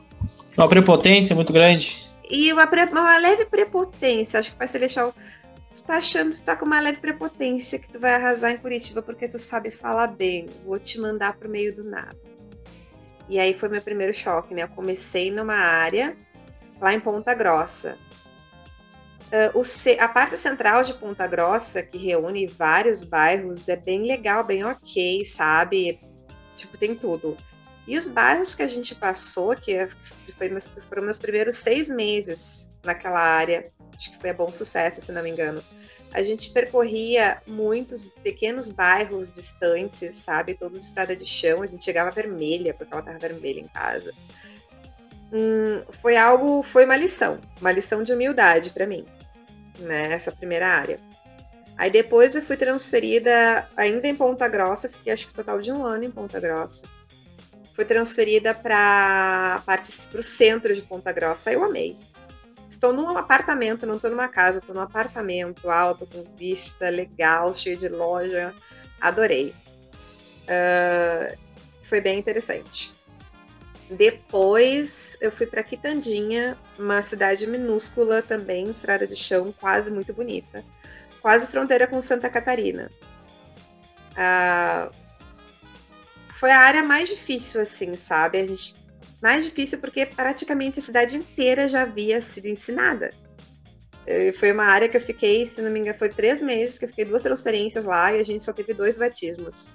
Uma 0.57 0.69
prepotência 0.69 1.37
muito 1.37 1.53
grande. 1.53 2.11
E 2.29 2.53
uma, 2.53 2.69
uma 2.91 3.19
leve 3.19 3.45
prepotência. 3.45 4.41
Acho 4.41 4.51
que 4.51 4.57
Pai 4.57 4.67
Celestial 4.67 5.15
tu 5.75 5.83
tá 5.85 5.99
achando 5.99 6.31
que 6.31 6.41
tu 6.41 6.45
tá 6.45 6.57
com 6.57 6.65
uma 6.65 6.81
leve 6.81 6.99
prepotência 6.99 7.79
que 7.79 7.89
tu 7.89 8.01
vai 8.01 8.15
arrasar 8.15 8.51
em 8.51 8.57
Curitiba 8.57 9.03
porque 9.03 9.29
tu 9.29 9.39
sabe 9.39 9.71
falar 9.71 10.09
bem. 10.09 10.47
Vou 10.65 10.79
te 10.79 10.99
mandar 10.99 11.37
pro 11.37 11.49
meio 11.49 11.75
do 11.75 11.85
nada. 11.85 12.17
E 13.29 13.39
aí 13.39 13.53
foi 13.53 13.69
meu 13.69 13.83
primeiro 13.83 14.15
choque, 14.15 14.55
né? 14.55 14.63
Eu 14.63 14.69
comecei 14.69 15.31
numa 15.31 15.57
área 15.57 16.17
lá 16.81 16.93
em 16.93 17.01
Ponta 17.01 17.35
Grossa. 17.35 17.99
Uh, 19.27 19.59
o, 19.59 19.63
a 20.01 20.09
parte 20.09 20.37
central 20.37 20.83
de 20.85 20.95
Ponta 20.95 21.27
Grossa, 21.27 21.83
que 21.83 21.99
reúne 21.99 22.47
vários 22.47 23.03
bairros, 23.03 23.69
é 23.69 23.75
bem 23.75 24.07
legal, 24.07 24.45
bem 24.45 24.65
ok, 24.65 25.25
sabe? 25.25 25.99
Tipo, 26.55 26.79
tem 26.79 26.95
tudo. 26.95 27.37
E 27.87 27.99
os 27.99 28.09
bairros 28.09 28.55
que 28.55 28.63
a 28.63 28.67
gente 28.69 28.95
passou, 28.95 29.55
que 29.57 29.75
é, 29.75 29.89
foi 30.37 30.49
meus, 30.49 30.67
foram 30.89 31.03
meus 31.03 31.19
primeiros 31.19 31.57
seis 31.57 31.89
meses 31.89 32.69
naquela 32.85 33.21
área, 33.21 33.71
acho 33.97 34.13
que 34.13 34.19
foi 34.19 34.31
a 34.31 34.35
bom 34.35 34.53
sucesso, 34.53 35.03
se 35.03 35.13
não 35.13 35.23
me 35.23 35.31
engano. 35.31 35.63
A 36.17 36.23
gente 36.23 36.51
percorria 36.51 37.41
muitos 37.47 38.07
pequenos 38.23 38.71
bairros 38.71 39.31
distantes, 39.31 40.17
sabe? 40.17 40.55
Todos 40.55 40.83
estrada 40.83 41.15
de 41.15 41.25
chão, 41.25 41.63
a 41.63 41.67
gente 41.67 41.85
chegava 41.85 42.11
vermelha, 42.11 42.73
porque 42.73 42.93
ela 42.93 43.01
estava 43.01 43.19
vermelha 43.19 43.61
em 43.61 43.69
casa. 43.69 44.13
Hum, 45.33 45.83
foi 46.01 46.17
algo, 46.17 46.63
foi 46.63 46.85
uma 46.85 46.97
lição, 46.97 47.39
uma 47.61 47.71
lição 47.71 48.03
de 48.03 48.13
humildade 48.13 48.71
para 48.71 48.87
mim 48.87 49.05
né, 49.79 50.13
essa 50.13 50.33
primeira 50.33 50.67
área. 50.69 51.01
Aí 51.77 51.91
depois 51.91 52.35
eu 52.35 52.43
fui 52.43 52.57
transferida, 52.57 53.69
ainda 53.77 54.09
em 54.09 54.15
Ponta 54.15 54.49
Grossa, 54.49 54.89
fiquei 54.89 55.13
acho 55.13 55.29
que 55.29 55.35
total 55.35 55.61
de 55.61 55.71
um 55.71 55.85
ano 55.85 56.05
em 56.05 56.11
Ponta 56.11 56.41
Grossa. 56.41 56.87
Fui 57.75 57.85
transferida 57.85 58.55
para 58.55 59.63
para 59.67 59.83
o 60.19 60.23
centro 60.23 60.75
de 60.75 60.81
Ponta 60.81 61.13
Grossa. 61.13 61.53
Eu 61.53 61.63
amei. 61.63 61.99
Estou 62.69 62.93
num 62.93 63.17
apartamento, 63.17 63.87
não 63.87 63.97
estou 63.97 64.11
numa 64.11 64.29
casa, 64.29 64.59
estou 64.59 64.75
num 64.75 64.83
apartamento 64.83 65.71
alto, 65.71 66.07
com 66.07 66.25
vista 66.37 66.89
legal, 66.89 67.55
cheio 67.55 67.77
de 67.77 67.89
loja. 67.89 68.53
Adorei. 69.01 69.55
Uh, 70.43 71.37
foi 71.83 72.01
bem 72.01 72.19
interessante. 72.19 72.93
Depois 73.91 75.17
eu 75.21 75.31
fui 75.31 75.47
para 75.47 75.63
Quitandinha, 75.63 76.59
uma 76.77 77.01
cidade 77.03 77.47
minúscula 77.47 78.21
também, 78.21 78.69
estrada 78.71 79.07
de 79.07 79.15
chão, 79.15 79.55
quase 79.61 79.93
muito 79.93 80.13
bonita. 80.13 80.65
Quase 81.23 81.47
fronteira 81.47 81.87
com 81.87 82.01
Santa 82.01 82.29
Catarina. 82.29 82.91
Ah, 84.17 84.91
foi 86.41 86.51
a 86.51 86.59
área 86.59 86.83
mais 86.83 87.09
difícil, 87.09 87.61
assim, 87.61 87.97
sabe? 87.97 88.39
A 88.39 88.47
gente, 88.47 88.75
mais 89.27 89.45
difícil 89.45 89.79
porque 89.79 90.07
praticamente 90.07 90.79
a 90.79 90.83
cidade 90.83 91.17
inteira 91.17 91.67
já 91.69 91.83
havia 91.83 92.21
sido 92.21 92.47
ensinada. 92.47 93.13
Foi 94.39 94.53
uma 94.53 94.65
área 94.65 94.89
que 94.89 94.97
eu 94.97 95.01
fiquei, 95.01 95.45
se 95.47 95.61
não 95.61 95.71
me 95.71 95.81
engano, 95.81 95.99
foi 95.99 96.09
três 96.09 96.41
meses 96.41 96.79
que 96.79 96.85
eu 96.85 96.89
fiquei 96.89 97.05
duas 97.05 97.23
transferências 97.23 97.85
lá 97.85 98.13
e 98.13 98.21
a 98.21 98.25
gente 98.25 98.45
só 98.45 98.53
teve 98.53 98.73
dois 98.73 98.97
batismos 98.97 99.73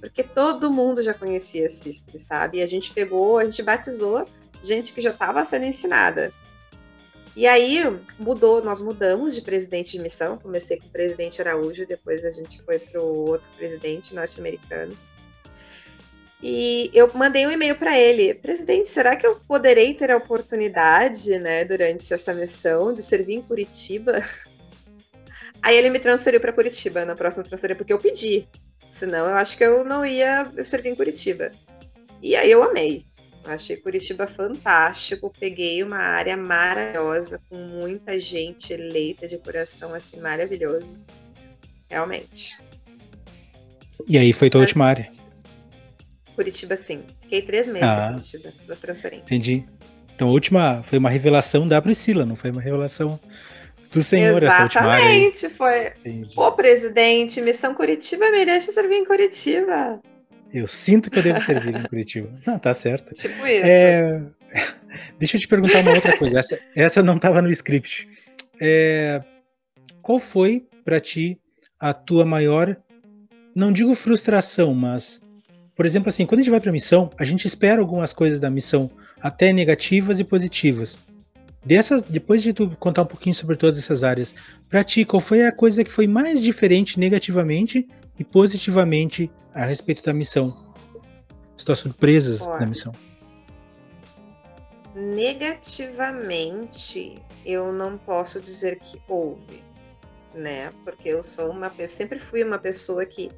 porque 0.00 0.22
todo 0.22 0.70
mundo 0.70 1.02
já 1.02 1.14
conhecia 1.14 1.70
Sistre, 1.70 2.20
sabe? 2.20 2.58
E 2.58 2.62
a 2.62 2.66
gente 2.66 2.92
pegou, 2.92 3.38
a 3.38 3.44
gente 3.44 3.62
batizou 3.62 4.24
gente 4.62 4.92
que 4.92 5.00
já 5.00 5.10
estava 5.10 5.44
sendo 5.44 5.64
ensinada. 5.64 6.32
E 7.34 7.46
aí 7.46 7.82
mudou, 8.18 8.62
nós 8.62 8.80
mudamos 8.80 9.34
de 9.34 9.42
presidente 9.42 9.92
de 9.92 10.02
missão. 10.02 10.38
Comecei 10.38 10.78
com 10.78 10.86
o 10.86 10.90
presidente 10.90 11.40
Araújo, 11.40 11.86
depois 11.86 12.24
a 12.24 12.30
gente 12.30 12.62
foi 12.62 12.78
para 12.78 13.02
o 13.02 13.28
outro 13.28 13.48
presidente 13.56 14.14
norte-americano. 14.14 14.96
E 16.42 16.90
eu 16.92 17.10
mandei 17.14 17.46
um 17.46 17.50
e-mail 17.50 17.76
para 17.76 17.98
ele, 17.98 18.34
presidente, 18.34 18.88
será 18.88 19.16
que 19.16 19.26
eu 19.26 19.36
poderei 19.48 19.94
ter 19.94 20.10
a 20.10 20.16
oportunidade, 20.16 21.38
né, 21.38 21.64
durante 21.64 22.12
essa 22.12 22.34
missão 22.34 22.92
de 22.92 23.02
servir 23.02 23.34
em 23.34 23.42
Curitiba? 23.42 24.22
Aí 25.62 25.76
ele 25.76 25.90
me 25.90 25.98
transferiu 25.98 26.40
para 26.40 26.52
Curitiba 26.52 27.04
na 27.04 27.14
próxima 27.14 27.42
transferência 27.42 27.78
porque 27.78 27.92
eu 27.92 27.98
pedi. 27.98 28.46
Senão 28.90 29.28
eu 29.28 29.34
acho 29.34 29.56
que 29.56 29.64
eu 29.64 29.84
não 29.84 30.06
ia 30.06 30.50
servir 30.64 30.90
em 30.90 30.94
Curitiba. 30.94 31.50
E 32.22 32.36
aí 32.36 32.50
eu 32.50 32.62
amei. 32.62 33.04
Achei 33.44 33.76
Curitiba 33.76 34.26
fantástico. 34.26 35.32
Peguei 35.38 35.82
uma 35.82 35.98
área 35.98 36.36
maravilhosa, 36.36 37.40
com 37.48 37.56
muita 37.56 38.18
gente 38.18 38.72
eleita 38.72 39.26
de 39.26 39.38
coração, 39.38 39.92
assim, 39.92 40.18
Curitiba, 46.36 46.76
sim. 46.76 47.02
Fiquei 47.22 47.42
três 47.42 47.66
meses 47.66 47.82
ah, 47.82 48.08
em 48.10 48.12
Curitiba, 48.12 48.52
das 48.68 48.80
transferências. 48.80 49.26
Entendi. 49.26 49.66
Então 50.14 50.28
a 50.28 50.30
última 50.30 50.82
foi 50.82 50.98
uma 50.98 51.10
revelação 51.10 51.66
da 51.66 51.82
Priscila, 51.82 52.24
não 52.24 52.36
foi 52.36 52.50
uma 52.50 52.60
revelação 52.60 53.18
do 53.92 54.02
senhor 54.02 54.42
Exatamente, 54.42 54.46
essa 54.46 54.62
última 54.62 54.92
área. 54.92 55.04
Exatamente, 55.04 55.48
foi. 55.50 55.86
Entendi. 56.04 56.34
Ô, 56.36 56.52
presidente, 56.52 57.40
missão 57.40 57.74
Curitiba 57.74 58.30
me 58.30 58.44
deixa 58.44 58.70
servir 58.70 58.96
em 58.96 59.04
Curitiba. 59.04 60.00
Eu 60.52 60.66
sinto 60.66 61.10
que 61.10 61.18
eu 61.18 61.22
devo 61.22 61.40
servir 61.40 61.74
em 61.74 61.82
Curitiba. 61.82 62.30
Não, 62.46 62.58
tá 62.58 62.72
certo. 62.72 63.12
Tipo 63.14 63.46
isso. 63.46 63.66
É... 63.66 64.22
Deixa 65.18 65.36
eu 65.36 65.40
te 65.40 65.48
perguntar 65.48 65.80
uma 65.80 65.92
outra 65.92 66.16
coisa. 66.16 66.38
Essa, 66.38 66.58
essa 66.74 67.02
não 67.02 67.16
estava 67.16 67.42
no 67.42 67.50
script. 67.50 68.08
É... 68.60 69.20
Qual 70.00 70.18
foi 70.18 70.66
para 70.84 71.00
ti 71.00 71.38
a 71.80 71.92
tua 71.92 72.24
maior, 72.24 72.76
não 73.54 73.72
digo 73.72 73.94
frustração, 73.94 74.74
mas 74.74 75.20
por 75.76 75.84
exemplo, 75.84 76.08
assim, 76.08 76.24
quando 76.24 76.40
a 76.40 76.42
gente 76.42 76.50
vai 76.50 76.60
para 76.60 76.72
missão, 76.72 77.10
a 77.18 77.24
gente 77.24 77.46
espera 77.46 77.82
algumas 77.82 78.14
coisas 78.14 78.40
da 78.40 78.50
missão, 78.50 78.90
até 79.20 79.52
negativas 79.52 80.18
e 80.18 80.24
positivas. 80.24 80.98
Dessas, 81.62 82.02
depois 82.02 82.42
de 82.42 82.54
tu 82.54 82.74
contar 82.78 83.02
um 83.02 83.06
pouquinho 83.06 83.34
sobre 83.34 83.56
todas 83.56 83.78
essas 83.78 84.02
áreas, 84.02 84.34
para 84.70 84.82
ti, 84.82 85.04
qual 85.04 85.20
foi 85.20 85.44
a 85.44 85.52
coisa 85.52 85.84
que 85.84 85.92
foi 85.92 86.06
mais 86.06 86.40
diferente 86.40 86.98
negativamente 86.98 87.86
e 88.18 88.24
positivamente 88.24 89.30
a 89.52 89.66
respeito 89.66 90.02
da 90.02 90.14
missão? 90.14 90.74
As 91.54 91.62
tuas 91.62 91.80
surpresas 91.80 92.40
Olha, 92.40 92.60
da 92.60 92.66
missão. 92.66 92.94
Negativamente, 94.94 97.16
eu 97.44 97.70
não 97.70 97.98
posso 97.98 98.40
dizer 98.40 98.78
que 98.78 98.98
houve, 99.06 99.62
né? 100.34 100.72
Porque 100.84 101.10
eu 101.10 101.22
sou 101.22 101.50
uma 101.50 101.70
sempre 101.86 102.18
fui 102.18 102.42
uma 102.42 102.58
pessoa 102.58 103.04
que 103.04 103.30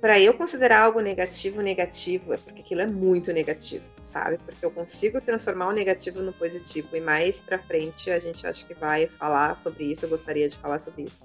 para 0.00 0.18
eu 0.20 0.32
considerar 0.34 0.82
algo 0.82 1.00
negativo 1.00 1.60
negativo 1.60 2.32
é 2.32 2.36
porque 2.36 2.60
aquilo 2.60 2.82
é 2.82 2.86
muito 2.86 3.32
negativo, 3.32 3.84
sabe? 4.00 4.38
Porque 4.38 4.64
eu 4.64 4.70
consigo 4.70 5.20
transformar 5.20 5.68
o 5.68 5.72
negativo 5.72 6.22
no 6.22 6.32
positivo 6.32 6.96
e 6.96 7.00
mais 7.00 7.40
para 7.40 7.58
frente 7.58 8.10
a 8.10 8.18
gente 8.18 8.46
acha 8.46 8.64
que 8.64 8.74
vai 8.74 9.08
falar 9.08 9.56
sobre 9.56 9.84
isso, 9.84 10.04
eu 10.04 10.08
gostaria 10.08 10.48
de 10.48 10.56
falar 10.56 10.78
sobre 10.78 11.02
isso. 11.02 11.22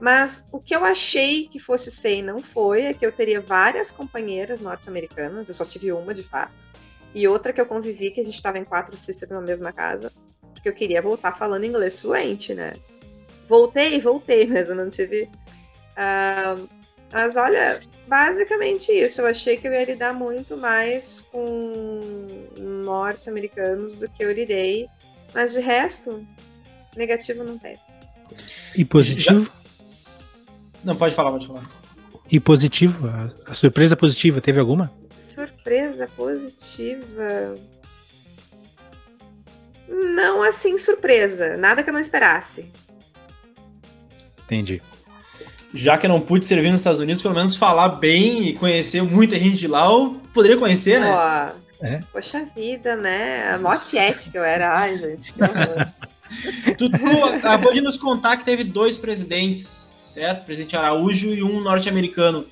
Mas 0.00 0.44
o 0.50 0.58
que 0.58 0.74
eu 0.74 0.84
achei 0.84 1.46
que 1.46 1.60
fosse 1.60 1.90
ser 1.90 2.16
e 2.16 2.22
não 2.22 2.40
foi 2.40 2.86
é 2.86 2.94
que 2.94 3.06
eu 3.06 3.12
teria 3.12 3.40
várias 3.40 3.92
companheiras 3.92 4.60
norte-americanas, 4.60 5.46
eu 5.46 5.54
só 5.54 5.64
tive 5.64 5.92
uma 5.92 6.12
de 6.12 6.24
fato, 6.24 6.70
e 7.14 7.28
outra 7.28 7.52
que 7.52 7.60
eu 7.60 7.66
convivi 7.66 8.10
que 8.10 8.20
a 8.20 8.24
gente 8.24 8.34
estava 8.34 8.58
em 8.58 8.64
quatro 8.64 8.96
sisters 8.96 9.30
na 9.30 9.40
mesma 9.40 9.72
casa, 9.72 10.10
porque 10.52 10.68
eu 10.68 10.72
queria 10.72 11.00
voltar 11.00 11.38
falando 11.38 11.64
inglês 11.64 12.00
fluente, 12.00 12.52
né? 12.52 12.72
Voltei, 13.48 14.00
voltei, 14.00 14.46
mas 14.46 14.68
eu 14.68 14.74
não 14.74 14.88
tive. 14.88 15.30
Uh, 15.92 16.68
mas 17.12 17.36
olha, 17.36 17.78
basicamente 18.08 18.90
isso. 18.90 19.20
Eu 19.20 19.26
achei 19.26 19.58
que 19.58 19.68
eu 19.68 19.72
ia 19.72 19.84
lidar 19.84 20.14
muito 20.14 20.56
mais 20.56 21.20
com 21.30 22.26
norte-americanos 22.58 24.00
do 24.00 24.08
que 24.08 24.24
eu 24.24 24.32
lidei. 24.32 24.88
Mas 25.34 25.52
de 25.52 25.60
resto, 25.60 26.26
negativo 26.96 27.44
não 27.44 27.58
teve. 27.58 27.80
E 28.76 28.84
positivo? 28.84 29.50
Não, 30.82 30.96
pode 30.96 31.14
falar, 31.14 31.32
pode 31.32 31.46
falar. 31.46 31.70
E 32.30 32.40
positivo? 32.40 33.08
A, 33.08 33.50
a 33.50 33.54
surpresa 33.54 33.94
positiva, 33.94 34.40
teve 34.40 34.58
alguma? 34.58 34.90
Surpresa 35.20 36.08
positiva. 36.16 37.54
Não 39.86 40.42
assim, 40.42 40.78
surpresa. 40.78 41.58
Nada 41.58 41.82
que 41.82 41.90
eu 41.90 41.94
não 41.94 42.00
esperasse. 42.00 42.70
Entendi 44.44 44.82
já 45.74 45.96
que 45.96 46.06
eu 46.06 46.10
não 46.10 46.20
pude 46.20 46.44
servir 46.44 46.70
nos 46.70 46.80
Estados 46.80 47.00
Unidos, 47.00 47.22
pelo 47.22 47.34
menos 47.34 47.56
falar 47.56 47.88
bem 47.90 48.48
e 48.48 48.52
conhecer 48.54 49.02
muita 49.02 49.38
gente 49.38 49.56
de 49.56 49.66
lá, 49.66 49.86
eu 49.86 50.20
poderia 50.32 50.56
conhecer, 50.56 51.00
né? 51.00 51.10
Ó, 51.10 51.62
é. 51.82 52.00
Poxa 52.12 52.44
vida, 52.54 52.94
né? 52.94 53.54
A 53.54 53.76
tiete 53.76 54.30
que 54.30 54.38
eu 54.38 54.44
era. 54.44 54.72
Ai, 54.78 54.98
gente, 54.98 55.32
que 55.32 55.42
horror. 55.42 55.88
tu, 56.78 56.90
tu 56.90 57.24
acabou 57.24 57.72
de 57.72 57.80
nos 57.80 57.96
contar 57.96 58.36
que 58.36 58.44
teve 58.44 58.62
dois 58.62 58.96
presidentes, 58.96 59.92
certo? 60.04 60.44
Presidente 60.44 60.76
Araújo 60.76 61.30
e 61.30 61.42
um 61.42 61.60
norte-americano. 61.60 62.46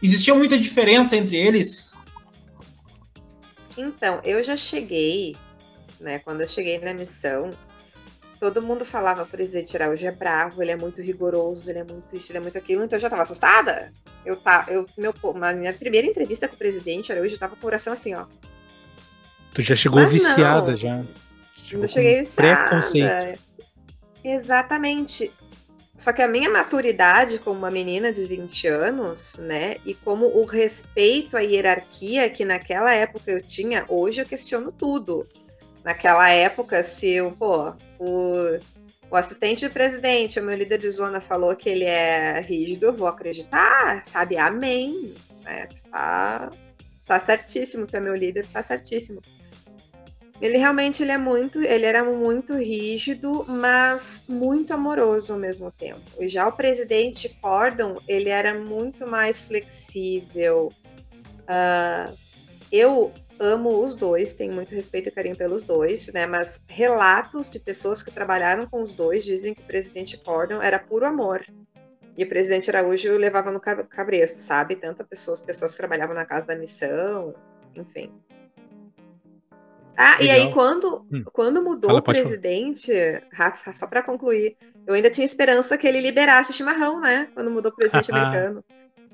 Existia 0.00 0.34
muita 0.34 0.56
diferença 0.58 1.16
entre 1.16 1.36
eles? 1.36 1.92
Então, 3.76 4.20
eu 4.22 4.42
já 4.44 4.56
cheguei, 4.56 5.36
né? 6.00 6.20
Quando 6.20 6.42
eu 6.42 6.48
cheguei 6.48 6.78
na 6.78 6.94
missão, 6.94 7.50
todo 8.38 8.62
mundo 8.62 8.84
falava, 8.84 9.26
por 9.26 9.40
exemplo, 9.40 9.70
Araújo 9.74 10.06
é 10.06 10.10
bravo, 10.10 10.62
ele 10.62 10.70
é 10.70 10.76
muito 10.76 11.02
rigoroso, 11.02 11.70
ele 11.70 11.80
é 11.80 11.84
muito 11.84 12.16
isso, 12.16 12.30
ele 12.30 12.38
é 12.38 12.40
muito 12.40 12.58
aquilo, 12.58 12.84
então 12.84 12.96
eu 12.96 13.00
já 13.00 13.10
tava 13.10 13.22
assustada. 13.22 13.92
Eu 14.24 14.36
tá, 14.36 14.66
eu 14.68 14.86
meu, 14.96 15.14
na 15.34 15.52
minha 15.52 15.72
primeira 15.72 16.06
entrevista 16.06 16.48
com 16.48 16.54
o 16.54 16.58
presidente 16.58 17.12
Araújo, 17.12 17.34
eu 17.34 17.38
tava 17.38 17.54
com 17.54 17.58
o 17.58 17.62
coração 17.62 17.92
assim, 17.92 18.14
ó. 18.14 18.26
Tu 19.52 19.62
já 19.62 19.74
chegou 19.74 20.02
Mas 20.02 20.12
viciada 20.12 20.70
não. 20.70 20.76
já. 20.76 21.04
Chegou 21.64 21.84
eu 21.84 21.88
cheguei 21.88 22.20
viciada. 22.20 22.68
Preconceito. 22.68 23.40
Exatamente. 24.22 25.32
Só 25.96 26.12
que 26.12 26.22
a 26.22 26.28
minha 26.28 26.48
maturidade 26.48 27.40
como 27.40 27.58
uma 27.58 27.72
menina 27.72 28.12
de 28.12 28.24
20 28.24 28.68
anos, 28.68 29.36
né, 29.38 29.78
e 29.84 29.94
como 29.94 30.26
o 30.26 30.44
respeito 30.44 31.36
à 31.36 31.40
hierarquia 31.40 32.30
que 32.30 32.44
naquela 32.44 32.94
época 32.94 33.32
eu 33.32 33.40
tinha, 33.40 33.84
hoje 33.88 34.20
eu 34.20 34.26
questiono 34.26 34.70
tudo 34.70 35.26
naquela 35.84 36.28
época, 36.30 36.82
se 36.82 37.20
o, 37.20 37.32
pô, 37.32 37.72
o, 37.98 38.58
o 39.10 39.16
assistente 39.16 39.66
do 39.66 39.72
presidente, 39.72 40.38
o 40.38 40.44
meu 40.44 40.56
líder 40.56 40.78
de 40.78 40.90
zona, 40.90 41.20
falou 41.20 41.54
que 41.56 41.68
ele 41.68 41.84
é 41.84 42.40
rígido, 42.40 42.86
eu 42.86 42.94
vou 42.94 43.08
acreditar, 43.08 44.02
sabe? 44.02 44.36
Amém. 44.36 45.14
É, 45.46 45.66
tá, 45.90 46.50
tá 47.04 47.20
certíssimo, 47.20 47.86
tu 47.86 47.96
é 47.96 48.00
meu 48.00 48.14
líder, 48.14 48.46
tá 48.46 48.62
certíssimo. 48.62 49.20
Ele 50.40 50.56
realmente 50.56 51.02
ele 51.02 51.10
é 51.10 51.18
muito, 51.18 51.60
ele 51.60 51.84
era 51.84 52.04
muito 52.04 52.54
rígido, 52.54 53.44
mas 53.48 54.22
muito 54.28 54.72
amoroso 54.72 55.32
ao 55.32 55.38
mesmo 55.38 55.70
tempo. 55.70 56.00
Já 56.28 56.46
o 56.46 56.52
presidente 56.52 57.28
Cordon, 57.40 57.96
ele 58.06 58.28
era 58.28 58.54
muito 58.54 59.08
mais 59.08 59.42
flexível. 59.44 60.68
Uh, 61.42 62.16
eu 62.70 63.12
amo 63.38 63.82
os 63.82 63.94
dois, 63.94 64.32
tenho 64.32 64.52
muito 64.52 64.74
respeito 64.74 65.08
e 65.08 65.12
carinho 65.12 65.36
pelos 65.36 65.64
dois, 65.64 66.08
né? 66.08 66.26
Mas 66.26 66.60
relatos 66.68 67.50
de 67.50 67.60
pessoas 67.60 68.02
que 68.02 68.10
trabalharam 68.10 68.66
com 68.66 68.82
os 68.82 68.92
dois 68.92 69.24
dizem 69.24 69.54
que 69.54 69.62
o 69.62 69.66
presidente 69.66 70.16
Cordon 70.18 70.60
era 70.60 70.78
puro 70.78 71.06
amor. 71.06 71.44
E 72.16 72.24
o 72.24 72.28
presidente 72.28 72.68
Araújo 72.68 73.16
levava 73.16 73.52
no 73.52 73.60
cabresto, 73.60 74.38
sabe? 74.38 74.74
Tanto 74.74 75.04
pessoas, 75.04 75.40
pessoas 75.40 75.70
que 75.70 75.78
trabalhavam 75.78 76.16
na 76.16 76.24
casa 76.24 76.46
da 76.46 76.56
missão, 76.56 77.32
enfim. 77.76 78.12
Ah, 79.96 80.16
Legal. 80.18 80.22
e 80.22 80.30
aí 80.30 80.52
quando, 80.52 81.06
hum. 81.12 81.24
quando 81.32 81.62
mudou 81.62 81.90
Fala, 81.90 82.00
o 82.00 82.02
presidente, 82.02 82.92
Rafa, 83.32 83.74
só 83.74 83.86
para 83.86 84.02
concluir, 84.02 84.56
eu 84.86 84.94
ainda 84.94 85.10
tinha 85.10 85.24
esperança 85.24 85.76
que 85.76 85.86
ele 85.86 86.00
liberasse 86.00 86.52
chimarrão, 86.52 87.00
né? 87.00 87.28
Quando 87.34 87.50
mudou 87.50 87.70
o 87.70 87.74
presidente 87.74 88.10
americano. 88.14 88.64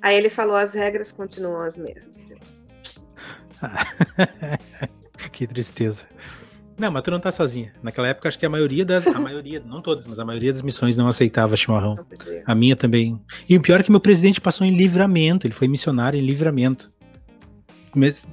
Aí 0.01 0.17
ele 0.17 0.29
falou: 0.29 0.57
as 0.57 0.75
regras 0.75 1.11
continuam 1.11 1.61
as 1.61 1.77
mesmas. 1.77 2.35
que 5.33 5.46
tristeza. 5.46 6.07
Não, 6.77 6.90
mas 6.90 7.03
tu 7.03 7.11
não 7.11 7.20
tá 7.20 7.31
sozinha. 7.31 7.72
Naquela 7.83 8.09
época, 8.09 8.29
acho 8.29 8.38
que 8.38 8.44
a 8.44 8.50
maioria 8.50 8.85
das. 8.85 9.07
A 9.07 9.20
maioria, 9.20 9.62
não 9.64 9.81
todas, 9.81 10.07
mas 10.07 10.18
a 10.18 10.24
maioria 10.24 10.53
das 10.53 10.62
missões 10.62 10.96
não 10.96 11.07
aceitava 11.07 11.57
chimarrão. 11.57 11.94
A 12.44 12.55
minha 12.55 12.74
também. 12.74 13.20
E 13.48 13.57
o 13.57 13.61
pior 13.61 13.81
é 13.81 13.83
que 13.83 13.90
meu 13.90 14.00
presidente 14.00 14.40
passou 14.40 14.66
em 14.66 14.77
livramento. 14.77 15.46
Ele 15.46 15.55
foi 15.55 15.68
missionário 15.68 16.18
em 16.18 16.22
livramento. 16.24 16.92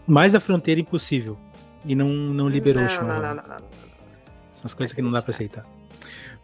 Mais 0.07 0.33
a 0.33 0.39
fronteira 0.39 0.81
impossível. 0.81 1.37
E 1.85 1.93
não, 1.93 2.09
não 2.09 2.49
liberou 2.49 2.81
não, 2.81 2.89
o 2.89 2.91
chimarrão. 2.91 3.35
Não, 3.35 3.35
não, 3.35 3.43
não, 3.43 3.49
não, 3.49 3.67
São 4.51 4.65
as 4.65 4.73
coisas 4.73 4.93
que 4.93 5.01
não 5.01 5.11
dá 5.11 5.21
pra 5.21 5.29
aceitar. 5.29 5.65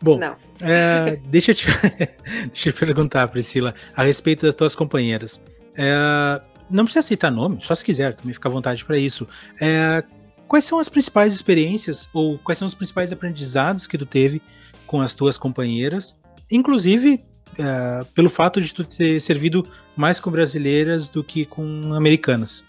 Bom, 0.01 0.19
é, 0.61 1.19
deixa, 1.25 1.51
eu 1.51 1.55
te, 1.55 1.67
deixa 2.51 2.69
eu 2.69 2.73
perguntar, 2.73 3.27
Priscila, 3.29 3.73
a 3.95 4.03
respeito 4.03 4.45
das 4.45 4.53
tuas 4.53 4.75
companheiras. 4.75 5.41
É, 5.75 6.41
não 6.69 6.83
precisa 6.83 7.01
citar 7.01 7.31
nome, 7.31 7.59
só 7.61 7.73
se 7.75 7.83
quiser, 7.83 8.15
também 8.15 8.33
fica 8.33 8.47
à 8.47 8.51
vontade 8.51 8.83
para 8.83 8.97
isso. 8.97 9.27
É, 9.61 10.03
quais 10.47 10.65
são 10.65 10.79
as 10.79 10.89
principais 10.89 11.33
experiências 11.33 12.09
ou 12.13 12.37
quais 12.39 12.57
são 12.57 12.65
os 12.65 12.73
principais 12.73 13.11
aprendizados 13.11 13.87
que 13.87 13.97
tu 13.97 14.05
teve 14.05 14.41
com 14.85 15.01
as 15.01 15.13
tuas 15.13 15.37
companheiras, 15.37 16.17
inclusive 16.49 17.23
é, 17.59 18.05
pelo 18.13 18.29
fato 18.29 18.61
de 18.61 18.73
tu 18.73 18.83
ter 18.83 19.19
servido 19.19 19.67
mais 19.95 20.19
com 20.19 20.31
brasileiras 20.31 21.07
do 21.07 21.23
que 21.23 21.45
com 21.45 21.93
americanas? 21.93 22.63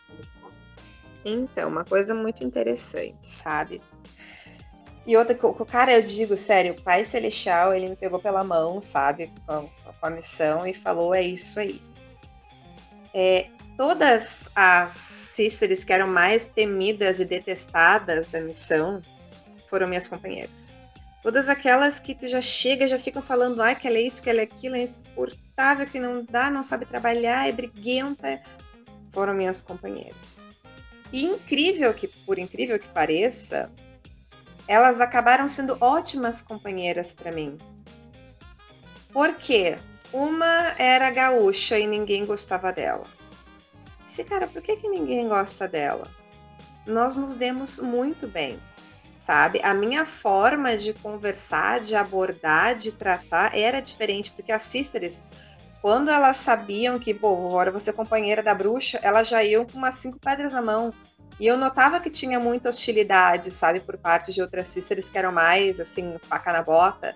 Então, 1.24 1.68
uma 1.68 1.84
coisa 1.84 2.14
muito 2.14 2.42
interessante, 2.44 3.16
sabe? 3.20 3.80
E 5.06 5.16
outra, 5.16 5.34
cara, 5.66 5.92
eu 5.94 6.02
digo, 6.02 6.37
sério, 6.37 6.74
o 6.74 6.82
Pai 6.82 7.02
Celestial, 7.02 7.74
ele 7.74 7.88
me 7.88 7.96
pegou 7.96 8.18
pela 8.18 8.44
mão, 8.44 8.82
sabe, 8.82 9.30
com, 9.46 9.66
com 9.66 10.06
a 10.06 10.11
missão 10.11 10.66
e 10.66 10.74
falou: 10.74 11.14
é 11.14 11.22
isso 11.22 11.58
aí. 11.58 11.80
É, 13.14 13.46
todas 13.79 14.51
as 14.57 14.91
sisters 14.91 15.85
que 15.85 15.93
eram 15.93 16.09
mais 16.09 16.49
temidas 16.49 17.21
e 17.21 17.25
detestadas 17.25 18.27
da 18.27 18.41
missão 18.41 19.01
foram 19.71 19.87
minhas 19.87 20.09
companheiras. 20.09 20.77
Todas 21.23 21.49
aquelas 21.49 22.01
que 22.01 22.14
tu 22.14 22.27
já 22.27 22.41
chega, 22.41 22.88
já 22.88 22.99
ficam 22.99 23.23
falando, 23.23 23.62
ai, 23.62 23.77
que 23.77 23.87
ela 23.87 23.99
é 23.99 24.03
isso, 24.03 24.21
que 24.21 24.29
ela 24.29 24.41
é 24.41 24.43
aquilo, 24.43 24.75
é 24.75 24.83
insuportável, 24.83 25.87
que 25.87 26.01
não 26.01 26.25
dá, 26.25 26.51
não 26.51 26.62
sabe 26.62 26.87
trabalhar, 26.87 27.49
é 27.49 27.53
briguenta. 27.53 28.43
foram 29.12 29.33
minhas 29.33 29.62
companheiras. 29.62 30.45
E 31.12 31.25
incrível 31.25 31.95
que, 31.95 32.09
por 32.09 32.38
incrível 32.38 32.79
que 32.79 32.88
pareça, 32.88 33.71
elas 34.67 35.01
acabaram 35.01 35.47
sendo 35.47 35.77
ótimas 35.81 36.43
companheiras 36.43 37.14
para 37.14 37.31
mim. 37.31 37.57
Por 39.12 39.35
quê? 39.35 39.77
Uma 40.12 40.75
era 40.79 41.11
gaúcha 41.11 41.79
e 41.79 41.87
ninguém 41.87 42.27
gostava 42.27 42.73
dela. 42.73 43.17
Esse 44.09 44.25
cara, 44.25 44.47
por 44.47 44.62
que, 44.62 44.77
que 44.77 44.88
ninguém 44.88 45.29
gosta 45.29 45.68
dela? 45.68 46.11
Nós 46.87 47.14
nos 47.14 47.37
demos 47.37 47.79
muito 47.79 48.27
bem, 48.27 48.59
sabe? 49.21 49.61
A 49.62 49.75
minha 49.75 50.07
forma 50.07 50.75
de 50.79 50.94
conversar, 50.94 51.79
de 51.81 51.94
abordar, 51.94 52.75
de 52.75 52.90
tratar 52.90 53.55
era 53.55 53.81
diferente, 53.81 54.33
porque 54.33 54.51
as 54.51 54.62
sisters, 54.62 55.23
quando 55.83 56.11
elas 56.11 56.38
sabiam 56.38 56.99
que, 56.99 57.12
pô, 57.12 57.35
agora 57.49 57.71
você 57.71 57.90
é 57.90 57.92
companheira 57.92 58.42
da 58.42 58.55
bruxa, 58.55 58.99
elas 59.03 59.29
já 59.29 59.44
iam 59.44 59.66
com 59.66 59.77
umas 59.77 59.97
cinco 59.97 60.18
pedras 60.18 60.55
na 60.55 60.62
mão. 60.62 60.92
E 61.38 61.47
eu 61.47 61.59
notava 61.59 62.01
que 62.01 62.09
tinha 62.09 62.40
muita 62.40 62.71
hostilidade, 62.71 63.51
sabe, 63.51 63.79
por 63.79 63.99
parte 63.99 64.33
de 64.33 64.40
outras 64.40 64.68
sisters 64.68 65.11
que 65.11 65.18
eram 65.18 65.33
mais, 65.33 65.79
assim, 65.79 66.16
faca 66.23 66.51
na 66.51 66.62
bota. 66.62 67.14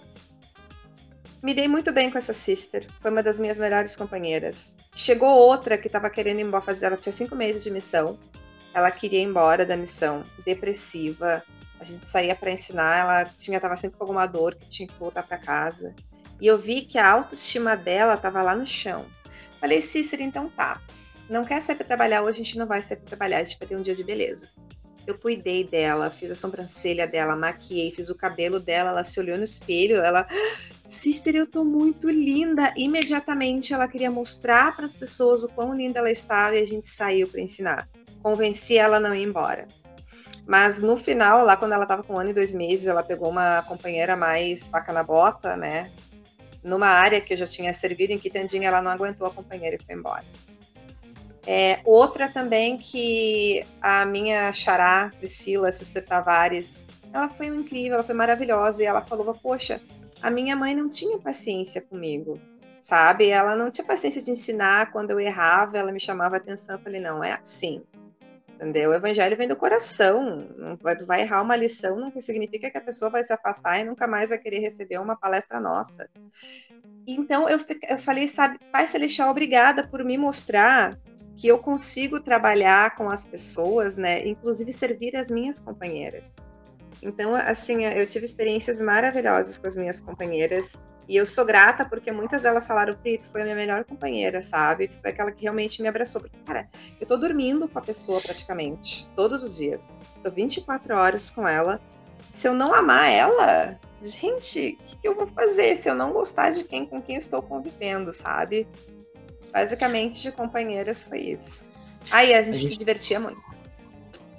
Me 1.43 1.55
dei 1.55 1.67
muito 1.67 1.93
bem 1.93 2.11
com 2.11 2.19
essa 2.19 2.33
sister. 2.33 2.87
Foi 3.01 3.11
uma 3.11 3.23
das 3.23 3.39
minhas 3.39 3.59
melhores 3.59 3.97
companheiras. 3.97 4.77
Chegou 4.95 5.29
outra 5.29 5.77
que 5.77 5.89
estava 5.89 6.09
querendo 6.09 6.39
ir 6.39 6.43
embora 6.43 6.65
fazer. 6.65 6.87
Ela 6.87 6.97
tinha 6.97 7.13
cinco 7.13 7.35
meses 7.35 7.65
de 7.65 7.71
missão. 7.71 8.19
Ela 8.73 8.91
queria 8.91 9.19
ir 9.19 9.25
embora 9.25 9.67
da 9.67 9.77
missão, 9.77 10.23
depressiva. 10.45 11.43
A 11.81 11.85
gente 11.85 12.07
saía 12.07 12.35
para 12.37 12.53
ensinar. 12.53 12.99
Ela 12.99 13.25
tinha 13.25 13.61
tava 13.61 13.77
sempre 13.77 13.99
com 13.99 14.05
alguma 14.05 14.27
dor 14.27 14.55
que 14.55 14.69
tinha 14.69 14.89
que 14.89 14.99
voltar 14.99 15.23
para 15.25 15.37
casa. 15.37 15.95
E 16.41 16.47
eu 16.47 16.57
vi 16.57 16.83
que 16.83 16.99
a 16.99 17.11
autoestima 17.11 17.77
dela 17.77 18.15
estava 18.15 18.41
lá 18.43 18.55
no 18.55 18.67
chão. 18.67 19.05
Falei, 19.61 19.83
Cícero, 19.83 20.23
então 20.23 20.49
tá 20.49 20.81
não 21.33 21.45
quer 21.45 21.61
sair 21.63 21.77
pra 21.77 21.87
trabalhar 21.87 22.23
hoje, 22.23 22.41
a 22.41 22.45
gente 22.45 22.59
não 22.59 22.67
vai 22.67 22.83
sair 22.83 22.99
pra 22.99 23.09
trabalhar, 23.09 23.39
a 23.39 23.45
gente 23.45 23.59
vai 23.59 23.67
ter 23.67 23.77
um 23.77 23.83
dia 23.83 23.95
de 23.95 24.05
beleza. 24.05 24.49
Eu 25.07 25.19
cuidei 25.19 25.65
dela, 25.65 26.11
fiz 26.11 26.31
a 26.31 26.35
sobrancelha 26.35 27.07
dela, 27.07 27.35
maquiei, 27.35 27.91
fiz 27.91 28.09
o 28.09 28.15
cabelo 28.15 28.61
dela, 28.61 28.91
ela 28.91 29.05
se 29.05 29.19
olhou 29.19 29.37
no 29.37 29.45
espelho, 29.45 29.97
ela. 29.97 30.29
Sister, 30.93 31.35
eu 31.35 31.47
tô 31.47 31.65
muito 31.65 32.11
linda. 32.11 32.71
Imediatamente 32.77 33.73
ela 33.73 33.89
queria 33.89 34.11
mostrar 34.11 34.77
para 34.77 34.85
as 34.85 34.95
pessoas 34.95 35.43
o 35.43 35.49
quão 35.49 35.75
linda 35.75 35.99
ela 35.99 36.11
estava 36.11 36.55
e 36.55 36.63
a 36.63 36.67
gente 36.67 36.87
saiu 36.87 37.27
para 37.27 37.41
ensinar. 37.41 37.89
Convenci 38.23 38.77
ela 38.77 38.99
a 38.99 39.01
não 39.01 39.15
ir 39.15 39.23
embora. 39.23 39.67
Mas 40.47 40.81
no 40.81 40.99
final, 40.99 41.47
lá 41.47 41.57
quando 41.57 41.73
ela 41.73 41.87
tava 41.87 42.03
com 42.03 42.13
um 42.13 42.21
ano 42.21 42.29
e 42.29 42.35
dois 42.35 42.53
meses, 42.53 42.87
ela 42.87 43.03
pegou 43.03 43.31
uma 43.31 43.63
companheira 43.63 44.17
mais 44.17 44.69
faca 44.69 44.93
na 44.93 45.03
bota, 45.03 45.57
né? 45.57 45.91
Numa 46.63 46.89
área 46.89 47.23
que 47.23 47.33
eu 47.33 47.39
já 47.39 47.47
tinha 47.47 47.73
servido 47.73 48.13
em 48.13 48.19
Quitandinha, 48.19 48.69
ela 48.69 48.83
não 48.83 48.91
aguentou 48.91 49.27
a 49.27 49.31
companheira 49.31 49.77
e 49.77 49.83
foi 49.83 49.95
embora. 49.95 50.25
É, 51.47 51.81
outra 51.87 52.29
também 52.29 52.77
que 52.77 53.65
a 53.81 54.05
minha 54.05 54.53
xará, 54.53 55.11
Priscila 55.19 55.73
Sister 55.73 56.05
Tavares, 56.05 56.87
ela 57.15 57.31
foi 57.31 57.47
incrível, 57.47 57.95
ela 57.95 58.05
foi 58.05 58.15
maravilhosa 58.15 58.83
e 58.83 58.87
ela 58.87 59.01
falou: 59.01 59.35
Poxa, 59.35 59.81
a 60.23 60.31
minha 60.31 60.55
mãe 60.55 60.75
não 60.75 60.89
tinha 60.89 61.19
paciência 61.19 61.83
comigo, 61.83 62.41
sabe? 62.81 63.29
Ela 63.29 63.57
não 63.57 63.71
tinha 63.71 63.87
paciência 63.87 64.23
de 64.23 64.31
ensinar 64.31 64.93
quando 64.93 65.11
eu 65.11 65.21
errava, 65.21 65.79
ela 65.79 65.93
me 65.93 66.01
chamava 66.01 66.37
atenção. 66.37 66.77
Eu 66.77 66.83
falei: 66.83 67.01
Não, 67.01 67.23
é 67.23 67.33
assim. 67.33 67.83
Entendeu? 68.55 68.91
O 68.91 68.95
evangelho 68.95 69.37
vem 69.37 69.49
do 69.49 69.57
coração. 69.57 70.47
Vai, 70.81 70.97
vai 70.97 71.21
errar 71.23 71.43
uma 71.43 71.57
lição, 71.57 71.99
não 71.99 72.21
significa 72.21 72.71
que 72.71 72.79
a 72.79 72.81
pessoa 72.81 73.11
vai 73.11 73.25
se 73.25 73.33
afastar 73.33 73.81
e 73.81 73.85
nunca 73.85 74.07
mais 74.07 74.29
vai 74.29 74.39
querer 74.39 74.61
receber 74.61 74.99
uma 74.99 75.17
palestra 75.17 75.59
nossa. 75.59 76.09
Então 77.05 77.49
eu, 77.49 77.59
eu 77.89 77.99
falei, 77.99 78.29
sabe, 78.29 78.61
Pai 78.71 78.87
Celestial, 78.87 79.31
obrigada 79.31 79.87
por 79.87 80.05
me 80.05 80.17
mostrar 80.17 80.97
que 81.37 81.49
eu 81.49 81.59
consigo 81.59 82.21
trabalhar 82.21 82.95
com 82.95 83.11
as 83.11 83.27
pessoas, 83.27 83.97
né? 83.97 84.25
Inclusive 84.27 84.73
servir 84.73 85.17
as 85.17 85.29
minhas 85.29 85.59
companheiras. 85.59 86.37
Então, 87.03 87.35
assim, 87.35 87.85
eu 87.85 88.07
tive 88.07 88.25
experiências 88.25 88.81
maravilhosas 88.81 89.59
com 89.59 89.67
as 89.67 89.77
minhas 89.77 90.01
companheiras. 90.01 90.81
E 91.09 91.17
eu 91.17 91.27
sou 91.27 91.45
grata 91.45 91.85
porque 91.85 92.13
muitas 92.13 92.43
delas 92.43 92.67
falaram, 92.67 92.95
Pri, 92.95 93.19
tu 93.19 93.29
foi 93.29 93.41
a 93.41 93.45
minha 93.45 93.57
melhor 93.57 93.85
companheira, 93.85 94.41
sabe? 94.41 94.87
Tu 94.87 95.01
foi 95.01 95.11
aquela 95.11 95.33
que 95.33 95.43
realmente 95.43 95.83
me 95.83 95.89
abraçou. 95.89 96.21
Porque, 96.21 96.37
cara, 96.47 96.69
eu 97.01 97.07
tô 97.07 97.17
dormindo 97.17 97.69
com 97.69 97.79
a 97.79 97.83
pessoa 97.83 98.21
praticamente, 98.21 99.09
todos 99.17 99.43
os 99.43 99.57
dias. 99.57 99.93
Tô 100.23 100.31
24 100.31 100.95
horas 100.95 101.29
com 101.29 101.47
ela. 101.47 101.81
Se 102.31 102.47
eu 102.47 102.55
não 102.55 102.73
amar 102.73 103.11
ela, 103.11 103.79
gente, 104.01 104.79
o 104.81 104.85
que, 104.85 104.97
que 104.97 105.09
eu 105.09 105.17
vou 105.17 105.27
fazer 105.27 105.77
se 105.77 105.91
eu 105.91 105.95
não 105.95 106.13
gostar 106.13 106.51
de 106.51 106.65
quem 106.65 106.87
com 106.87 107.03
quem 107.03 107.17
eu 107.17 107.21
estou 107.21 107.43
convivendo, 107.43 108.13
sabe? 108.13 108.67
Basicamente, 109.53 110.23
de 110.23 110.31
companheiras 110.31 111.07
foi 111.07 111.19
isso. 111.19 111.67
Aí 112.11 112.33
a 112.33 112.43
gente, 112.43 112.51
a 112.51 112.59
gente 112.61 112.71
se 112.71 112.79
divertia 112.79 113.19
muito. 113.19 113.43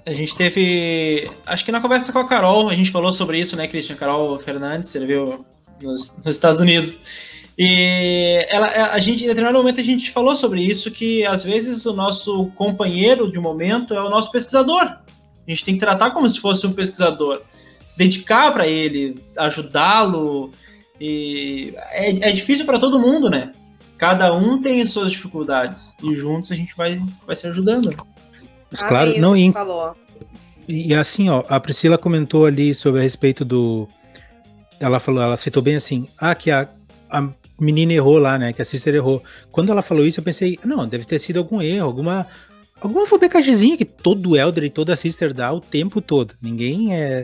A 0.06 0.14
gente 0.14 0.36
teve. 0.36 1.30
Acho 1.46 1.64
que 1.64 1.72
na 1.72 1.80
conversa 1.80 2.12
com 2.12 2.20
a 2.20 2.28
Carol, 2.28 2.70
a 2.70 2.76
gente 2.76 2.92
falou 2.92 3.12
sobre 3.12 3.40
isso, 3.40 3.56
né, 3.56 3.68
Christian? 3.68 3.96
Carol 3.96 4.38
Fernandes, 4.38 4.90
você 4.90 5.06
viu 5.06 5.46
nos, 5.82 6.16
nos 6.18 6.36
Estados 6.36 6.60
Unidos. 6.60 7.00
E 7.58 8.46
ela, 8.50 8.68
a 8.92 8.98
gente, 8.98 9.24
em 9.24 9.28
determinado 9.28 9.58
momento, 9.58 9.80
a 9.80 9.84
gente 9.84 10.12
falou 10.12 10.36
sobre 10.36 10.62
isso, 10.62 10.90
que 10.92 11.24
às 11.26 11.44
vezes 11.44 11.86
o 11.86 11.94
nosso 11.94 12.48
companheiro 12.56 13.32
de 13.32 13.40
momento 13.40 13.94
é 13.94 14.02
o 14.02 14.10
nosso 14.10 14.32
pesquisador. 14.32 14.84
A 14.84 15.50
gente 15.50 15.64
tem 15.64 15.76
que 15.76 15.80
tratar 15.80 16.12
como 16.12 16.28
se 16.28 16.40
fosse 16.40 16.66
um 16.66 16.74
pesquisador. 16.74 17.42
Se 17.88 17.98
dedicar 17.98 18.52
para 18.52 18.68
ele, 18.68 19.16
ajudá-lo. 19.38 20.52
E 21.00 21.74
é, 21.92 22.30
é 22.30 22.32
difícil 22.32 22.66
para 22.66 22.80
todo 22.80 23.00
mundo, 23.00 23.30
né? 23.30 23.52
cada 24.04 24.34
um 24.34 24.60
tem 24.60 24.86
suas 24.86 25.12
dificuldades 25.12 25.96
e 26.04 26.14
juntos 26.14 26.52
a 26.52 26.56
gente 26.56 26.76
vai, 26.76 27.02
vai 27.26 27.38
se 27.38 27.48
ajudando. 27.48 27.96
Mas, 28.74 28.84
claro, 28.84 29.20
não 29.20 29.38
e, 29.38 29.52
falou. 29.52 29.96
e 30.68 30.94
assim, 30.94 31.30
ó, 31.30 31.44
a 31.48 31.60
Priscila 31.60 31.98
comentou 31.98 32.46
ali 32.46 32.74
sobre 32.74 33.00
a 33.00 33.04
respeito 33.04 33.46
do 33.46 33.88
ela 34.80 35.00
falou, 35.00 35.22
ela 35.22 35.38
citou 35.38 35.64
bem 35.64 35.76
assim, 35.76 36.08
ah, 36.18 36.36
que 36.36 36.52
a, 36.52 36.68
a 37.10 37.30
menina 37.60 37.94
errou 37.94 38.18
lá, 38.18 38.38
né, 38.38 38.52
que 38.52 38.62
a 38.62 38.66
Cícera 38.66 38.98
errou. 38.98 39.24
Quando 39.52 39.72
ela 39.72 39.82
falou 39.82 40.06
isso, 40.06 40.20
eu 40.20 40.24
pensei, 40.24 40.60
não, 40.66 40.88
deve 40.88 41.06
ter 41.06 41.20
sido 41.20 41.38
algum 41.38 41.62
erro, 41.62 41.88
alguma 41.88 42.28
alguma 42.82 43.08
fobecagezinha 43.08 43.78
que 43.78 43.86
todo 43.86 44.36
Elder 44.36 44.66
e 44.66 44.70
toda 44.70 44.96
Sister 44.96 45.34
dá 45.34 45.54
o 45.54 45.62
tempo 45.62 46.02
todo. 46.02 46.36
Ninguém 46.42 46.94
é 46.94 47.24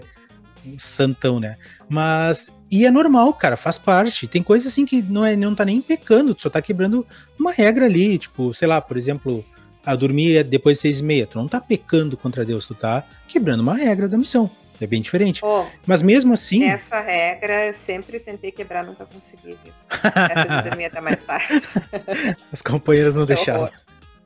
um 0.66 0.80
santão, 0.80 1.38
né? 1.38 1.58
Mas 1.90 2.54
e 2.72 2.86
é 2.86 2.92
normal, 2.92 3.34
cara, 3.34 3.58
faz 3.58 3.78
parte. 3.78 4.26
Tem 4.26 4.42
coisa 4.42 4.70
assim 4.70 4.86
que 4.86 5.02
não, 5.02 5.26
é, 5.26 5.36
não 5.36 5.54
tá 5.54 5.66
nem 5.66 5.82
pecando, 5.82 6.34
tu 6.34 6.44
só 6.44 6.50
tá 6.50 6.62
quebrando 6.62 7.06
uma 7.38 7.52
regra 7.52 7.86
ali. 7.86 8.18
Tipo, 8.18 8.54
sei 8.54 8.70
lá, 8.70 8.80
por 8.80 8.96
exemplo, 8.96 9.44
a 9.86 9.96
dormir 9.96 10.44
depois 10.44 10.78
de 10.78 10.82
seis 10.82 11.00
e 11.00 11.04
meia. 11.04 11.28
Tu 11.28 11.38
não 11.38 11.48
tá 11.48 11.60
pecando 11.60 12.18
contra 12.18 12.46
Deus, 12.46 12.68
tu 12.68 12.76
tá 12.76 13.04
quebrando 13.28 13.62
uma 13.62 13.76
regra 13.76 14.08
da 14.08 14.18
missão. 14.18 14.50
É 14.82 14.88
bem 14.88 15.02
diferente. 15.02 15.44
Oh, 15.44 15.66
Mas 15.86 16.02
mesmo 16.02 16.34
assim. 16.34 16.64
Essa 16.64 17.02
regra 17.02 17.68
eu 17.68 17.74
sempre 17.74 18.18
tentei 18.20 18.52
quebrar, 18.52 18.86
nunca 18.86 19.06
consegui, 19.06 19.58
viu? 19.64 19.74
Essa 19.90 20.62
de 20.62 20.70
dormir 20.70 20.86
até 20.86 21.02
mais 21.02 21.22
tarde. 21.24 21.62
As 22.52 22.62
companheiras 22.62 23.14
não 23.14 23.26
deixaram. 23.26 23.70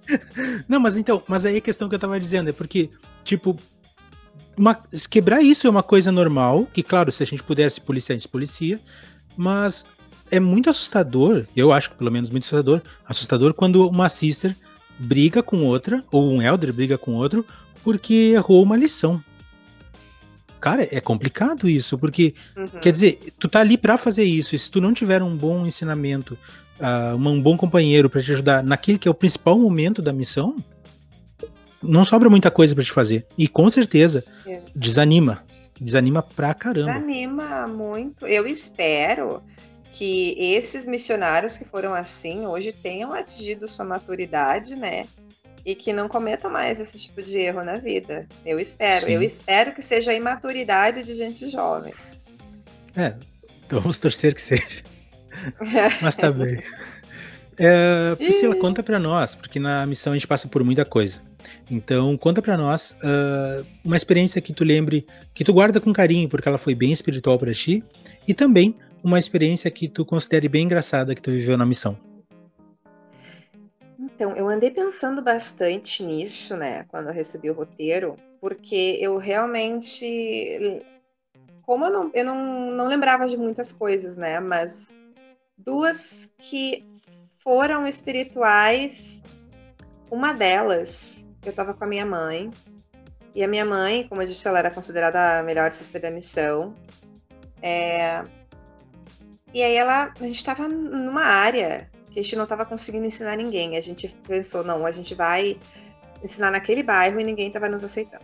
Não, 0.67 0.81
mas 0.81 0.97
então, 0.97 1.23
mas 1.29 1.45
aí 1.45 1.55
a 1.55 1.61
questão 1.61 1.87
que 1.87 1.95
eu 1.95 1.99
tava 1.99 2.19
dizendo 2.19 2.49
é 2.49 2.51
porque, 2.51 2.89
tipo, 3.23 3.57
uma, 4.57 4.77
quebrar 5.09 5.41
isso 5.41 5.65
é 5.65 5.69
uma 5.69 5.81
coisa 5.81 6.11
normal, 6.11 6.67
que 6.73 6.83
claro, 6.83 7.09
se 7.09 7.23
a 7.23 7.25
gente 7.25 7.41
pudesse 7.41 7.79
policiar, 7.79 8.15
a 8.15 8.19
gente 8.19 8.27
policia, 8.27 8.77
mas 9.37 9.85
é 10.29 10.41
muito 10.41 10.69
assustador, 10.69 11.45
eu 11.55 11.71
acho 11.71 11.91
que 11.91 11.95
pelo 11.95 12.11
menos 12.11 12.29
muito 12.29 12.43
assustador, 12.43 12.81
assustador 13.07 13.53
quando 13.53 13.87
uma 13.87 14.09
sister 14.09 14.53
briga 14.97 15.43
com 15.43 15.63
outra, 15.63 16.03
ou 16.11 16.31
um 16.31 16.41
elder 16.41 16.73
briga 16.73 16.97
com 16.97 17.13
outro, 17.13 17.45
porque 17.83 18.31
errou 18.33 18.63
uma 18.63 18.77
lição. 18.77 19.23
Cara, 20.59 20.87
é 20.89 21.01
complicado 21.01 21.67
isso, 21.67 21.97
porque, 21.97 22.33
uhum. 22.55 22.67
quer 22.81 22.91
dizer, 22.91 23.19
tu 23.37 23.49
tá 23.49 23.59
ali 23.59 23.77
para 23.77 23.97
fazer 23.97 24.23
isso, 24.23 24.55
e 24.55 24.59
se 24.59 24.71
tu 24.71 24.79
não 24.79 24.93
tiver 24.93 25.21
um 25.21 25.35
bom 25.35 25.65
ensinamento, 25.65 26.37
uh, 26.79 27.17
um 27.17 27.41
bom 27.41 27.57
companheiro 27.57 28.09
para 28.09 28.21
te 28.21 28.31
ajudar 28.31 28.63
naquele 28.63 28.97
que 28.97 29.07
é 29.07 29.11
o 29.11 29.13
principal 29.13 29.59
momento 29.59 30.01
da 30.01 30.13
missão, 30.13 30.55
não 31.83 32.05
sobra 32.05 32.29
muita 32.29 32.49
coisa 32.49 32.73
para 32.73 32.83
te 32.83 32.91
fazer. 32.91 33.25
E 33.37 33.47
com 33.47 33.69
certeza 33.69 34.23
desanima. 34.73 35.43
Desanima 35.79 36.23
pra 36.23 36.53
caramba. 36.53 36.93
Desanima 36.93 37.67
muito. 37.67 38.25
Eu 38.25 38.47
espero 38.47 39.41
que 39.93 40.35
esses 40.37 40.87
missionários 40.87 41.55
que 41.55 41.65
foram 41.65 41.93
assim 41.93 42.47
hoje 42.47 42.73
tenham 42.73 43.13
atingido 43.13 43.67
sua 43.67 43.85
maturidade, 43.85 44.75
né? 44.75 45.05
E 45.63 45.75
que 45.75 45.93
não 45.93 46.09
cometam 46.09 46.51
mais 46.51 46.79
esse 46.79 46.99
tipo 46.99 47.21
de 47.21 47.37
erro 47.37 47.63
na 47.63 47.77
vida. 47.77 48.27
Eu 48.43 48.59
espero. 48.59 49.05
Sim. 49.05 49.11
Eu 49.11 49.21
espero 49.21 49.71
que 49.71 49.83
seja 49.83 50.11
a 50.11 50.15
imaturidade 50.15 51.03
de 51.03 51.13
gente 51.13 51.47
jovem. 51.47 51.93
É, 52.97 53.13
então 53.65 53.79
vamos 53.79 53.99
torcer 53.99 54.33
que 54.33 54.41
seja. 54.41 54.83
Mas 56.01 56.15
tá 56.15 56.31
bem. 56.31 56.61
É, 57.59 58.15
Priscila, 58.15 58.55
conta 58.55 58.81
pra 58.81 58.97
nós, 58.97 59.35
porque 59.35 59.59
na 59.59 59.85
missão 59.85 60.13
a 60.13 60.15
gente 60.15 60.27
passa 60.27 60.47
por 60.47 60.63
muita 60.63 60.83
coisa. 60.83 61.21
Então, 61.69 62.17
conta 62.17 62.41
para 62.41 62.57
nós 62.57 62.95
uh, 63.03 63.65
uma 63.85 63.95
experiência 63.95 64.41
que 64.41 64.53
tu 64.53 64.63
lembre, 64.63 65.05
que 65.35 65.43
tu 65.43 65.53
guarda 65.53 65.79
com 65.79 65.93
carinho, 65.93 66.27
porque 66.27 66.47
ela 66.47 66.57
foi 66.57 66.73
bem 66.73 66.91
espiritual 66.91 67.37
para 67.37 67.53
ti, 67.53 67.83
e 68.27 68.33
também 68.33 68.75
uma 69.03 69.19
experiência 69.19 69.69
que 69.69 69.89
tu 69.89 70.05
considere 70.05 70.47
bem 70.47 70.63
engraçada 70.63 71.13
que 71.13 71.21
tu 71.21 71.29
viveu 71.29 71.57
na 71.57 71.65
missão. 71.65 71.97
Então, 73.99 74.35
eu 74.35 74.47
andei 74.47 74.71
pensando 74.71 75.21
bastante 75.21 76.03
nisso, 76.03 76.55
né, 76.55 76.85
quando 76.85 77.07
eu 77.07 77.13
recebi 77.13 77.49
o 77.49 77.53
roteiro, 77.53 78.15
porque 78.39 78.97
eu 79.01 79.17
realmente. 79.17 80.81
Como 81.63 81.85
eu 81.85 81.91
não, 81.91 82.11
eu 82.13 82.25
não, 82.25 82.71
não 82.71 82.87
lembrava 82.87 83.27
de 83.27 83.37
muitas 83.37 83.71
coisas, 83.71 84.17
né, 84.17 84.39
mas 84.39 84.97
duas 85.57 86.33
que 86.37 86.83
foram 87.39 87.87
espirituais, 87.87 89.21
uma 90.09 90.33
delas, 90.33 91.25
eu 91.43 91.49
estava 91.49 91.73
com 91.73 91.83
a 91.83 91.87
minha 91.87 92.05
mãe, 92.05 92.51
e 93.35 93.43
a 93.43 93.47
minha 93.47 93.65
mãe, 93.65 94.07
como 94.07 94.21
eu 94.21 94.27
disse, 94.27 94.47
ela 94.47 94.59
era 94.59 94.69
considerada 94.69 95.39
a 95.39 95.43
melhor 95.43 95.71
sister 95.71 95.99
da 95.99 96.11
missão. 96.11 96.75
É... 97.61 98.23
E 99.53 99.61
aí 99.61 99.75
ela, 99.75 100.11
a 100.19 100.23
gente 100.23 100.37
estava 100.37 100.67
numa 100.67 101.23
área 101.23 101.89
que 102.09 102.19
a 102.19 102.23
gente 102.23 102.35
não 102.35 102.43
estava 102.43 102.65
conseguindo 102.65 103.05
ensinar 103.05 103.35
ninguém. 103.35 103.77
A 103.77 103.81
gente 103.81 104.15
pensou, 104.27 104.63
não, 104.63 104.85
a 104.85 104.91
gente 104.91 105.13
vai 105.13 105.59
ensinar 106.23 106.51
naquele 106.51 106.81
bairro 106.81 107.19
e 107.19 107.23
ninguém 107.23 107.47
estava 107.47 107.69
nos 107.69 107.83
aceitando. 107.83 108.23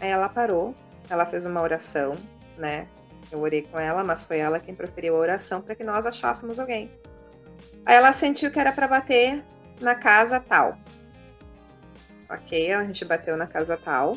Aí 0.00 0.10
ela 0.10 0.28
parou, 0.28 0.74
ela 1.08 1.26
fez 1.26 1.46
uma 1.46 1.60
oração, 1.60 2.16
né? 2.56 2.88
Eu 3.30 3.40
orei 3.40 3.62
com 3.62 3.78
ela, 3.78 4.02
mas 4.02 4.22
foi 4.22 4.38
ela 4.38 4.58
quem 4.58 4.74
proferiu 4.74 5.16
a 5.16 5.18
oração 5.18 5.60
para 5.62 5.74
que 5.74 5.84
nós 5.84 6.04
achássemos 6.04 6.58
alguém. 6.58 6.90
Aí 7.86 7.94
ela 7.94 8.12
sentiu 8.12 8.50
que 8.50 8.58
era 8.58 8.72
para 8.72 8.88
bater 8.88 9.44
na 9.80 9.94
casa 9.94 10.40
tal. 10.40 10.76
Ok, 12.28 12.72
a 12.72 12.84
gente 12.84 13.04
bateu 13.04 13.36
na 13.36 13.46
casa 13.46 13.76
tal. 13.76 14.12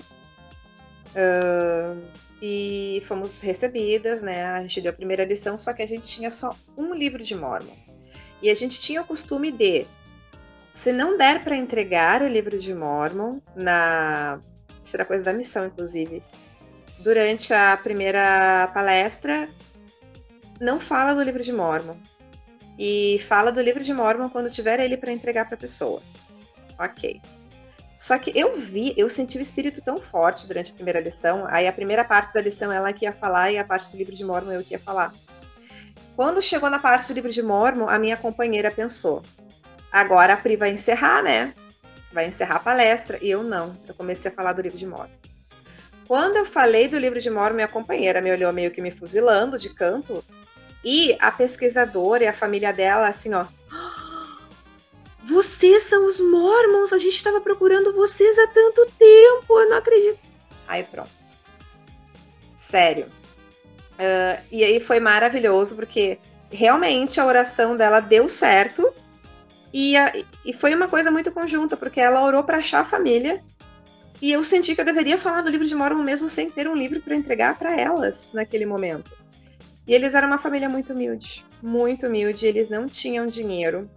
Uh, 1.16 2.02
e 2.46 3.02
fomos 3.08 3.40
recebidas, 3.40 4.22
né? 4.22 4.44
A 4.44 4.60
gente 4.60 4.82
deu 4.82 4.90
a 4.90 4.94
primeira 4.94 5.24
lição, 5.24 5.58
só 5.58 5.72
que 5.72 5.82
a 5.82 5.88
gente 5.88 6.10
tinha 6.10 6.30
só 6.30 6.54
um 6.78 6.94
livro 6.94 7.24
de 7.24 7.34
Mormon. 7.34 7.72
E 8.42 8.50
a 8.50 8.54
gente 8.54 8.82
tinha 8.82 9.02
o 9.02 9.06
costume 9.06 9.50
de, 9.50 9.88
se 10.74 10.92
não 10.92 11.18
der 11.18 11.42
para 11.42 11.56
entregar 11.56 12.22
o 12.22 12.28
livro 12.28 12.60
de 12.60 12.74
Mormon, 12.74 13.40
na. 13.56 14.42
Isso 14.84 14.98
era 14.98 15.06
coisa 15.06 15.24
da 15.24 15.32
missão, 15.32 15.66
inclusive. 15.66 16.22
Durante 17.00 17.54
a 17.54 17.78
primeira 17.78 18.70
palestra, 18.74 19.48
não 20.60 20.82
fala 20.82 21.16
do 21.16 21.24
livro 21.24 21.42
de 21.42 21.54
Mormon. 21.54 21.96
E 22.78 23.20
fala 23.26 23.54
do 23.54 23.62
livro 23.62 23.82
de 23.82 23.94
Mormon 23.94 24.28
quando 24.28 24.52
tiver 24.52 24.82
ele 24.82 24.98
para 24.98 25.14
entregar 25.14 25.46
para 25.46 25.56
a 25.56 25.60
pessoa. 25.60 26.04
Ok. 26.78 27.22
Só 28.04 28.18
que 28.18 28.38
eu 28.38 28.58
vi, 28.58 28.94
eu 28.98 29.08
senti 29.08 29.38
o 29.38 29.42
espírito 29.42 29.82
tão 29.82 29.98
forte 29.98 30.46
durante 30.46 30.74
a 30.74 30.76
primeira 30.76 31.00
lição. 31.00 31.46
Aí 31.48 31.66
a 31.66 31.72
primeira 31.72 32.04
parte 32.04 32.34
da 32.34 32.42
lição 32.42 32.70
ela 32.70 32.92
que 32.92 33.06
ia 33.06 33.14
falar 33.14 33.50
e 33.50 33.58
a 33.58 33.64
parte 33.64 33.90
do 33.90 33.98
livro 33.98 34.14
de 34.14 34.26
Mormon 34.26 34.52
eu 34.52 34.62
que 34.62 34.74
ia 34.74 34.80
falar. 34.80 35.14
Quando 36.14 36.42
chegou 36.42 36.70
na 36.70 36.80
parte 36.80 37.08
do 37.08 37.14
livro 37.14 37.32
de 37.32 37.42
Mormon, 37.42 37.88
a 37.88 37.98
minha 37.98 38.18
companheira 38.18 38.70
pensou: 38.70 39.24
agora 39.90 40.34
a 40.34 40.36
Pri 40.36 40.58
vai 40.58 40.72
encerrar, 40.72 41.24
né? 41.24 41.54
Vai 42.12 42.28
encerrar 42.28 42.58
a 42.58 42.60
palestra. 42.60 43.18
E 43.22 43.30
eu 43.30 43.42
não. 43.42 43.80
Eu 43.88 43.94
comecei 43.94 44.30
a 44.30 44.34
falar 44.34 44.52
do 44.52 44.62
livro 44.62 44.78
de 44.78 44.86
Mormon. 44.86 45.16
Quando 46.06 46.36
eu 46.36 46.46
falei 46.46 46.90
do 46.90 47.00
livro 47.00 47.22
de 47.22 47.30
Mormon, 47.30 47.56
minha 47.56 47.70
companheira 47.70 48.22
me 48.22 48.34
olhou 48.34 48.52
meio 48.52 48.70
que 48.70 48.82
me 48.82 48.92
fuzilando 48.92 49.58
de 49.58 49.74
canto. 49.74 50.22
E 50.84 51.16
a 51.22 51.32
pesquisadora 51.32 52.26
e 52.26 52.28
a 52.28 52.34
família 52.34 52.74
dela, 52.74 53.08
assim, 53.08 53.34
ó. 53.34 53.46
Vocês 55.24 55.84
são 55.84 56.06
os 56.06 56.20
Mormons, 56.20 56.92
a 56.92 56.98
gente 56.98 57.16
estava 57.16 57.40
procurando 57.40 57.94
vocês 57.94 58.38
há 58.40 58.48
tanto 58.48 58.86
tempo, 58.98 59.60
eu 59.60 59.70
não 59.70 59.78
acredito. 59.78 60.20
Aí 60.68 60.84
pronto. 60.84 61.10
Sério. 62.58 63.06
Uh, 63.94 64.42
e 64.52 64.64
aí 64.64 64.80
foi 64.80 65.00
maravilhoso, 65.00 65.76
porque 65.76 66.20
realmente 66.52 67.20
a 67.20 67.26
oração 67.26 67.78
dela 67.78 68.00
deu 68.00 68.28
certo. 68.28 68.94
E, 69.74 69.96
a, 69.96 70.14
e 70.46 70.54
foi 70.54 70.76
uma 70.76 70.88
coisa 70.88 71.10
muito 71.10 71.32
conjunta, 71.32 71.78
porque 71.78 72.02
ela 72.02 72.24
orou 72.24 72.44
para 72.44 72.58
achar 72.58 72.82
a 72.82 72.86
família. 72.86 73.42
E 74.22 74.32
eu 74.32 74.44
senti 74.44 74.76
que 74.76 74.82
eu 74.82 74.86
deveria 74.86 75.18
falar 75.18 75.42
do 75.42 75.50
livro 75.50 75.68
de 75.68 75.76
Mormon 75.76 76.04
mesmo 76.04 76.30
sem 76.30 76.50
ter 76.50 76.68
um 76.68 76.76
livro 76.76 77.02
para 77.02 77.16
entregar 77.16 77.58
para 77.58 77.80
elas 77.80 78.32
naquele 78.34 78.66
momento. 78.66 79.12
E 79.86 79.94
eles 79.94 80.14
eram 80.14 80.28
uma 80.28 80.38
família 80.38 80.70
muito 80.70 80.94
humilde, 80.94 81.46
muito 81.62 82.08
humilde. 82.08 82.46
Eles 82.46 82.70
não 82.70 82.88
tinham 82.88 83.28
dinheiro 83.28 83.90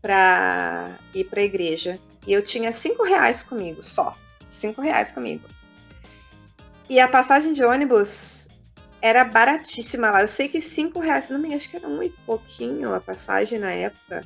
para 0.00 0.98
ir 1.14 1.24
para 1.24 1.40
a 1.40 1.44
igreja. 1.44 1.98
E 2.26 2.32
eu 2.32 2.42
tinha 2.42 2.72
cinco 2.72 3.04
reais 3.04 3.42
comigo 3.42 3.82
só, 3.82 4.16
cinco 4.48 4.80
reais 4.80 5.12
comigo. 5.12 5.44
E 6.88 7.00
a 7.00 7.08
passagem 7.08 7.52
de 7.52 7.64
ônibus 7.64 8.48
era 9.00 9.24
baratíssima 9.24 10.10
lá. 10.10 10.22
Eu 10.22 10.28
sei 10.28 10.48
que 10.48 10.60
cinco 10.60 11.00
reais, 11.00 11.28
não 11.28 11.38
me 11.38 11.54
acho 11.54 11.68
que 11.68 11.76
era 11.76 11.88
um 11.88 12.02
e 12.02 12.10
pouquinho 12.10 12.94
a 12.94 13.00
passagem 13.00 13.58
na 13.58 13.72
época. 13.72 14.22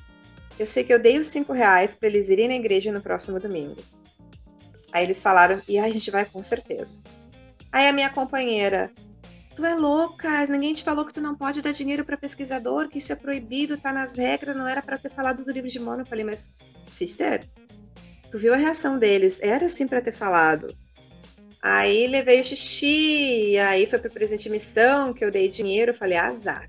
Eu 0.58 0.66
sei 0.66 0.84
que 0.84 0.92
eu 0.92 0.98
dei 0.98 1.18
os 1.18 1.26
cinco 1.26 1.52
reais 1.52 1.94
para 1.94 2.08
eles 2.08 2.28
irem 2.28 2.48
na 2.48 2.54
igreja 2.54 2.92
no 2.92 3.00
próximo 3.00 3.40
domingo. 3.40 3.76
Aí 4.92 5.04
eles 5.04 5.22
falaram, 5.22 5.62
e 5.68 5.78
a 5.78 5.88
gente 5.88 6.10
vai 6.10 6.24
com 6.24 6.42
certeza. 6.42 6.98
Aí 7.72 7.86
a 7.86 7.92
minha 7.92 8.10
companheira, 8.10 8.90
tu 9.60 9.66
é 9.66 9.74
louca, 9.74 10.46
ninguém 10.46 10.72
te 10.72 10.82
falou 10.82 11.04
que 11.04 11.12
tu 11.12 11.20
não 11.20 11.34
pode 11.36 11.60
dar 11.60 11.72
dinheiro 11.72 12.02
para 12.02 12.16
pesquisador, 12.16 12.88
que 12.88 12.96
isso 12.96 13.12
é 13.12 13.16
proibido, 13.16 13.76
tá 13.76 13.92
nas 13.92 14.16
regras, 14.16 14.56
não 14.56 14.66
era 14.66 14.80
para 14.80 14.96
ter 14.96 15.10
falado 15.10 15.44
do 15.44 15.52
livro 15.52 15.68
de 15.68 15.78
Mono. 15.78 16.00
Eu 16.00 16.06
falei, 16.06 16.24
mas, 16.24 16.54
sister, 16.88 17.44
tu 18.30 18.38
viu 18.38 18.54
a 18.54 18.56
reação 18.56 18.98
deles? 18.98 19.38
Era 19.42 19.66
assim 19.66 19.86
para 19.86 20.00
ter 20.00 20.12
falado. 20.12 20.74
Aí 21.60 22.06
levei 22.06 22.40
o 22.40 22.44
xixi, 22.44 23.58
aí 23.58 23.86
foi 23.86 23.98
pro 23.98 24.10
presente 24.10 24.48
missão, 24.48 25.12
que 25.12 25.22
eu 25.22 25.30
dei 25.30 25.46
dinheiro, 25.46 25.92
falei, 25.92 26.16
azar. 26.16 26.66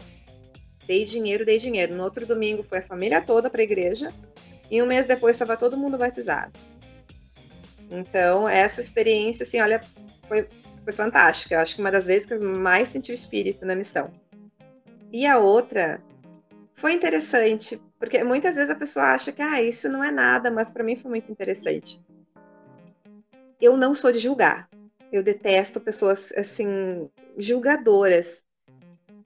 Dei 0.86 1.06
dinheiro, 1.06 1.46
dei 1.46 1.58
dinheiro. 1.58 1.96
No 1.96 2.04
outro 2.04 2.26
domingo 2.26 2.62
foi 2.62 2.80
a 2.80 2.84
família 2.84 3.22
toda 3.22 3.50
pra 3.50 3.64
igreja, 3.64 4.14
e 4.70 4.82
um 4.82 4.86
mês 4.86 5.06
depois 5.06 5.38
estava 5.38 5.56
todo 5.56 5.78
mundo 5.78 5.98
batizado. 5.98 6.52
Então, 7.90 8.50
essa 8.50 8.82
experiência, 8.82 9.44
assim, 9.44 9.62
olha, 9.62 9.82
foi, 10.28 10.46
foi 10.84 10.94
fantástica. 10.94 11.62
Acho 11.62 11.76
que 11.76 11.82
uma 11.82 11.92
das 11.92 12.06
vezes 12.06 12.26
que 12.26 12.34
eu 12.34 12.58
mais 12.58 12.90
senti 12.90 13.12
o 13.12 13.14
espírito 13.14 13.66
na 13.66 13.76
missão. 13.76 14.12
E 15.12 15.26
a 15.26 15.38
outra 15.38 16.02
foi 16.74 16.94
interessante, 16.94 17.82
porque 18.00 18.24
muitas 18.24 18.56
vezes 18.56 18.70
a 18.70 18.76
pessoa 18.76 19.06
acha 19.06 19.32
que, 19.32 19.42
ah, 19.42 19.62
isso 19.62 19.90
não 19.90 20.04
é 20.04 20.12
nada, 20.12 20.50
mas 20.50 20.70
para 20.70 20.84
mim 20.84 20.96
foi 20.96 21.12
muito 21.12 21.32
interessante. 21.32 22.02
Eu 23.60 23.78
não 23.78 23.94
sou 23.94 24.12
de 24.12 24.20
julgar. 24.20 24.70
Eu 25.12 25.22
detesto 25.22 25.80
pessoas 25.82 26.32
assim 26.38 27.10
julgadoras. 27.38 28.44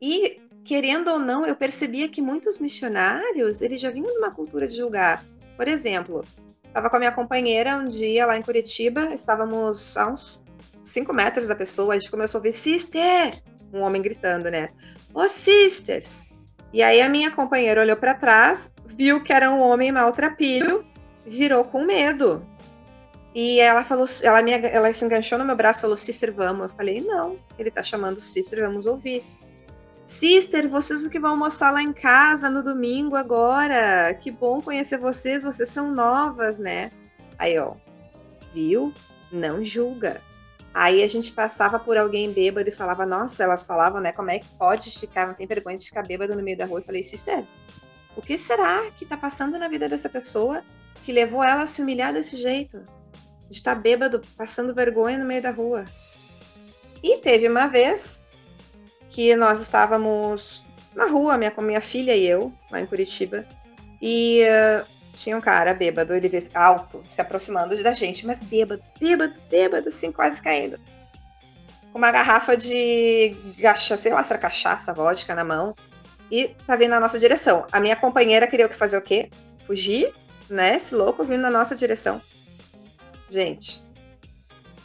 E 0.01 0.41
querendo 0.65 1.11
ou 1.11 1.19
não, 1.19 1.45
eu 1.45 1.55
percebia 1.55 2.09
que 2.09 2.21
muitos 2.21 2.59
missionários, 2.59 3.61
eles 3.61 3.79
já 3.79 3.91
vinham 3.91 4.11
de 4.11 4.17
uma 4.17 4.31
cultura 4.31 4.67
de 4.67 4.75
julgar. 4.75 5.23
Por 5.55 5.67
exemplo, 5.67 6.25
estava 6.65 6.89
com 6.89 6.95
a 6.95 6.99
minha 6.99 7.11
companheira 7.11 7.77
um 7.77 7.85
dia 7.85 8.25
lá 8.25 8.35
em 8.35 8.41
Curitiba, 8.41 9.13
estávamos 9.13 9.95
a 9.95 10.11
uns 10.11 10.43
5 10.85 11.11
metros 11.13 11.47
da 11.47 11.55
pessoa, 11.55 11.93
a 11.93 11.99
gente 11.99 12.11
começou 12.11 12.37
a 12.37 12.41
ouvir 12.41 12.53
sister, 12.53 13.41
um 13.73 13.81
homem 13.81 14.01
gritando, 14.01 14.49
né? 14.49 14.69
Ô 15.13 15.21
oh, 15.21 15.29
sisters! 15.29 16.23
E 16.71 16.83
aí 16.83 17.01
a 17.01 17.09
minha 17.09 17.31
companheira 17.31 17.81
olhou 17.81 17.97
para 17.97 18.13
trás, 18.13 18.71
viu 18.85 19.21
que 19.21 19.33
era 19.33 19.51
um 19.51 19.59
homem 19.59 19.91
maltrapilho, 19.91 20.85
virou 21.25 21.65
com 21.65 21.83
medo. 21.83 22.45
E 23.33 23.59
ela 23.59 23.83
falou, 23.83 24.05
ela, 24.23 24.41
me, 24.41 24.51
ela 24.51 24.93
se 24.93 25.03
enganchou 25.03 25.37
no 25.37 25.43
meu 25.43 25.55
braço 25.55 25.79
e 25.79 25.81
falou, 25.81 25.97
Sister, 25.97 26.33
vamos. 26.33 26.69
Eu 26.69 26.75
falei, 26.77 27.01
não, 27.01 27.37
ele 27.59 27.71
tá 27.71 27.83
chamando 27.83 28.19
Sister, 28.21 28.61
vamos 28.61 28.85
ouvir. 28.85 29.23
Sister, 30.05 30.69
vocês 30.69 31.03
o 31.03 31.09
que 31.09 31.19
vão 31.19 31.31
almoçar 31.31 31.73
lá 31.73 31.81
em 31.81 31.91
casa 31.91 32.49
no 32.49 32.61
domingo 32.61 33.15
agora? 33.15 34.13
Que 34.13 34.29
bom 34.29 34.61
conhecer 34.61 34.97
vocês, 34.97 35.43
vocês 35.43 35.67
são 35.67 35.91
novas, 35.91 36.59
né? 36.59 36.91
Aí, 37.39 37.57
ó, 37.57 37.73
viu? 38.53 38.93
Não 39.31 39.65
julga. 39.65 40.21
Aí 40.77 41.01
a 41.01 41.07
gente 41.07 41.31
passava 41.31 41.79
por 41.79 41.97
alguém 41.97 42.33
bêbado 42.33 42.67
e 42.67 42.71
falava, 42.71 43.05
nossa, 43.05 43.43
elas 43.43 43.65
falavam, 43.65 44.01
né? 44.01 44.11
Como 44.11 44.29
é 44.29 44.39
que 44.39 44.47
pode 44.59 44.99
ficar, 44.99 45.25
não 45.25 45.33
tem 45.33 45.47
vergonha 45.47 45.77
de 45.77 45.85
ficar 45.85 46.03
bêbado 46.05 46.35
no 46.35 46.43
meio 46.43 46.57
da 46.57 46.65
rua? 46.65 46.79
Eu 46.79 46.83
falei, 46.83 47.01
Sister, 47.01 47.45
o 48.13 48.21
que 48.21 48.37
será 48.37 48.91
que 48.91 49.05
tá 49.05 49.15
passando 49.15 49.57
na 49.57 49.69
vida 49.69 49.87
dessa 49.87 50.09
pessoa 50.09 50.61
que 51.05 51.13
levou 51.13 51.41
ela 51.41 51.63
a 51.63 51.67
se 51.67 51.81
humilhar 51.81 52.11
desse 52.11 52.35
jeito? 52.35 52.83
de 53.49 53.57
estar 53.57 53.75
bêbado, 53.75 54.21
passando 54.37 54.73
vergonha 54.73 55.17
no 55.17 55.25
meio 55.25 55.41
da 55.41 55.51
rua. 55.51 55.85
E 57.03 57.17
teve 57.19 57.47
uma 57.47 57.67
vez 57.67 58.21
que 59.09 59.35
nós 59.35 59.61
estávamos 59.61 60.65
na 60.93 61.05
rua, 61.05 61.37
minha, 61.37 61.51
com 61.51 61.61
minha 61.61 61.81
filha 61.81 62.15
e 62.15 62.25
eu, 62.25 62.51
lá 62.71 62.81
em 62.81 62.85
Curitiba, 62.85 63.45
e 64.01 64.41
uh, 64.43 64.87
tinha 65.15 65.37
um 65.37 65.41
cara 65.41 65.73
bêbado, 65.73 66.13
ele 66.13 66.29
veio 66.29 66.47
alto, 66.53 67.01
se 67.07 67.21
aproximando 67.21 67.81
da 67.81 67.93
gente, 67.93 68.25
mas 68.25 68.39
bêbado, 68.39 68.83
bêbado, 68.99 69.33
bêbado, 69.49 69.89
assim, 69.89 70.11
quase 70.11 70.41
caindo. 70.41 70.79
Com 71.91 71.97
uma 71.97 72.11
garrafa 72.11 72.55
de 72.55 73.35
gacha, 73.57 73.95
sei 73.97 74.13
lá 74.13 74.23
se 74.23 74.33
era 74.33 74.41
cachaça, 74.41 74.93
vodka 74.93 75.33
na 75.33 75.43
mão, 75.43 75.73
e 76.29 76.49
tá 76.67 76.75
vindo 76.75 76.89
na 76.91 76.99
nossa 76.99 77.17
direção. 77.17 77.65
A 77.71 77.79
minha 77.79 77.95
companheira 77.95 78.47
queria 78.47 78.65
o 78.65 78.69
que 78.69 78.75
fazer 78.75 78.97
o 78.97 79.01
quê? 79.01 79.29
Fugir, 79.65 80.11
né? 80.49 80.75
Esse 80.75 80.93
louco 80.93 81.23
vindo 81.23 81.41
na 81.41 81.49
nossa 81.49 81.75
direção. 81.75 82.21
Gente, 83.29 83.83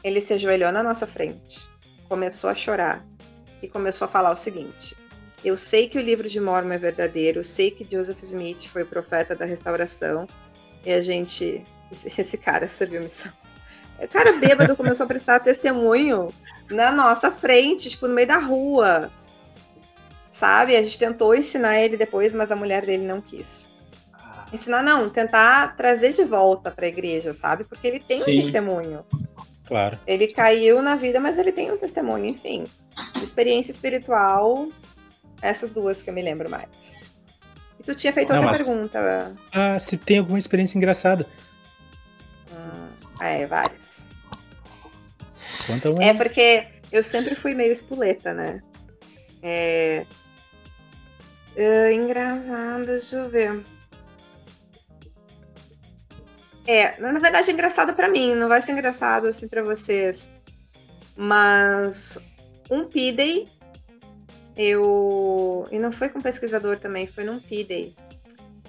ele 0.02 0.20
se 0.20 0.34
ajoelhou 0.34 0.72
na 0.72 0.82
nossa 0.82 1.06
frente, 1.06 1.68
começou 2.08 2.48
a 2.50 2.54
chorar 2.54 3.04
e 3.62 3.68
começou 3.68 4.06
a 4.06 4.08
falar 4.08 4.30
o 4.30 4.36
seguinte: 4.36 4.96
Eu 5.44 5.56
sei 5.56 5.88
que 5.88 5.98
o 5.98 6.00
livro 6.00 6.28
de 6.28 6.38
Mormon 6.38 6.72
é 6.72 6.78
verdadeiro, 6.78 7.40
eu 7.40 7.44
sei 7.44 7.70
que 7.70 7.86
Joseph 7.90 8.22
Smith 8.22 8.66
foi 8.68 8.82
o 8.82 8.86
profeta 8.86 9.34
da 9.34 9.44
restauração, 9.44 10.26
E 10.84 10.92
a 10.92 11.00
gente. 11.00 11.62
Esse, 11.90 12.12
esse 12.20 12.38
cara 12.38 12.68
serviu 12.68 13.02
missão. 13.02 13.32
O 13.98 14.08
cara 14.08 14.32
bêbado 14.32 14.74
começou 14.76 15.04
a 15.04 15.06
prestar 15.06 15.40
testemunho 15.40 16.32
na 16.70 16.90
nossa 16.90 17.30
frente, 17.30 17.90
tipo, 17.90 18.08
no 18.08 18.14
meio 18.14 18.28
da 18.28 18.38
rua. 18.38 19.10
Sabe? 20.30 20.76
A 20.76 20.82
gente 20.82 20.98
tentou 20.98 21.34
ensinar 21.34 21.78
ele 21.78 21.96
depois, 21.96 22.32
mas 22.32 22.50
a 22.50 22.56
mulher 22.56 22.86
dele 22.86 23.04
não 23.04 23.20
quis. 23.20 23.68
Ensinar 24.52 24.82
não, 24.82 25.08
tentar 25.10 25.76
trazer 25.76 26.12
de 26.12 26.24
volta 26.24 26.70
para 26.70 26.86
a 26.86 26.88
igreja, 26.88 27.34
sabe? 27.34 27.64
Porque 27.64 27.86
ele 27.86 28.00
tem 28.00 28.20
Sim. 28.20 28.38
um 28.38 28.42
testemunho. 28.42 29.04
Claro. 29.66 29.98
Ele 30.06 30.26
caiu 30.26 30.82
na 30.82 30.96
vida, 30.96 31.20
mas 31.20 31.38
ele 31.38 31.52
tem 31.52 31.70
um 31.70 31.76
testemunho, 31.76 32.26
enfim. 32.26 32.64
Experiência 33.22 33.70
espiritual, 33.70 34.68
essas 35.42 35.70
duas 35.70 36.02
que 36.02 36.10
eu 36.10 36.14
me 36.14 36.22
lembro 36.22 36.50
mais. 36.50 37.00
E 37.78 37.82
tu 37.82 37.94
tinha 37.94 38.12
feito 38.12 38.32
outra 38.32 38.46
mas... 38.46 38.58
pergunta. 38.58 39.34
Ah, 39.52 39.78
se 39.78 39.96
tem 39.96 40.18
alguma 40.18 40.38
experiência 40.38 40.76
engraçada. 40.76 41.26
Ah, 43.18 43.28
é, 43.28 43.46
várias. 43.46 44.06
Conta 45.66 45.90
uma. 45.90 46.02
É 46.02 46.14
porque 46.14 46.66
eu 46.92 47.02
sempre 47.02 47.34
fui 47.34 47.54
meio 47.54 47.72
espuleta, 47.72 48.34
né? 48.34 48.62
É... 49.42 50.04
é 51.56 51.92
engraçado, 51.92 52.86
deixa 52.86 53.16
eu 53.16 53.30
ver. 53.30 53.62
É, 56.66 57.00
na 57.00 57.18
verdade 57.18 57.50
é 57.50 57.52
engraçado 57.52 57.94
para 57.94 58.08
mim, 58.08 58.34
não 58.34 58.48
vai 58.48 58.62
ser 58.62 58.72
engraçado 58.72 59.26
assim 59.26 59.48
para 59.48 59.62
vocês. 59.62 60.30
Mas 61.16 62.18
um 62.70 62.84
P-Day, 62.86 63.48
eu. 64.60 65.66
E 65.70 65.78
não 65.78 65.90
foi 65.90 66.08
com 66.08 66.20
pesquisador 66.20 66.76
também, 66.76 67.06
foi 67.06 67.24
num 67.24 67.40
P-Day. 67.40 67.94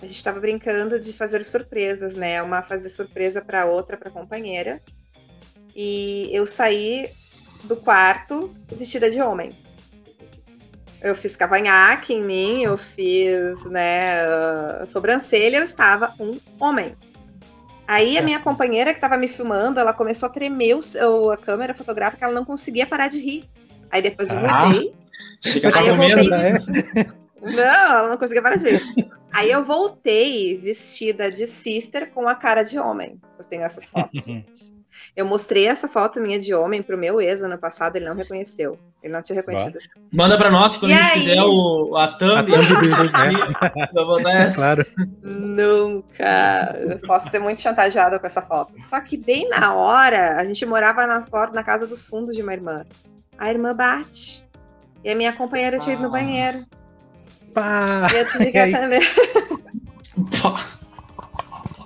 A 0.02 0.06
gente 0.06 0.16
estava 0.16 0.40
brincando 0.40 1.00
de 1.00 1.14
fazer 1.14 1.44
surpresas, 1.44 2.16
né? 2.16 2.42
Uma 2.42 2.64
fazer 2.64 2.90
surpresa 2.90 3.42
para 3.42 3.66
outra, 3.66 3.98
para 3.98 4.10
companheira. 4.10 4.82
E 5.76 6.30
eu 6.32 6.46
saí 6.46 7.10
do 7.64 7.76
quarto 7.76 8.56
vestida 8.72 9.12
de 9.12 9.22
homem. 9.22 9.52
Eu 11.02 11.16
fiz 11.16 11.36
cavanhaque 11.36 12.14
em 12.14 12.24
mim, 12.24 12.64
eu 12.64 12.78
fiz, 12.78 13.64
né, 13.66 14.86
sobrancelha, 14.88 15.58
eu 15.58 15.64
estava 15.64 16.14
um 16.20 16.40
homem. 16.60 16.96
Aí 17.88 18.18
a 18.18 18.22
minha 18.22 18.40
companheira 18.40 18.92
que 18.92 18.98
estava 18.98 19.18
me 19.18 19.28
filmando, 19.28 19.80
ela 19.80 19.94
começou 19.94 20.30
a 20.30 20.32
tremer 20.32 20.76
o, 20.76 21.32
a 21.32 21.38
câmera 21.38 21.74
fotográfica, 21.74 22.26
ela 22.26 22.34
não 22.34 22.46
conseguia 22.46 22.86
parar 22.86 23.08
de 23.08 23.20
rir. 23.20 23.50
Aí 23.90 24.02
depois 24.02 24.32
eu 24.32 24.38
ah. 24.40 25.01
Chega 25.42 25.78
aí 25.78 25.88
eu 25.88 25.96
voltei. 25.96 26.30
Né? 26.30 26.58
Não, 27.42 27.98
ela 27.98 28.10
não 28.10 28.18
conseguia 28.18 28.42
rir. 28.56 28.82
Aí 29.34 29.50
eu 29.50 29.64
voltei 29.64 30.58
vestida 30.58 31.32
de 31.32 31.48
sister 31.48 32.12
com 32.12 32.28
a 32.28 32.36
cara 32.36 32.64
de 32.64 32.78
homem. 32.78 33.20
Eu 33.38 33.46
tenho 33.46 33.64
essas 33.64 33.90
fotos, 33.90 34.26
gente. 34.26 34.74
Eu 35.16 35.26
mostrei 35.26 35.68
essa 35.68 35.88
foto 35.88 36.20
minha 36.20 36.40
de 36.40 36.54
homem 36.54 36.82
pro 36.82 36.98
meu 36.98 37.20
ex 37.22 37.42
ano 37.42 37.58
passado, 37.58 37.96
ele 37.96 38.06
não 38.06 38.16
reconheceu. 38.16 38.78
Ele 39.02 39.14
não 39.14 39.22
tinha 39.22 39.38
reconhecido. 39.38 39.80
Manda 40.14 40.38
pra 40.38 40.52
nós 40.52 40.78
quando 40.78 40.92
e 40.92 40.94
a 40.94 40.98
gente 40.98 41.14
aí... 41.14 41.20
fizer 41.20 41.42
o, 41.42 41.96
a 41.96 42.08
thumb. 42.08 42.36
A 42.36 42.44
thumb 42.44 43.90
do 43.94 44.06
vou 44.06 44.22
dar 44.22 44.34
essa. 44.34 44.58
Claro. 44.58 44.86
Nunca. 45.24 46.76
Eu 46.78 47.00
posso 47.00 47.30
ser 47.32 47.40
muito 47.40 47.62
chantageada 47.62 48.20
com 48.20 48.28
essa 48.28 48.42
foto. 48.42 48.74
Só 48.80 49.00
que 49.02 49.18
bem 49.18 49.50
na 49.50 49.74
hora, 49.74 50.38
a 50.38 50.46
gente 50.46 50.66
morava 50.66 51.08
na, 51.08 51.26
na 51.52 51.64
casa 51.64 51.88
dos 51.88 52.06
fundos 52.06 52.36
de 52.36 52.44
uma 52.44 52.54
irmã. 52.54 52.86
A 53.38 53.50
irmã 53.50 53.76
bate. 53.76 54.46
E 55.04 55.12
a 55.12 55.16
minha 55.16 55.34
companheira 55.34 55.80
tinha 55.80 55.94
ido 55.94 56.04
no 56.04 56.12
banheiro. 56.12 56.66
Pá. 57.54 58.08
E 58.14 58.18
eu 58.18 58.28
tive 58.28 58.52
que 58.52 58.58
atender. 58.58 59.08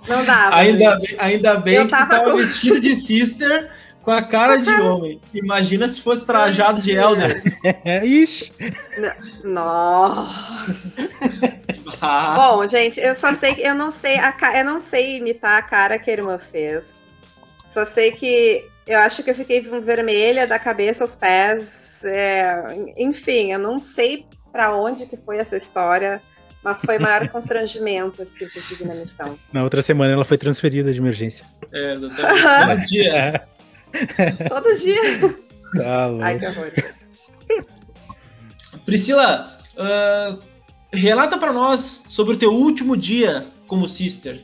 Não 0.07 0.23
dava. 0.23 0.55
Ainda 0.55 0.97
bem, 0.97 1.15
ainda 1.17 1.55
bem 1.57 1.75
eu 1.75 1.85
que 1.85 1.91
tava, 1.91 2.09
tava 2.09 2.31
com... 2.31 2.37
vestido 2.37 2.79
de 2.79 2.95
sister 2.95 3.71
com 4.05 4.11
a 4.11 4.21
cara 4.21 4.57
de 4.57 4.69
homem. 4.69 5.19
Imagina 5.33 5.89
se 5.89 5.99
fosse 5.99 6.23
trajado 6.25 6.79
de 6.79 6.91
Elder. 6.91 7.41
Ixi. 8.03 8.51
Nossa. 9.43 11.09
Ah. 12.01 12.35
Bom, 12.37 12.67
gente, 12.67 12.99
eu 12.99 13.15
só 13.15 13.33
sei 13.33 13.55
que 13.55 13.61
eu 13.61 13.73
não 13.73 13.89
sei 13.89 14.17
a 14.19 14.35
eu 14.55 14.65
não 14.65 14.79
sei 14.79 15.17
imitar 15.17 15.57
a 15.57 15.61
cara 15.63 15.97
que 15.97 16.11
a 16.11 16.13
irmã 16.13 16.37
fez. 16.37 16.93
Só 17.67 17.83
sei 17.85 18.11
que 18.11 18.69
eu 18.85 18.99
acho 18.99 19.23
que 19.23 19.31
eu 19.31 19.35
fiquei 19.35 19.61
vermelha 19.61 20.45
da 20.45 20.59
cabeça 20.59 21.03
aos 21.03 21.15
pés. 21.15 21.94
É, 22.05 22.63
enfim, 22.97 23.51
eu 23.51 23.59
não 23.59 23.79
sei 23.79 24.25
para 24.51 24.75
onde 24.75 25.05
que 25.05 25.17
foi 25.17 25.37
essa 25.37 25.57
história. 25.57 26.21
Mas 26.63 26.81
foi 26.81 26.97
maior 26.97 27.27
constrangimento, 27.29 28.23
assim, 28.23 28.47
que 28.47 28.57
eu 28.57 28.63
tive 28.63 28.85
na 28.85 28.95
missão. 28.95 29.37
Na 29.53 29.63
outra 29.63 29.83
semana 29.83 30.13
ela 30.13 30.25
foi 30.25 30.37
transferida 30.37 30.91
de 30.91 30.99
emergência. 30.99 31.45
É, 31.71 31.93
exatamente. 31.93 32.41
Todo 32.67 32.85
dia. 32.85 33.47
É. 34.17 34.49
Todo 34.49 34.75
dia. 34.75 35.39
Tá 35.77 36.09
Ai, 36.21 36.37
que 36.37 36.45
horror. 36.47 36.69
Priscila, 38.85 39.57
uh, 39.77 40.37
relata 40.91 41.37
para 41.37 41.53
nós 41.53 42.03
sobre 42.09 42.33
o 42.33 42.37
teu 42.37 42.51
último 42.51 42.97
dia 42.97 43.45
como 43.67 43.87
sister. 43.87 44.43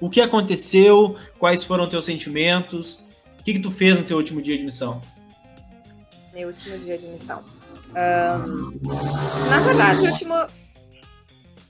O 0.00 0.08
que 0.08 0.20
aconteceu? 0.20 1.16
Quais 1.38 1.64
foram 1.64 1.88
teus 1.88 2.04
sentimentos? 2.04 3.04
O 3.40 3.42
que, 3.42 3.54
que 3.54 3.58
tu 3.58 3.70
fez 3.70 3.98
no 3.98 4.04
teu 4.04 4.16
último 4.16 4.40
dia 4.40 4.56
de 4.56 4.64
missão? 4.64 5.00
Meu 6.32 6.48
último 6.48 6.78
dia 6.78 6.96
de 6.96 7.06
missão. 7.08 7.44
Um, 7.90 8.80
na 9.50 9.60
verdade, 9.60 10.00
o 10.00 10.10
último, 10.10 10.34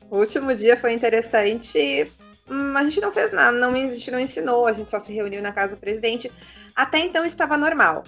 o 0.08 0.18
último 0.18 0.54
dia 0.54 0.76
foi 0.76 0.92
interessante. 0.92 2.10
Hum, 2.48 2.76
a 2.76 2.84
gente 2.84 3.00
não 3.00 3.10
fez 3.10 3.32
nada, 3.32 3.56
não, 3.58 3.72
a 3.72 3.76
gente 3.76 4.10
não 4.10 4.20
ensinou, 4.20 4.66
a 4.66 4.72
gente 4.72 4.90
só 4.90 5.00
se 5.00 5.12
reuniu 5.12 5.42
na 5.42 5.52
casa 5.52 5.74
do 5.74 5.80
presidente. 5.80 6.30
Até 6.76 7.00
então 7.00 7.24
estava 7.24 7.56
normal. 7.56 8.04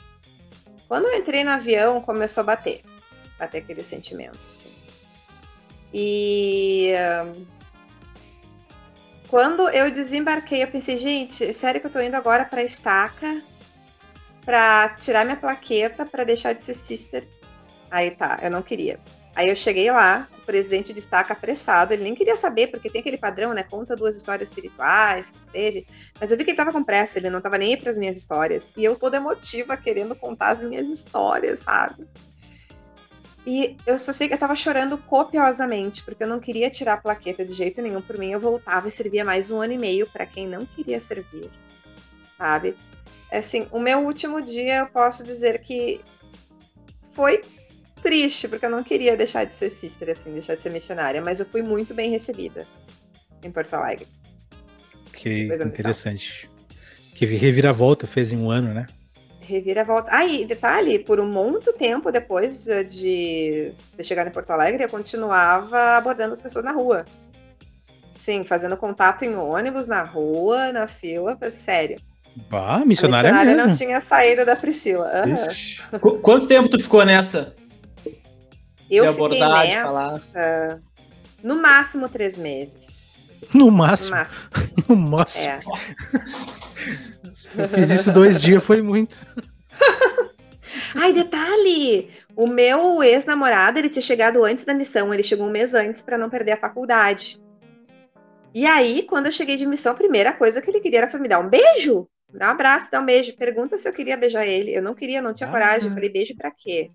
Quando 0.87 1.07
eu 1.07 1.15
entrei 1.17 1.43
no 1.43 1.51
avião, 1.51 2.01
começou 2.01 2.43
a 2.43 2.45
bater. 2.45 2.83
Bater 3.39 3.59
aquele 3.59 3.83
sentimento, 3.83 4.39
assim. 4.49 4.73
E. 5.93 6.93
Quando 9.29 9.69
eu 9.71 9.91
desembarquei, 9.91 10.63
eu 10.63 10.69
pensei, 10.69 10.97
gente, 10.97 11.53
sério 11.53 11.81
que 11.81 11.89
eu 11.89 11.91
tô 11.91 12.01
indo 12.01 12.15
agora 12.15 12.45
pra 12.45 12.63
estaca 12.63 13.43
pra 14.45 14.91
tirar 14.91 15.25
minha 15.25 15.37
plaqueta 15.37 16.05
pra 16.05 16.25
deixar 16.25 16.53
de 16.53 16.63
ser 16.63 16.75
sister. 16.75 17.27
Aí 17.91 18.11
tá, 18.11 18.39
eu 18.43 18.51
não 18.51 18.63
queria. 18.63 18.99
Aí 19.37 19.49
eu 19.49 19.57
cheguei 19.57 19.91
lá, 19.91 20.29
o 20.43 20.47
presidente 20.47 20.93
destaca 20.93 21.33
apressado, 21.33 21.93
ele 21.93 22.05
nem 22.05 22.15
queria 22.15 22.37
saber, 22.37 22.69
porque 22.69 22.89
tem 22.89 23.01
aquele 23.01 23.19
padrão, 23.19 23.53
né? 23.53 23.65
Conta 23.65 23.97
duas 23.97 24.17
histórias 24.17 24.49
espirituais 24.49 25.31
que 25.31 25.39
teve. 25.51 25.87
Mas 26.21 26.31
eu 26.31 26.39
vi 26.39 26.45
que 26.45 26.51
ele 26.51 26.57
tava 26.57 26.71
com 26.71 26.85
pressa, 26.85 27.19
ele 27.19 27.31
não 27.31 27.41
tava 27.41 27.59
nem 27.59 27.75
aí 27.75 27.81
pras 27.81 27.99
minhas 27.99 28.17
histórias. 28.17 28.73
E 28.77 28.85
eu 28.85 28.95
toda 28.95 29.17
emotiva, 29.17 29.77
querendo 29.77 30.15
contar 30.15 30.51
as 30.51 30.63
minhas 30.63 30.89
histórias, 30.89 31.61
sabe? 31.61 32.07
E 33.47 33.77
eu 33.85 33.99
só 33.99 34.13
sei 34.13 34.29
que 34.29 34.35
eu 34.35 34.39
tava 34.39 34.55
chorando 34.55 34.97
copiosamente, 34.97 36.03
porque 36.05 36.23
eu 36.23 36.29
não 36.29 36.39
queria 36.39 36.71
tirar 36.71 36.95
a 36.95 36.97
plaqueta 36.97 37.45
de 37.45 37.53
jeito 37.53 37.83
nenhum 37.83 38.01
por 38.01 38.17
mim. 38.17 38.31
Eu 38.31 38.41
voltava 38.41 38.87
e 38.87 38.91
servia 38.91 39.25
mais 39.25 39.51
um 39.51 39.61
ano 39.61 39.73
e 39.73 39.79
meio 39.79 40.07
para 40.07 40.25
quem 40.25 40.47
não 40.47 40.65
queria 40.65 41.01
servir, 41.01 41.51
sabe? 42.39 42.77
Assim, 43.31 43.67
o 43.73 43.81
meu 43.81 44.01
último 44.01 44.41
dia 44.41 44.79
eu 44.79 44.87
posso 44.87 45.25
dizer 45.25 45.61
que 45.61 46.01
foi 47.13 47.43
triste, 48.03 48.47
porque 48.49 48.67
eu 48.67 48.71
não 48.71 48.85
queria 48.85 49.17
deixar 49.17 49.45
de 49.45 49.55
ser 49.55 49.71
sister, 49.71 50.11
assim, 50.11 50.33
deixar 50.33 50.55
de 50.55 50.63
ser 50.63 50.71
missionária, 50.71 51.21
mas 51.23 51.41
eu 51.41 51.47
fui 51.47 51.63
muito 51.63 51.95
bem 51.95 52.11
recebida 52.11 52.67
em 53.43 53.51
Porto 53.51 53.75
Alegre. 53.75 54.07
Que 55.13 55.45
interessante. 55.65 56.49
Que 57.15 57.25
reviravolta 57.25 58.07
fez 58.07 58.33
em 58.33 58.37
um 58.37 58.51
ano, 58.51 58.75
né? 58.75 58.87
Reviravolta. 59.41 60.11
Ah, 60.13 60.25
e 60.25 60.45
detalhe, 60.45 60.99
por 60.99 61.21
um 61.21 61.27
muito 61.27 61.73
tempo 61.73 62.11
depois 62.11 62.65
de 62.65 63.73
ter 63.97 64.05
chegado 64.05 64.29
em 64.29 64.33
Porto 64.33 64.51
Alegre, 64.51 64.83
eu 64.83 64.89
continuava 64.89 65.97
abordando 65.97 66.33
as 66.33 66.41
pessoas 66.41 66.65
na 66.65 66.73
rua. 66.73 67.05
Sim, 68.21 68.43
fazendo 68.43 68.77
contato 68.77 69.23
em 69.23 69.37
ônibus, 69.37 69.87
na 69.87 70.03
rua, 70.03 70.73
na 70.73 70.87
fila, 70.87 71.39
sério. 71.51 72.01
Ah, 72.51 72.85
missionária, 72.85 73.31
a 73.31 73.33
missionária 73.33 73.57
mesmo. 73.57 73.69
não 73.69 73.77
tinha 73.77 74.01
saído 74.01 74.45
da 74.45 74.57
Priscila. 74.57 75.11
Uhum. 75.27 76.21
Quanto 76.21 76.47
tempo 76.47 76.69
tu 76.69 76.81
ficou 76.81 77.05
nessa? 77.05 77.55
Eu 78.91 79.13
fiquei 79.13 79.41
nessa 79.41 79.83
falar. 79.83 80.81
no 81.43 81.61
máximo 81.61 82.09
três 82.09 82.37
meses. 82.37 83.19
No 83.53 83.71
máximo? 83.71 84.17
No 84.17 84.17
máximo. 84.17 84.43
no 84.89 84.97
máximo. 84.97 85.53
É. 85.53 85.59
eu 87.63 87.69
fiz 87.69 87.91
isso 87.91 88.13
dois 88.13 88.41
dias, 88.41 88.63
foi 88.63 88.83
muito. 88.83 89.17
Ai, 90.95 91.13
detalhe! 91.13 92.11
O 92.37 92.47
meu 92.47 93.03
ex-namorado, 93.03 93.79
ele 93.79 93.89
tinha 93.89 94.03
chegado 94.03 94.45
antes 94.45 94.65
da 94.65 94.75
missão, 94.75 95.13
ele 95.13 95.23
chegou 95.23 95.47
um 95.47 95.51
mês 95.51 95.75
antes 95.75 96.03
para 96.03 96.19
não 96.19 96.31
perder 96.31 96.53
a 96.53 96.57
faculdade. 96.57 97.41
E 98.53 98.67
aí, 98.67 99.03
quando 99.03 99.27
eu 99.27 99.33
cheguei 99.33 99.57
de 99.57 99.67
missão, 99.67 99.93
a 99.93 99.97
primeira 99.97 100.33
coisa 100.33 100.61
que 100.61 100.71
ele 100.71 100.81
queria 100.81 101.01
era 101.01 101.19
me 101.19 101.29
dar 101.29 101.41
um 101.41 101.49
beijo. 101.49 102.09
Dá 102.35 102.49
um 102.49 102.51
abraço, 102.51 102.89
dá 102.91 103.01
um 103.01 103.07
beijo. 103.07 103.37
Pergunta 103.37 103.79
se 103.79 103.89
eu 103.89 103.93
queria 103.93 104.17
beijar 104.17 104.47
ele. 104.47 104.75
Eu 104.75 104.83
não 104.83 104.95
queria, 104.95 105.23
não 105.23 105.33
tinha 105.33 105.49
ah. 105.49 105.53
coragem. 105.53 105.89
Eu 105.89 105.95
falei, 105.95 106.09
beijo 106.11 106.35
pra 106.35 106.51
quê? 106.51 106.91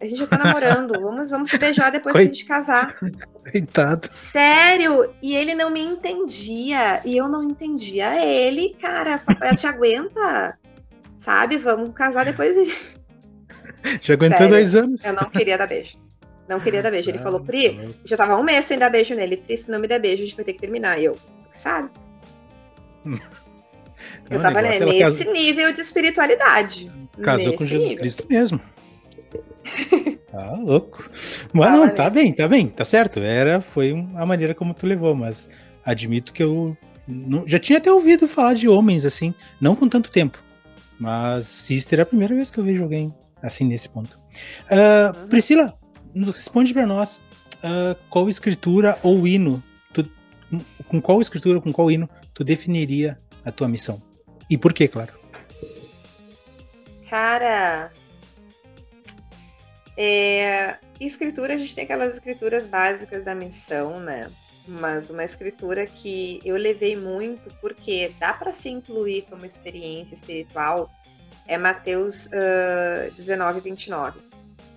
A 0.00 0.06
gente 0.06 0.18
já 0.18 0.26
tá 0.26 0.36
namorando. 0.36 1.00
Vamos, 1.00 1.30
vamos 1.30 1.50
se 1.50 1.56
beijar 1.56 1.90
depois 1.90 2.12
Coit... 2.12 2.26
que 2.26 2.30
a 2.30 2.34
gente 2.34 2.44
casar. 2.44 2.96
Coitado. 3.50 4.08
Sério? 4.10 5.14
E 5.22 5.34
ele 5.34 5.54
não 5.54 5.70
me 5.70 5.80
entendia. 5.80 7.00
E 7.04 7.16
eu 7.16 7.28
não 7.28 7.44
entendia 7.44 8.20
ele, 8.22 8.76
cara. 8.80 9.18
Papai, 9.18 9.54
te 9.56 9.66
aguenta? 9.66 10.58
Sabe? 11.18 11.56
Vamos 11.56 11.90
casar 11.94 12.24
depois. 12.24 12.54
Já 14.02 14.14
aguentou 14.14 14.38
Sério, 14.38 14.52
dois 14.52 14.74
anos. 14.74 15.04
Eu 15.04 15.12
não 15.12 15.30
queria 15.30 15.56
dar 15.56 15.66
beijo. 15.66 15.98
Não 16.48 16.60
queria 16.60 16.82
dar 16.82 16.90
beijo. 16.90 17.10
Ele 17.10 17.18
ah, 17.18 17.22
falou, 17.22 17.40
Pri, 17.40 17.74
tá 17.74 17.92
já 18.04 18.16
tava 18.16 18.36
um 18.36 18.42
mês 18.42 18.66
sem 18.66 18.78
dar 18.78 18.90
beijo 18.90 19.14
nele. 19.14 19.36
Pri, 19.36 19.56
se 19.56 19.70
não 19.70 19.78
me 19.78 19.86
der 19.86 20.00
beijo, 20.00 20.22
a 20.22 20.26
gente 20.26 20.36
vai 20.36 20.44
ter 20.44 20.54
que 20.54 20.60
terminar. 20.60 20.98
E 20.98 21.04
eu, 21.04 21.16
sabe? 21.52 21.90
eu 24.30 24.40
tava 24.40 24.62
né, 24.62 24.78
nesse 24.78 25.24
nível 25.24 25.72
de 25.72 25.80
espiritualidade. 25.80 26.90
Casou 27.22 27.52
com 27.54 27.64
Jesus 27.64 27.88
nível. 27.88 27.98
Cristo 27.98 28.26
mesmo. 28.28 28.60
Tá 30.34 30.56
louco. 30.56 31.08
Mas 31.52 31.70
não, 31.70 31.88
tá 31.88 32.10
bem, 32.10 32.32
tá 32.32 32.48
bem, 32.48 32.66
tá 32.66 32.84
certo. 32.84 33.20
Era, 33.20 33.60
foi 33.60 33.92
a 34.16 34.26
maneira 34.26 34.52
como 34.52 34.74
tu 34.74 34.84
levou, 34.84 35.14
mas 35.14 35.48
admito 35.84 36.32
que 36.32 36.42
eu 36.42 36.76
não, 37.06 37.46
já 37.46 37.58
tinha 37.60 37.78
até 37.78 37.92
ouvido 37.92 38.26
falar 38.26 38.54
de 38.54 38.68
homens 38.68 39.04
assim, 39.04 39.32
não 39.60 39.76
com 39.76 39.88
tanto 39.88 40.10
tempo. 40.10 40.42
Mas 40.98 41.46
Sister 41.46 42.00
é 42.00 42.02
a 42.02 42.06
primeira 42.06 42.34
vez 42.34 42.50
que 42.50 42.58
eu 42.58 42.64
vejo 42.64 42.82
alguém 42.82 43.14
assim 43.42 43.64
nesse 43.64 43.88
ponto. 43.88 44.18
Uh, 44.64 45.28
Priscila, 45.28 45.72
responde 46.14 46.74
para 46.74 46.84
nós 46.84 47.20
uh, 47.58 47.96
qual 48.10 48.28
escritura 48.28 48.98
ou 49.04 49.28
hino, 49.28 49.62
tu, 49.92 50.04
com 50.88 51.00
qual 51.00 51.20
escritura, 51.20 51.60
com 51.60 51.72
qual 51.72 51.90
hino 51.90 52.08
tu 52.32 52.42
definiria 52.42 53.16
a 53.44 53.52
tua 53.52 53.68
missão? 53.68 54.02
E 54.48 54.58
por 54.58 54.72
quê, 54.72 54.88
claro? 54.88 55.12
Cara, 57.08 57.92
é, 59.96 60.76
escritura, 60.98 61.54
a 61.54 61.56
gente 61.56 61.74
tem 61.74 61.84
aquelas 61.84 62.14
escrituras 62.14 62.66
básicas 62.66 63.24
da 63.24 63.34
missão, 63.34 64.00
né? 64.00 64.30
Mas 64.66 65.10
uma 65.10 65.24
escritura 65.24 65.86
que 65.86 66.40
eu 66.44 66.56
levei 66.56 66.96
muito, 66.96 67.50
porque 67.60 68.12
dá 68.18 68.32
para 68.32 68.52
se 68.52 68.70
incluir 68.70 69.22
como 69.28 69.44
experiência 69.44 70.14
espiritual, 70.14 70.90
é 71.46 71.58
Mateus 71.58 72.26
uh, 72.26 73.12
19, 73.14 73.60
29. 73.60 74.18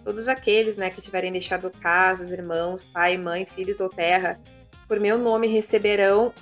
Todos 0.04 0.28
aqueles 0.28 0.78
né, 0.78 0.90
que 0.90 1.02
tiverem 1.02 1.32
deixado 1.32 1.70
casas, 1.70 2.32
irmãos, 2.32 2.86
pai, 2.86 3.18
mãe, 3.18 3.46
filhos 3.46 3.80
ou 3.80 3.90
terra, 3.90 4.40
por 4.88 5.00
meu 5.00 5.18
nome 5.18 5.48
receberão 5.48 6.34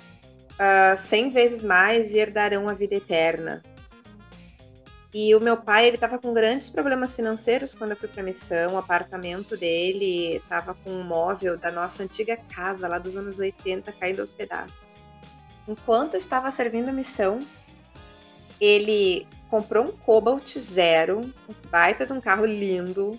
uh, 0.56 0.96
cem 0.96 1.30
vezes 1.30 1.62
mais 1.62 2.12
e 2.12 2.18
herdarão 2.18 2.68
a 2.68 2.74
vida 2.74 2.94
eterna. 2.94 3.62
E 5.14 5.34
o 5.34 5.40
meu 5.40 5.56
pai, 5.56 5.86
ele 5.86 5.96
estava 5.96 6.18
com 6.18 6.34
grandes 6.34 6.68
problemas 6.68 7.16
financeiros 7.16 7.74
quando 7.74 7.92
eu 7.92 7.96
fui 7.96 8.08
para 8.08 8.20
a 8.20 8.24
missão. 8.24 8.74
O 8.74 8.76
apartamento 8.76 9.56
dele 9.56 10.36
estava 10.36 10.74
com 10.74 10.90
um 10.90 11.02
móvel 11.02 11.56
da 11.56 11.70
nossa 11.70 12.02
antiga 12.02 12.36
casa, 12.36 12.86
lá 12.86 12.98
dos 12.98 13.16
anos 13.16 13.38
80, 13.38 13.90
caindo 13.92 14.20
aos 14.20 14.32
pedaços. 14.32 15.00
Enquanto 15.66 16.14
eu 16.14 16.18
estava 16.18 16.50
servindo 16.50 16.90
a 16.90 16.92
missão, 16.92 17.40
ele 18.60 19.26
comprou 19.48 19.86
um 19.86 19.92
Cobalt 19.92 20.58
Zero, 20.58 21.20
um 21.20 21.68
baita 21.70 22.04
de 22.04 22.12
um 22.12 22.20
carro 22.20 22.44
lindo. 22.44 23.18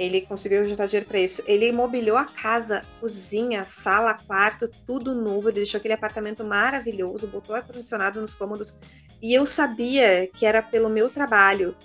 Ele 0.00 0.22
conseguiu 0.22 0.64
juntar 0.64 0.86
dinheiro 0.86 1.06
para 1.06 1.20
isso. 1.20 1.42
Ele 1.46 1.68
imobiliou 1.68 2.16
a 2.16 2.24
casa, 2.24 2.82
cozinha, 2.98 3.66
sala, 3.66 4.14
quarto, 4.14 4.66
tudo 4.86 5.14
novo. 5.14 5.50
Ele 5.50 5.56
deixou 5.56 5.76
aquele 5.76 5.92
apartamento 5.92 6.42
maravilhoso, 6.42 7.28
botou 7.28 7.54
ar-condicionado 7.54 8.18
nos 8.18 8.34
cômodos 8.34 8.80
e 9.20 9.34
eu 9.34 9.44
sabia 9.44 10.26
que 10.26 10.46
era 10.46 10.62
pelo 10.62 10.88
meu 10.88 11.10
trabalho. 11.10 11.76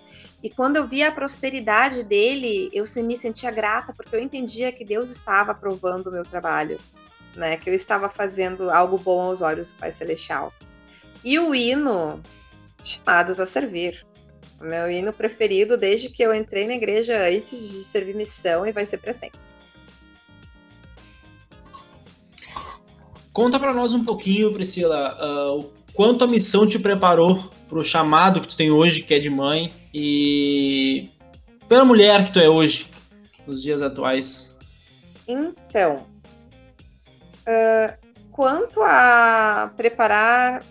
E 0.41 0.49
quando 0.49 0.77
eu 0.77 0.87
via 0.87 1.09
a 1.09 1.11
prosperidade 1.11 2.05
dele, 2.05 2.69
eu 2.71 2.85
me 3.03 3.17
sentia 3.17 3.51
grata, 3.51 3.91
porque 3.91 4.15
eu 4.15 4.21
entendia 4.21 4.71
que 4.71 4.85
Deus 4.85 5.11
estava 5.11 5.51
aprovando 5.51 6.07
o 6.07 6.11
meu 6.11 6.23
trabalho, 6.23 6.79
né? 7.35 7.57
Que 7.57 7.69
eu 7.69 7.73
estava 7.73 8.07
fazendo 8.07 8.69
algo 8.69 8.97
bom 8.97 9.23
aos 9.23 9.41
olhos 9.41 9.73
do 9.73 9.79
Pai 9.79 9.91
Celestial. 9.91 10.53
E 11.21 11.37
o 11.37 11.53
hino, 11.53 12.21
chamados 12.81 13.41
a 13.41 13.45
servir. 13.45 14.05
O 14.59 14.63
meu 14.63 14.89
hino 14.89 15.11
preferido 15.11 15.77
desde 15.77 16.09
que 16.09 16.23
eu 16.23 16.33
entrei 16.33 16.65
na 16.65 16.75
igreja 16.75 17.21
antes 17.21 17.59
de 17.59 17.83
servir 17.83 18.15
missão 18.15 18.65
e 18.65 18.71
vai 18.71 18.85
ser 18.85 18.97
para 18.97 19.13
sempre. 19.13 19.39
Conta 23.33 23.59
para 23.59 23.73
nós 23.73 23.93
um 23.93 24.05
pouquinho, 24.05 24.53
Priscila, 24.53 25.17
uh, 25.19 25.69
quanto 25.93 26.23
a 26.23 26.27
missão 26.27 26.65
te 26.65 26.79
preparou 26.79 27.51
para 27.67 27.77
o 27.77 27.83
chamado 27.83 28.39
que 28.39 28.47
tu 28.47 28.55
tem 28.55 28.71
hoje, 28.71 29.03
que 29.03 29.13
é 29.13 29.19
de 29.19 29.29
mãe, 29.29 29.73
e 29.93 31.09
pela 31.67 31.83
mulher 31.83 32.23
que 32.23 32.31
tu 32.31 32.39
é 32.39 32.47
hoje, 32.47 32.89
nos 33.45 33.61
dias 33.61 33.81
atuais? 33.81 34.55
Então, 35.27 36.07
uh, 37.41 38.07
quanto 38.31 38.81
a 38.81 39.69
preparar 39.75 40.63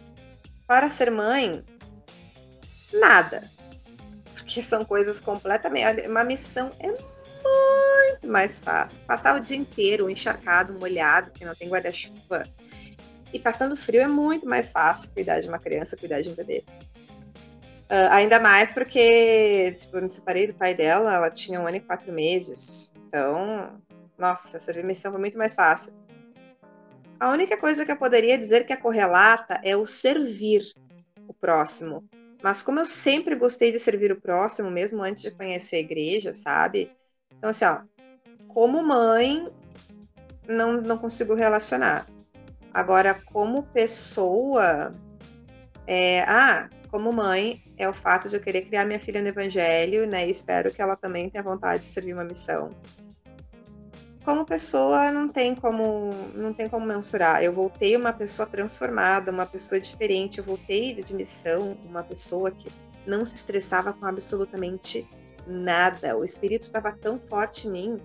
para 0.66 0.88
ser 0.90 1.10
mãe, 1.10 1.62
nada. 2.92 3.50
Porque 4.54 4.62
são 4.62 4.84
coisas 4.84 5.18
completamente. 5.18 6.06
Uma 6.06 6.22
missão 6.22 6.70
é 6.78 6.86
muito 6.86 8.28
mais 8.28 8.62
fácil. 8.62 9.00
Passar 9.00 9.34
o 9.34 9.40
dia 9.40 9.56
inteiro 9.56 10.08
encharcado, 10.08 10.74
molhado, 10.74 11.32
que 11.32 11.44
não 11.44 11.56
tem 11.56 11.68
guarda-chuva 11.68 12.44
e 13.32 13.38
passando 13.40 13.76
frio 13.76 14.02
é 14.02 14.06
muito 14.06 14.46
mais 14.46 14.70
fácil 14.70 15.12
cuidar 15.12 15.40
de 15.40 15.48
uma 15.48 15.58
criança, 15.58 15.96
cuidar 15.96 16.20
de 16.20 16.28
um 16.28 16.34
bebê. 16.34 16.62
Uh, 17.90 18.08
ainda 18.10 18.38
mais 18.38 18.72
porque, 18.72 19.74
tipo, 19.76 19.96
eu 19.96 20.02
me 20.02 20.08
separei 20.08 20.46
do 20.46 20.54
pai 20.54 20.72
dela, 20.72 21.12
ela 21.12 21.30
tinha 21.30 21.60
um 21.60 21.66
ano 21.66 21.78
e 21.78 21.80
quatro 21.80 22.12
meses. 22.12 22.92
Então, 23.08 23.76
nossa, 24.16 24.56
essa 24.56 24.72
missão 24.84 25.10
foi 25.10 25.20
muito 25.20 25.36
mais 25.36 25.56
fácil. 25.56 25.92
A 27.18 27.28
única 27.30 27.56
coisa 27.56 27.84
que 27.84 27.90
eu 27.90 27.96
poderia 27.96 28.38
dizer 28.38 28.64
que 28.64 28.72
é 28.72 28.76
correlata 28.76 29.60
é 29.64 29.76
o 29.76 29.84
servir 29.84 30.62
o 31.26 31.34
próximo. 31.34 32.08
Mas 32.44 32.60
como 32.60 32.78
eu 32.78 32.84
sempre 32.84 33.34
gostei 33.34 33.72
de 33.72 33.78
servir 33.78 34.12
o 34.12 34.20
próximo, 34.20 34.70
mesmo 34.70 35.02
antes 35.02 35.22
de 35.22 35.30
conhecer 35.30 35.76
a 35.76 35.80
igreja, 35.80 36.34
sabe? 36.34 36.92
Então, 37.38 37.48
assim, 37.48 37.64
ó, 37.64 37.80
como 38.48 38.82
mãe, 38.82 39.46
não, 40.46 40.74
não 40.74 40.98
consigo 40.98 41.32
relacionar. 41.32 42.06
Agora, 42.70 43.14
como 43.14 43.62
pessoa, 43.62 44.90
é, 45.86 46.20
ah, 46.24 46.68
como 46.90 47.10
mãe, 47.10 47.62
é 47.78 47.88
o 47.88 47.94
fato 47.94 48.28
de 48.28 48.36
eu 48.36 48.42
querer 48.42 48.66
criar 48.66 48.84
minha 48.84 49.00
filha 49.00 49.22
no 49.22 49.28
evangelho, 49.28 50.06
né? 50.06 50.26
E 50.28 50.30
espero 50.30 50.70
que 50.70 50.82
ela 50.82 50.96
também 50.96 51.30
tenha 51.30 51.42
vontade 51.42 51.84
de 51.84 51.88
servir 51.88 52.12
uma 52.12 52.24
missão. 52.24 52.68
Como 54.24 54.44
pessoa, 54.46 55.10
não 55.10 55.28
tem 55.28 55.54
como, 55.54 56.10
não 56.34 56.52
tem 56.52 56.68
como 56.68 56.86
mensurar. 56.86 57.42
Eu 57.42 57.52
voltei 57.52 57.94
uma 57.94 58.12
pessoa 58.12 58.46
transformada, 58.46 59.30
uma 59.30 59.44
pessoa 59.44 59.80
diferente. 59.80 60.38
Eu 60.38 60.44
voltei 60.44 60.94
de 60.94 61.14
missão, 61.14 61.76
uma 61.84 62.02
pessoa 62.02 62.50
que 62.50 62.68
não 63.06 63.26
se 63.26 63.36
estressava 63.36 63.92
com 63.92 64.06
absolutamente 64.06 65.06
nada. 65.46 66.16
O 66.16 66.24
espírito 66.24 66.62
estava 66.62 66.90
tão 66.92 67.20
forte 67.28 67.68
em 67.68 67.70
mim 67.70 68.00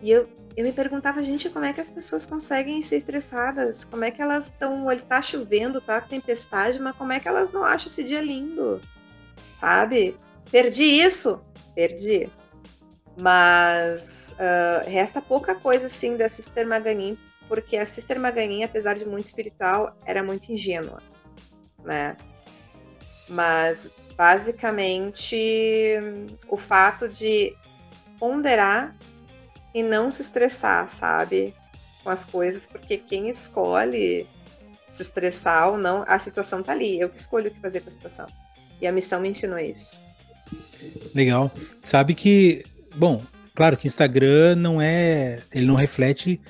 e 0.00 0.10
eu, 0.10 0.28
eu 0.56 0.64
me 0.64 0.72
perguntava, 0.72 1.22
gente, 1.22 1.50
como 1.50 1.64
é 1.64 1.72
que 1.72 1.80
as 1.80 1.88
pessoas 1.88 2.24
conseguem 2.24 2.80
ser 2.82 2.96
estressadas? 2.96 3.84
Como 3.84 4.04
é 4.04 4.10
que 4.10 4.22
elas 4.22 4.46
estão. 4.46 4.86
Tá 5.08 5.20
chovendo, 5.20 5.80
tá 5.80 6.00
tempestade, 6.00 6.78
mas 6.78 6.96
como 6.96 7.12
é 7.12 7.20
que 7.20 7.28
elas 7.28 7.50
não 7.50 7.64
acham 7.64 7.88
esse 7.88 8.04
dia 8.04 8.20
lindo? 8.20 8.80
Sabe? 9.54 10.16
Perdi 10.50 10.82
isso? 10.82 11.42
Perdi. 11.74 12.30
Mas 13.20 14.27
uh, 14.38 14.88
resta 14.88 15.20
pouca 15.20 15.54
coisa 15.54 15.86
assim 15.86 16.16
da 16.16 16.28
Sister 16.28 16.66
Maganin, 16.66 17.18
porque 17.48 17.76
a 17.76 17.86
Sister 17.86 18.18
Maganin, 18.20 18.62
apesar 18.62 18.94
de 18.94 19.06
muito 19.06 19.26
espiritual, 19.26 19.96
era 20.04 20.22
muito 20.22 20.52
ingênua, 20.52 21.02
né? 21.84 22.16
Mas 23.28 23.90
basicamente 24.16 25.94
o 26.48 26.56
fato 26.56 27.08
de 27.08 27.54
ponderar 28.18 28.96
e 29.74 29.82
não 29.82 30.10
se 30.10 30.22
estressar, 30.22 30.90
sabe? 30.90 31.54
Com 32.02 32.10
as 32.10 32.24
coisas, 32.24 32.66
porque 32.66 32.96
quem 32.96 33.28
escolhe 33.28 34.26
se 34.86 35.02
estressar 35.02 35.68
ou 35.70 35.78
não, 35.78 36.04
a 36.08 36.18
situação 36.18 36.62
tá 36.62 36.72
ali. 36.72 36.98
Eu 36.98 37.08
que 37.08 37.18
escolho 37.18 37.48
o 37.48 37.50
que 37.50 37.60
fazer 37.60 37.80
com 37.80 37.90
a 37.90 37.92
situação. 37.92 38.26
E 38.80 38.86
a 38.86 38.92
missão 38.92 39.20
me 39.20 39.28
ensinou 39.28 39.58
isso. 39.58 40.02
Legal. 41.14 41.50
Sabe 41.82 42.14
que, 42.14 42.64
bom, 42.96 43.22
claro 43.58 43.76
que 43.76 43.88
Instagram 43.88 44.54
não 44.54 44.80
é, 44.80 45.40
ele 45.52 45.66
não 45.66 45.74
reflete 45.74 46.40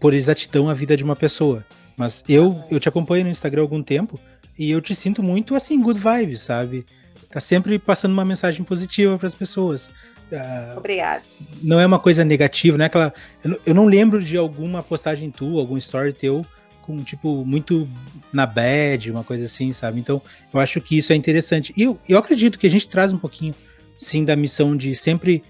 por 0.00 0.14
exatidão 0.14 0.70
a 0.70 0.72
vida 0.72 0.96
de 0.96 1.04
uma 1.04 1.14
pessoa. 1.14 1.62
Mas 1.94 2.24
eu, 2.26 2.58
eu 2.70 2.80
te 2.80 2.88
acompanho 2.88 3.24
no 3.24 3.30
Instagram 3.30 3.60
há 3.60 3.64
algum 3.64 3.82
tempo 3.82 4.18
e 4.58 4.70
eu 4.70 4.80
te 4.80 4.94
sinto 4.94 5.22
muito 5.22 5.54
assim, 5.54 5.78
good 5.78 6.00
vibes, 6.00 6.40
sabe? 6.40 6.86
Tá 7.30 7.38
sempre 7.38 7.78
passando 7.78 8.12
uma 8.12 8.24
mensagem 8.24 8.64
positiva 8.64 9.18
para 9.18 9.28
as 9.28 9.34
pessoas. 9.34 9.88
Uh, 10.32 10.78
Obrigada. 10.78 11.22
Não 11.62 11.78
é 11.78 11.84
uma 11.84 11.98
coisa 11.98 12.24
negativa, 12.24 12.78
né? 12.78 12.86
Aquela, 12.86 13.12
eu, 13.44 13.60
eu 13.66 13.74
não 13.74 13.84
lembro 13.84 14.24
de 14.24 14.38
alguma 14.38 14.82
postagem 14.82 15.30
tua, 15.30 15.60
algum 15.60 15.76
story 15.76 16.14
teu 16.14 16.46
com, 16.80 16.96
tipo, 17.04 17.44
muito 17.44 17.86
na 18.32 18.46
bad, 18.46 19.10
uma 19.10 19.22
coisa 19.22 19.44
assim, 19.44 19.70
sabe? 19.70 20.00
Então, 20.00 20.22
eu 20.50 20.58
acho 20.58 20.80
que 20.80 20.96
isso 20.96 21.12
é 21.12 21.16
interessante. 21.16 21.74
E 21.76 21.82
eu, 21.82 21.98
eu 22.08 22.16
acredito 22.16 22.58
que 22.58 22.66
a 22.66 22.70
gente 22.70 22.88
traz 22.88 23.12
um 23.12 23.18
pouquinho, 23.18 23.54
sim, 23.98 24.24
da 24.24 24.34
missão 24.34 24.74
de 24.74 24.94
sempre 24.94 25.42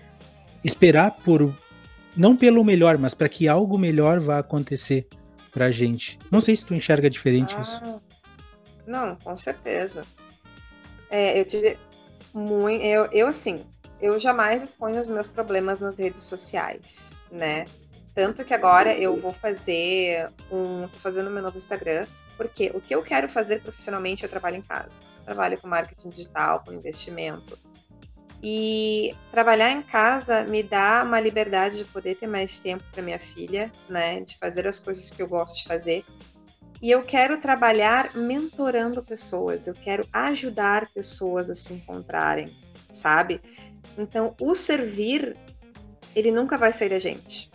esperar 0.64 1.10
por 1.10 1.54
não 2.16 2.36
pelo 2.36 2.64
melhor, 2.64 2.98
mas 2.98 3.14
para 3.14 3.28
que 3.28 3.48
algo 3.48 3.76
melhor 3.78 4.20
vá 4.20 4.38
acontecer 4.38 5.06
pra 5.52 5.70
gente. 5.70 6.18
Não 6.30 6.40
sei 6.40 6.56
se 6.56 6.64
tu 6.64 6.74
enxerga 6.74 7.10
diferente 7.10 7.54
ah, 7.56 7.62
isso. 7.62 8.02
Não, 8.86 9.16
com 9.16 9.36
certeza. 9.36 10.04
É, 11.10 11.38
eu 11.38 11.44
tive 11.44 11.78
muito. 12.32 12.84
Eu, 12.84 13.08
eu, 13.12 13.28
assim, 13.28 13.64
eu 14.00 14.18
jamais 14.18 14.62
exponho 14.62 15.00
os 15.00 15.08
meus 15.08 15.28
problemas 15.28 15.80
nas 15.80 15.96
redes 15.96 16.22
sociais, 16.22 17.16
né? 17.30 17.64
Tanto 18.14 18.44
que 18.44 18.54
agora 18.54 18.96
eu 18.96 19.16
vou 19.16 19.32
fazer 19.32 20.28
um. 20.50 20.82
tô 20.88 20.98
fazendo 20.98 21.30
meu 21.30 21.42
novo 21.42 21.58
Instagram, 21.58 22.06
porque 22.36 22.70
o 22.74 22.80
que 22.80 22.94
eu 22.94 23.02
quero 23.02 23.28
fazer 23.28 23.60
profissionalmente 23.60 24.22
eu 24.22 24.28
trabalho 24.28 24.56
em 24.56 24.62
casa. 24.62 24.90
Trabalho 25.24 25.58
com 25.60 25.66
marketing 25.66 26.10
digital, 26.10 26.62
com 26.64 26.72
investimento. 26.72 27.58
E 28.46 29.16
trabalhar 29.30 29.70
em 29.70 29.80
casa 29.80 30.44
me 30.44 30.62
dá 30.62 31.02
uma 31.02 31.18
liberdade 31.18 31.78
de 31.78 31.84
poder 31.86 32.14
ter 32.16 32.26
mais 32.26 32.58
tempo 32.58 32.84
para 32.92 33.02
minha 33.02 33.18
filha, 33.18 33.72
né? 33.88 34.20
De 34.20 34.36
fazer 34.36 34.66
as 34.66 34.78
coisas 34.78 35.10
que 35.10 35.22
eu 35.22 35.26
gosto 35.26 35.62
de 35.62 35.64
fazer. 35.64 36.04
E 36.82 36.90
eu 36.90 37.02
quero 37.02 37.40
trabalhar 37.40 38.14
mentorando 38.14 39.02
pessoas, 39.02 39.66
eu 39.66 39.72
quero 39.72 40.06
ajudar 40.12 40.86
pessoas 40.90 41.48
a 41.48 41.54
se 41.54 41.72
encontrarem, 41.72 42.46
sabe? 42.92 43.40
Então, 43.96 44.36
o 44.38 44.54
servir, 44.54 45.34
ele 46.14 46.30
nunca 46.30 46.58
vai 46.58 46.70
sair 46.70 46.90
da 46.90 46.98
gente. 46.98 47.50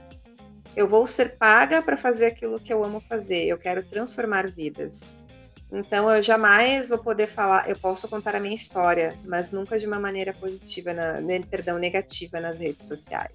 Eu 0.76 0.88
vou 0.88 1.06
ser 1.06 1.38
paga 1.38 1.84
para 1.84 1.98
fazer 1.98 2.26
aquilo 2.26 2.60
que 2.60 2.74
eu 2.74 2.84
amo 2.84 3.00
fazer, 3.08 3.46
eu 3.46 3.60
quero 3.60 3.84
transformar 3.84 4.50
vidas. 4.50 5.08
Então 5.72 6.10
eu 6.10 6.22
jamais 6.22 6.90
vou 6.90 6.98
poder 6.98 7.28
falar, 7.28 7.70
eu 7.70 7.76
posso 7.76 8.08
contar 8.08 8.36
a 8.36 8.40
minha 8.40 8.56
história, 8.56 9.14
mas 9.24 9.52
nunca 9.52 9.78
de 9.78 9.86
uma 9.86 10.00
maneira 10.00 10.34
positiva, 10.34 10.94
na, 10.94 11.22
perdão, 11.50 11.78
negativa 11.78 12.40
nas 12.40 12.60
redes 12.60 12.88
sociais. 12.88 13.32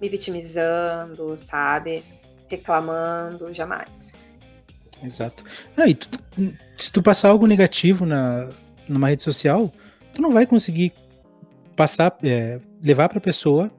Me 0.00 0.08
vitimizando, 0.08 1.36
sabe? 1.38 2.04
Reclamando, 2.48 3.52
jamais. 3.54 4.18
Exato. 5.02 5.44
Não, 5.76 5.86
e 5.86 5.94
tu, 5.94 6.08
se 6.76 6.92
tu 6.92 7.02
passar 7.02 7.30
algo 7.30 7.46
negativo 7.46 8.04
na, 8.04 8.50
numa 8.86 9.08
rede 9.08 9.22
social, 9.22 9.72
tu 10.12 10.20
não 10.20 10.30
vai 10.30 10.46
conseguir 10.46 10.92
passar, 11.74 12.16
é, 12.22 12.60
levar 12.82 13.08
para 13.08 13.18
a 13.18 13.22
pessoa 13.22 13.72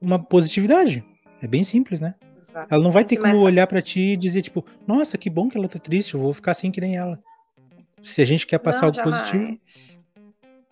uma 0.00 0.18
positividade. 0.18 1.04
É 1.40 1.46
bem 1.46 1.62
simples, 1.62 2.00
né? 2.00 2.14
Exato. 2.40 2.74
Ela 2.74 2.82
não 2.82 2.90
vai 2.90 3.04
ter 3.04 3.16
como 3.16 3.38
olhar 3.38 3.66
para 3.66 3.80
ti 3.80 4.12
e 4.12 4.16
dizer 4.16 4.42
tipo, 4.42 4.64
nossa, 4.86 5.16
que 5.16 5.30
bom 5.30 5.48
que 5.48 5.56
ela 5.56 5.68
tá 5.68 5.78
triste, 5.78 6.14
eu 6.14 6.20
vou 6.20 6.34
ficar 6.34 6.52
assim 6.52 6.70
que 6.70 6.80
nem 6.80 6.96
ela. 6.96 7.18
Se 8.02 8.22
a 8.22 8.24
gente 8.24 8.46
quer 8.46 8.58
passar 8.58 8.82
não, 8.82 8.88
algo 8.88 8.96
jamais. 8.96 9.60
positivo, 9.60 10.04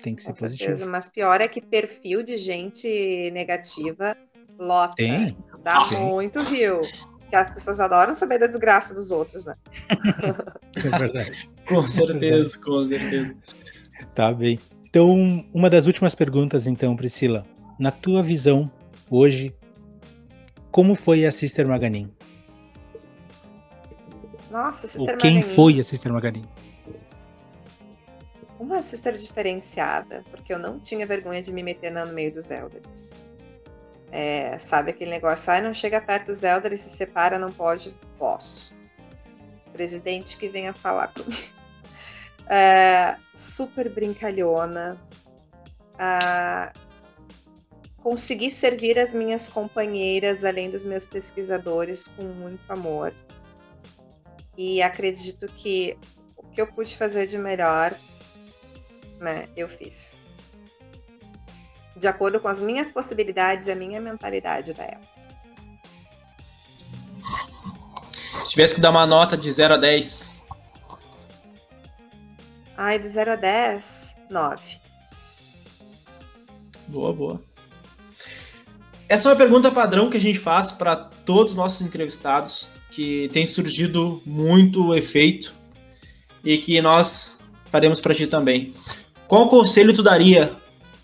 tem 0.02 0.14
que 0.14 0.22
ser 0.22 0.28
Com 0.32 0.34
positivo. 0.34 0.68
Certeza, 0.70 0.90
mas 0.90 1.08
pior 1.08 1.40
é 1.40 1.48
que 1.48 1.60
perfil 1.60 2.22
de 2.22 2.36
gente 2.36 3.30
negativa 3.32 4.16
lota. 4.58 4.94
Tem. 4.96 5.36
Dá 5.62 5.84
tem. 5.88 6.00
muito 6.00 6.40
rio. 6.40 6.80
Que 7.28 7.34
as 7.34 7.52
pessoas 7.52 7.80
adoram 7.80 8.14
saber 8.14 8.38
da 8.38 8.46
desgraça 8.46 8.94
dos 8.94 9.10
outros, 9.10 9.46
né? 9.46 9.56
é 10.76 10.98
verdade. 10.98 11.50
com 11.66 11.86
certeza, 11.86 12.58
com 12.58 12.86
certeza. 12.86 13.36
Tá 14.14 14.32
bem. 14.32 14.60
Então, 14.84 15.44
uma 15.52 15.68
das 15.68 15.86
últimas 15.86 16.14
perguntas, 16.14 16.66
então, 16.66 16.96
Priscila. 16.96 17.44
Na 17.78 17.90
tua 17.90 18.22
visão, 18.22 18.70
hoje, 19.10 19.54
como 20.70 20.94
foi 20.94 21.26
a 21.26 21.32
Sister 21.32 21.66
Maganin? 21.66 22.10
Nossa, 24.50 24.86
Sister 24.86 25.14
Ou 25.14 25.18
quem 25.18 25.34
Maganin. 25.34 25.54
foi 25.54 25.80
a 25.80 25.84
Sister 25.84 26.12
Maganin? 26.12 26.44
Uma 28.58 28.82
sister 28.82 29.12
diferenciada, 29.12 30.24
porque 30.30 30.52
eu 30.52 30.58
não 30.58 30.80
tinha 30.80 31.06
vergonha 31.06 31.42
de 31.42 31.52
me 31.52 31.62
meter 31.62 31.90
no 31.90 32.06
meio 32.12 32.32
dos 32.32 32.50
elders. 32.50 33.20
É, 34.10 34.58
sabe 34.58 34.90
aquele 34.90 35.10
negócio, 35.10 35.52
ai, 35.52 35.60
não 35.60 35.74
chega 35.74 36.00
perto 36.00 36.26
dos 36.26 36.42
elders, 36.42 36.80
se 36.80 36.90
separa, 36.90 37.38
não 37.38 37.52
pode, 37.52 37.94
posso. 38.18 38.74
Presidente 39.72 40.38
que 40.38 40.48
venha 40.48 40.72
falar 40.72 41.08
comigo. 41.08 41.56
É, 42.48 43.16
super 43.34 43.88
brincalhona. 43.90 44.96
Ah, 45.98 46.72
consegui 48.00 48.52
servir 48.52 48.96
as 49.00 49.12
minhas 49.12 49.48
companheiras, 49.48 50.44
além 50.44 50.70
dos 50.70 50.84
meus 50.84 51.04
pesquisadores, 51.04 52.06
com 52.06 52.22
muito 52.22 52.70
amor. 52.70 53.12
E 54.56 54.80
acredito 54.80 55.48
que 55.48 55.98
o 56.36 56.44
que 56.44 56.60
eu 56.60 56.68
pude 56.68 56.96
fazer 56.96 57.26
de 57.26 57.36
melhor 57.36 57.92
né, 59.20 59.48
eu 59.56 59.68
fiz. 59.68 60.18
De 61.96 62.06
acordo 62.06 62.38
com 62.38 62.48
as 62.48 62.58
minhas 62.58 62.90
possibilidades 62.90 63.66
e 63.66 63.72
a 63.72 63.76
minha 63.76 64.00
mentalidade 64.00 64.74
da 64.74 64.84
época. 64.84 65.16
Se 68.44 68.50
tivesse 68.50 68.74
que 68.74 68.80
dar 68.80 68.90
uma 68.90 69.06
nota 69.06 69.36
de 69.36 69.50
0 69.50 69.74
a 69.74 69.76
10. 69.76 70.44
Ai, 72.76 72.98
de 72.98 73.08
0 73.08 73.32
a 73.32 73.36
10, 73.36 74.16
9. 74.30 74.62
Boa, 76.88 77.12
boa. 77.12 77.42
Essa 79.08 79.28
é 79.28 79.32
uma 79.32 79.38
pergunta 79.38 79.70
padrão 79.70 80.10
que 80.10 80.16
a 80.16 80.20
gente 80.20 80.38
faz 80.38 80.70
para 80.72 80.96
todos 80.96 81.52
os 81.52 81.56
nossos 81.56 81.80
entrevistados, 81.80 82.68
que 82.90 83.28
tem 83.32 83.46
surgido 83.46 84.20
muito 84.26 84.94
efeito 84.94 85.54
e 86.44 86.58
que 86.58 86.80
nós 86.80 87.38
faremos 87.66 88.00
para 88.00 88.14
ti 88.14 88.26
também. 88.26 88.74
Qual 89.28 89.48
conselho 89.48 89.92
tu 89.92 90.02
daria 90.02 90.56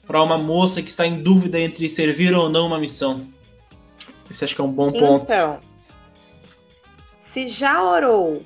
para 0.06 0.22
uma 0.22 0.38
moça 0.38 0.80
que 0.80 0.88
está 0.88 1.06
em 1.06 1.22
dúvida 1.22 1.58
entre 1.58 1.88
servir 1.88 2.32
ou 2.34 2.48
não 2.48 2.66
uma 2.66 2.78
missão? 2.78 3.26
Esse 4.30 4.44
acho 4.44 4.54
que 4.54 4.60
é 4.60 4.64
um 4.64 4.72
bom 4.72 4.92
ponto. 4.92 5.24
Então, 5.24 5.60
se 7.18 7.48
já 7.48 7.82
orou, 7.82 8.44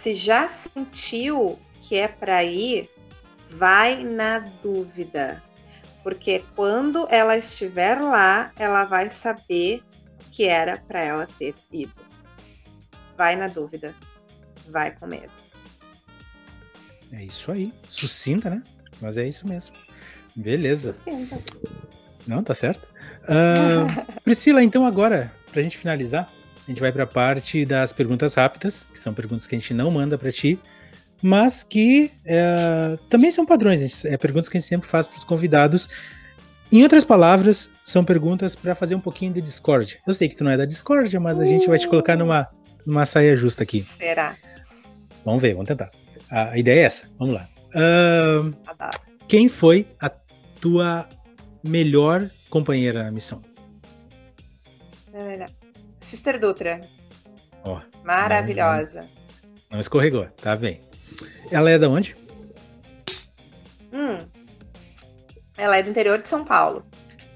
se 0.00 0.14
já 0.14 0.46
sentiu 0.46 1.58
que 1.80 1.96
é 1.96 2.06
para 2.06 2.44
ir, 2.44 2.88
vai 3.48 4.04
na 4.04 4.40
dúvida. 4.62 5.42
Porque 6.02 6.44
quando 6.54 7.06
ela 7.10 7.36
estiver 7.36 8.00
lá, 8.00 8.52
ela 8.56 8.84
vai 8.84 9.10
saber 9.10 9.82
que 10.30 10.44
era 10.44 10.78
para 10.78 11.00
ela 11.00 11.26
ter 11.38 11.54
ido. 11.72 11.92
Vai 13.16 13.36
na 13.36 13.48
dúvida. 13.48 13.94
Vai 14.68 14.92
com 14.92 15.06
medo. 15.06 15.49
É 17.12 17.24
isso 17.24 17.50
aí. 17.50 17.72
Sucinta, 17.88 18.50
né? 18.50 18.62
Mas 19.00 19.16
é 19.16 19.26
isso 19.26 19.46
mesmo. 19.46 19.74
Beleza. 20.36 20.92
Sucinta. 20.92 21.38
Não, 22.26 22.42
tá 22.42 22.54
certo. 22.54 22.86
Uh, 23.24 24.20
Priscila, 24.22 24.62
então 24.62 24.86
agora, 24.86 25.32
pra 25.50 25.62
gente 25.62 25.76
finalizar, 25.76 26.30
a 26.66 26.70
gente 26.70 26.80
vai 26.80 26.92
pra 26.92 27.06
parte 27.06 27.64
das 27.64 27.92
perguntas 27.92 28.34
rápidas, 28.34 28.86
que 28.92 28.98
são 28.98 29.12
perguntas 29.12 29.46
que 29.46 29.54
a 29.54 29.58
gente 29.58 29.74
não 29.74 29.90
manda 29.90 30.16
para 30.16 30.30
ti, 30.30 30.58
mas 31.22 31.62
que 31.62 32.10
é, 32.24 32.96
também 33.08 33.30
são 33.30 33.44
padrões. 33.44 33.80
Gente, 33.80 34.06
é 34.06 34.16
perguntas 34.16 34.48
que 34.48 34.56
a 34.56 34.60
gente 34.60 34.68
sempre 34.68 34.88
faz 34.88 35.06
pros 35.06 35.24
convidados. 35.24 35.88
Em 36.72 36.82
outras 36.82 37.04
palavras, 37.04 37.68
são 37.84 38.04
perguntas 38.04 38.54
para 38.54 38.74
fazer 38.74 38.94
um 38.94 39.00
pouquinho 39.00 39.32
de 39.32 39.40
Discord. 39.40 39.98
Eu 40.06 40.14
sei 40.14 40.28
que 40.28 40.36
tu 40.36 40.44
não 40.44 40.52
é 40.52 40.56
da 40.56 40.64
Discord, 40.64 41.18
mas 41.18 41.40
a 41.40 41.44
gente 41.44 41.66
vai 41.66 41.78
te 41.78 41.88
colocar 41.88 42.16
numa, 42.16 42.48
numa 42.86 43.04
saia 43.04 43.36
justa 43.36 43.64
aqui. 43.64 43.84
Será? 43.98 44.36
Vamos 45.24 45.42
ver, 45.42 45.54
vamos 45.54 45.66
tentar. 45.66 45.90
A 46.30 46.56
ideia 46.56 46.82
é 46.82 46.84
essa. 46.84 47.10
Vamos 47.18 47.34
lá. 47.34 47.48
Uh, 47.74 48.54
quem 49.26 49.48
foi 49.48 49.86
a 50.00 50.10
tua 50.60 51.08
melhor 51.62 52.30
companheira 52.48 53.02
na 53.04 53.10
missão? 53.10 53.42
Sister 56.00 56.38
Dutra. 56.40 56.80
Oh, 57.64 57.78
Maravilhosa. 58.04 59.02
Não, 59.02 59.08
não, 59.72 59.80
escorregou, 59.80 60.26
tá 60.42 60.56
bem. 60.56 60.80
Ela 61.50 61.70
é 61.70 61.78
da 61.78 61.88
onde? 61.88 62.16
Hum, 63.92 64.18
ela 65.56 65.76
é 65.76 65.82
do 65.82 65.90
interior 65.90 66.18
de 66.18 66.28
São 66.28 66.44
Paulo. 66.44 66.84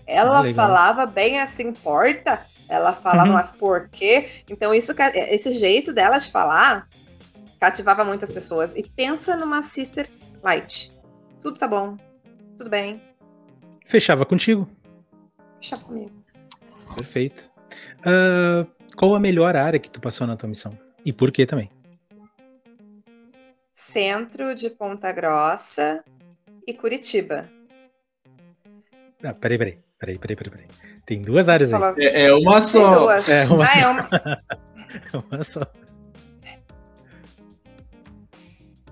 Ela 0.06 0.48
ah, 0.48 0.54
falava 0.54 1.06
bem 1.06 1.40
assim, 1.40 1.72
porta. 1.72 2.40
Ela 2.68 2.92
falava, 2.92 3.28
uhum. 3.28 3.34
mas 3.34 3.52
por 3.52 3.88
quê? 3.88 4.30
Então, 4.48 4.74
isso, 4.74 4.92
esse 5.14 5.52
jeito 5.52 5.92
dela 5.92 6.18
de 6.18 6.30
falar 6.30 6.88
cativava 7.64 8.04
muitas 8.04 8.30
pessoas. 8.30 8.74
E 8.76 8.82
pensa 8.82 9.36
numa 9.36 9.62
sister 9.62 10.08
light. 10.42 10.92
Tudo 11.40 11.58
tá 11.58 11.66
bom, 11.66 11.96
tudo 12.58 12.68
bem. 12.68 13.00
Fechava 13.86 14.26
contigo. 14.26 14.68
Fechava 15.60 15.82
comigo. 15.84 16.12
Perfeito. 16.94 17.50
Uh, 18.00 18.66
qual 18.96 19.14
a 19.14 19.20
melhor 19.20 19.56
área 19.56 19.78
que 19.78 19.88
tu 19.88 19.98
passou 19.98 20.26
na 20.26 20.36
tua 20.36 20.48
missão? 20.48 20.78
E 21.06 21.12
por 21.12 21.32
que 21.32 21.46
também? 21.46 21.70
Centro 23.72 24.54
de 24.54 24.68
Ponta 24.70 25.10
Grossa 25.12 26.04
e 26.66 26.74
Curitiba. 26.74 27.48
Ah, 29.22 29.32
peraí, 29.32 29.56
peraí. 29.56 29.78
Peraí, 29.98 30.18
peraí, 30.18 30.36
peraí, 30.36 30.50
peraí. 30.50 30.68
Tem 31.06 31.22
duas 31.22 31.48
áreas 31.48 31.72
aí. 31.72 31.82
É, 31.98 32.26
é 32.26 32.34
uma 32.34 32.60
só. 32.60 33.10
É 33.10 33.46
uma 33.46 33.64
ah, 33.64 33.66
só. 33.66 33.78
É 33.78 33.88
uma... 33.88 34.08
é 35.12 35.16
uma 35.16 35.44
só. 35.44 35.83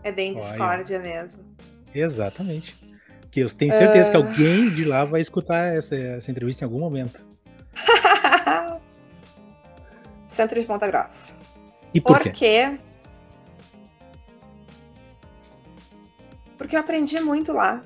É 0.02 0.10
bem 0.10 0.34
discórdia 0.34 0.98
mesmo. 0.98 1.44
Exatamente. 1.94 2.74
Que 3.30 3.40
eu 3.40 3.50
tenho 3.50 3.72
certeza 3.72 4.08
uh... 4.08 4.10
que 4.10 4.16
alguém 4.16 4.70
de 4.70 4.84
lá 4.84 5.04
vai 5.04 5.20
escutar 5.20 5.74
essa, 5.74 5.94
essa 5.96 6.30
entrevista 6.30 6.64
em 6.64 6.66
algum 6.66 6.80
momento. 6.80 7.24
Centro 10.28 10.60
de 10.60 10.66
Ponta 10.66 10.86
Grossa. 10.86 11.32
E 11.94 12.00
por, 12.00 12.16
por 12.16 12.22
quê? 12.22 12.30
quê? 12.30 12.78
Porque 16.56 16.76
eu 16.76 16.80
aprendi 16.80 17.20
muito 17.20 17.52
lá. 17.52 17.82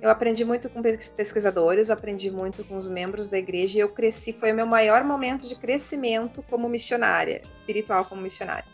Eu 0.00 0.10
aprendi 0.10 0.44
muito 0.44 0.68
com 0.68 0.82
pesquisadores, 0.82 1.88
aprendi 1.88 2.28
muito 2.28 2.64
com 2.64 2.76
os 2.76 2.88
membros 2.88 3.30
da 3.30 3.38
igreja 3.38 3.78
e 3.78 3.80
eu 3.80 3.88
cresci. 3.88 4.32
Foi 4.32 4.50
o 4.50 4.54
meu 4.54 4.66
maior 4.66 5.04
momento 5.04 5.48
de 5.48 5.54
crescimento 5.54 6.42
como 6.50 6.68
missionária, 6.68 7.42
espiritual 7.54 8.04
como 8.04 8.20
missionária. 8.20 8.64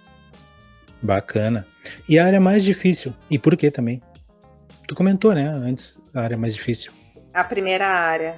Bacana. 1.03 1.67
E 2.09 2.19
a 2.19 2.27
área 2.27 2.41
mais 2.41 2.65
difícil? 2.65 3.15
E 3.31 3.39
por 3.39 3.57
que 3.57 3.71
também? 3.71 4.03
Tu 4.87 4.95
comentou, 4.95 5.35
né, 5.35 5.47
antes, 5.47 6.01
a 6.15 6.21
área 6.21 6.37
mais 6.37 6.55
difícil. 6.55 6.93
A 7.33 7.45
primeira 7.45 7.87
área. 7.87 8.37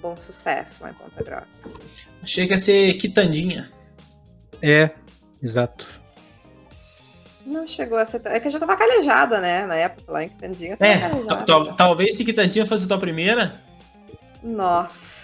Bom 0.00 0.16
sucesso 0.16 0.82
lá 0.82 0.90
em 0.90 0.94
Ponta 0.94 1.22
Grossa. 1.22 1.72
Achei 2.22 2.46
que 2.46 2.52
ia 2.52 2.58
ser 2.58 2.94
quitandinha. 2.94 3.70
É, 4.62 4.90
exato. 5.42 5.86
Não 7.46 7.66
chegou 7.66 7.98
a 7.98 8.06
ser. 8.06 8.22
É 8.24 8.40
que 8.40 8.46
eu 8.48 8.50
já 8.50 8.58
tava 8.58 8.76
calejada, 8.76 9.38
né? 9.38 9.66
Na 9.66 9.76
época 9.76 10.10
lá 10.10 10.24
em 10.24 10.28
Quitandinha. 10.30 10.76
É, 10.80 10.98
talvez 11.76 12.16
se 12.16 12.24
Quitandinha 12.24 12.66
fosse 12.66 12.86
a 12.86 12.88
tua 12.88 12.98
primeira. 12.98 13.60
Nossa. 14.42 15.23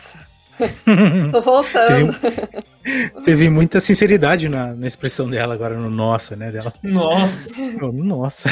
Tô 1.33 1.41
voltando. 1.41 2.13
Teve, 2.15 3.11
teve, 3.25 3.51
muita 3.51 3.81
sinceridade 3.81 4.49
na, 4.49 4.75
na 4.75 4.87
expressão 4.87 5.29
dela 5.29 5.55
agora 5.55 5.79
no 5.79 5.91
nossa, 5.91 6.37
né? 6.37 6.51
Dela. 6.51 6.73
Nossa. 6.83 7.63
nossa. 7.93 8.51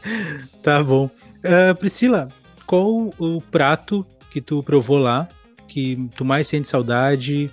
tá 0.62 0.82
bom. 0.82 1.10
Uh, 1.38 1.74
Priscila, 1.76 2.28
qual 2.66 3.12
o 3.18 3.40
prato 3.50 4.06
que 4.30 4.40
tu 4.40 4.62
provou 4.62 4.98
lá 4.98 5.28
que 5.68 6.08
tu 6.16 6.24
mais 6.24 6.46
sente 6.46 6.68
saudade, 6.68 7.50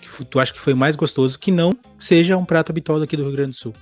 que 0.00 0.24
tu 0.24 0.40
acha 0.40 0.52
que 0.52 0.60
foi 0.60 0.74
mais 0.74 0.96
gostoso, 0.96 1.38
que 1.38 1.52
não 1.52 1.72
seja 1.98 2.36
um 2.36 2.44
prato 2.44 2.70
habitual 2.70 2.98
daqui 2.98 3.16
do 3.16 3.22
Rio 3.22 3.32
Grande 3.32 3.52
do 3.52 3.56
Sul? 3.56 3.72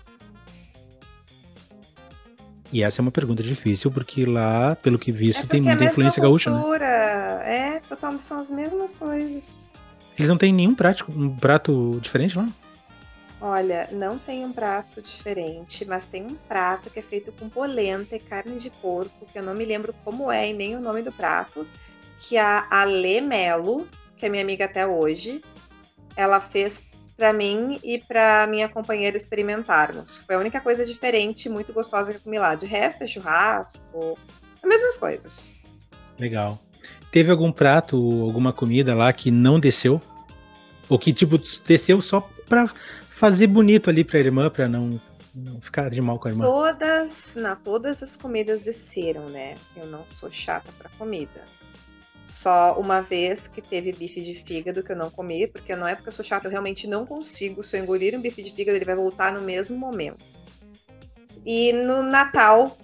E 2.73 2.83
essa 2.83 3.01
é 3.01 3.03
uma 3.03 3.11
pergunta 3.11 3.43
difícil, 3.43 3.91
porque 3.91 4.25
lá, 4.25 4.77
pelo 4.77 4.99
que 4.99 5.11
visto, 5.11 5.45
é 5.45 5.47
tem 5.47 5.61
muita 5.61 5.85
é 5.85 5.89
influência 5.89 6.23
gaúcha, 6.23 6.51
né? 6.51 6.61
É, 7.45 7.81
totalmente 7.89 8.25
são 8.25 8.39
as 8.39 8.49
mesmas 8.49 8.95
coisas. 8.95 9.73
Eles 10.16 10.29
não 10.29 10.37
têm 10.37 10.53
nenhum 10.53 10.75
prato, 10.75 11.07
um 11.09 11.35
prato 11.35 11.99
diferente 12.01 12.37
lá? 12.37 12.49
Olha, 13.41 13.89
não 13.91 14.18
tem 14.18 14.45
um 14.45 14.53
prato 14.53 15.01
diferente, 15.01 15.85
mas 15.87 16.05
tem 16.05 16.27
um 16.27 16.35
prato 16.35 16.91
que 16.91 16.99
é 16.99 17.03
feito 17.03 17.33
com 17.33 17.49
polenta 17.49 18.14
e 18.14 18.21
carne 18.21 18.59
de 18.59 18.68
porco, 18.68 19.27
que 19.33 19.39
eu 19.39 19.43
não 19.43 19.55
me 19.55 19.64
lembro 19.64 19.95
como 20.05 20.31
é 20.31 20.51
e 20.51 20.53
nem 20.53 20.77
o 20.77 20.81
nome 20.81 21.03
do 21.03 21.11
prato, 21.11 21.66
que 22.18 22.37
a 22.37 22.66
Ale 22.71 23.23
Melo, 23.23 23.89
que 24.14 24.27
é 24.27 24.29
minha 24.29 24.43
amiga 24.43 24.66
até 24.66 24.87
hoje, 24.87 25.43
ela 26.14 26.39
fez 26.39 26.83
para 27.21 27.35
mim 27.35 27.79
e 27.85 27.99
para 27.99 28.47
minha 28.47 28.66
companheira 28.66 29.14
experimentarmos. 29.14 30.16
Foi 30.27 30.37
a 30.37 30.39
única 30.39 30.59
coisa 30.59 30.87
diferente, 30.87 31.51
muito 31.51 31.71
gostosa 31.71 32.12
que 32.12 32.16
eu 32.16 32.23
comi 32.23 32.39
lá. 32.39 32.55
De 32.55 32.64
resto, 32.64 33.05
é 33.05 33.07
churrasco, 33.07 34.18
as 34.62 34.66
mesmas 34.66 34.97
coisas. 34.97 35.55
Legal. 36.18 36.59
Teve 37.12 37.31
algum 37.31 37.53
prato, 37.53 37.97
alguma 38.23 38.55
comida 38.55 38.95
lá 38.95 39.12
que 39.12 39.31
não 39.31 39.61
desceu? 39.61 40.01
Ou 40.89 40.99
que, 40.99 41.12
tipo, 41.12 41.37
desceu 41.66 42.01
só 42.01 42.27
pra 42.49 42.66
fazer 43.11 43.49
bonito 43.49 43.91
ali 43.91 44.03
pra 44.03 44.18
irmã, 44.18 44.49
pra 44.49 44.66
não, 44.66 44.99
não 45.35 45.61
ficar 45.61 45.91
de 45.91 46.01
mal 46.01 46.18
com 46.18 46.29
a 46.29 46.31
irmã? 46.31 46.45
Todas, 46.45 47.35
na 47.37 47.55
todas 47.55 48.03
as 48.03 48.16
comidas 48.16 48.62
desceram, 48.62 49.27
né? 49.27 49.57
Eu 49.77 49.85
não 49.89 50.07
sou 50.07 50.33
chata 50.33 50.73
pra 50.79 50.89
comida. 50.97 51.45
Só 52.25 52.79
uma 52.79 53.01
vez 53.01 53.49
que 53.49 53.62
teve 53.62 53.93
bife 53.93 54.21
de 54.21 54.35
fígado 54.35 54.83
que 54.83 54.93
eu 54.93 54.97
não 54.97 55.11
comi, 55.11 55.47
porque 55.47 55.75
não 55.75 55.87
é 55.87 55.95
porque 55.95 56.09
eu 56.09 56.12
sou 56.12 56.25
chata, 56.25 56.47
eu 56.47 56.51
realmente 56.51 56.87
não 56.87 57.07
consigo. 57.07 57.64
Se 57.64 57.79
eu 57.79 57.83
engolir 57.83 58.16
um 58.16 58.21
bife 58.21 58.43
de 58.43 58.53
fígado, 58.53 58.77
ele 58.77 58.85
vai 58.85 58.95
voltar 58.95 59.33
no 59.33 59.41
mesmo 59.41 59.77
momento. 59.77 60.25
E 61.45 61.73
no 61.73 62.03
Natal, 62.03 62.77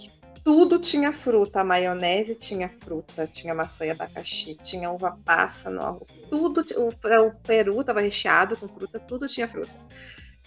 tudo 0.43 0.78
tinha 0.78 1.12
fruta. 1.12 1.61
A 1.61 1.64
maionese 1.64 2.34
tinha 2.34 2.68
fruta, 2.68 3.26
tinha 3.26 3.55
maçã 3.55 3.84
e 3.84 3.91
abacaxi, 3.91 4.57
tinha 4.62 4.91
uva 4.91 5.18
passa 5.24 5.68
no. 5.70 6.01
Tudo, 6.30 6.64
o, 6.76 6.89
o 6.89 7.32
peru 7.43 7.80
estava 7.80 8.01
recheado 8.01 8.57
com 8.57 8.68
fruta, 8.68 8.99
tudo 8.99 9.26
tinha 9.26 9.49
fruta. 9.49 9.72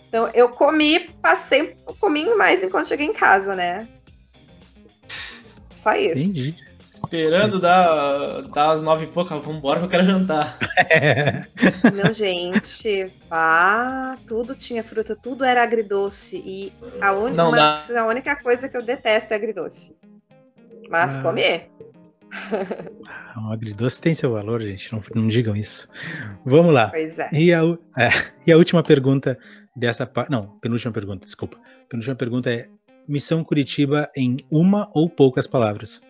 Então 0.08 0.28
eu 0.34 0.50
comi, 0.50 1.10
passei 1.22 1.76
pouquinho 1.86 2.38
mais 2.38 2.64
enquanto 2.64 2.88
cheguei 2.88 3.06
em 3.06 3.14
casa, 3.14 3.56
né? 3.56 3.88
Só 5.74 5.94
isso. 5.94 6.22
Entendi. 6.22 6.69
Esperando 7.04 7.60
dar, 7.60 8.42
dar 8.44 8.72
as 8.72 8.82
nove 8.82 9.06
e 9.06 9.08
pouca, 9.08 9.38
vambora 9.40 9.80
que 9.80 9.86
eu 9.86 9.90
quero 9.90 10.06
jantar. 10.06 10.58
Não, 11.96 12.14
gente, 12.14 13.12
vá, 13.30 14.16
tudo 14.28 14.56
tinha 14.56 14.84
fruta, 14.84 15.16
tudo 15.16 15.44
era 15.44 15.64
agridoce. 15.64 16.42
E 16.46 16.74
a, 17.02 17.12
un... 17.14 17.30
Não 17.32 17.50
uma, 17.50 17.78
a 17.78 18.06
única 18.06 18.36
coisa 18.36 18.70
que 18.70 18.78
eu 18.78 18.84
detesto 18.84 19.34
é 19.34 19.38
agridoce. 19.38 19.96
Mas 20.90 21.18
ah. 21.18 21.22
comer. 21.22 21.70
Ah, 23.36 23.48
o 23.48 23.52
agridoce 23.52 24.00
tem 24.02 24.14
seu 24.14 24.34
valor, 24.34 24.62
gente. 24.62 24.92
Não, 24.92 25.02
não 25.16 25.28
digam 25.28 25.56
isso. 25.56 25.88
Vamos 26.46 26.72
lá. 26.72 26.90
Pois 26.90 27.18
é. 27.18 27.30
E 27.32 27.54
a, 27.54 27.62
é, 27.98 28.10
e 28.46 28.52
a 28.52 28.58
última 28.58 28.84
pergunta 28.84 29.38
dessa 29.76 30.06
parte. 30.06 30.30
Não, 30.32 30.60
penúltima 30.60 30.92
pergunta, 30.92 31.26
desculpa. 31.26 31.58
Penúltima 31.88 32.16
pergunta 32.16 32.52
é: 32.52 32.68
Missão 33.08 33.44
Curitiba 33.44 34.10
em 34.16 34.38
uma 34.52 34.90
ou 34.94 35.10
poucas 35.10 35.48
palavras. 35.48 36.02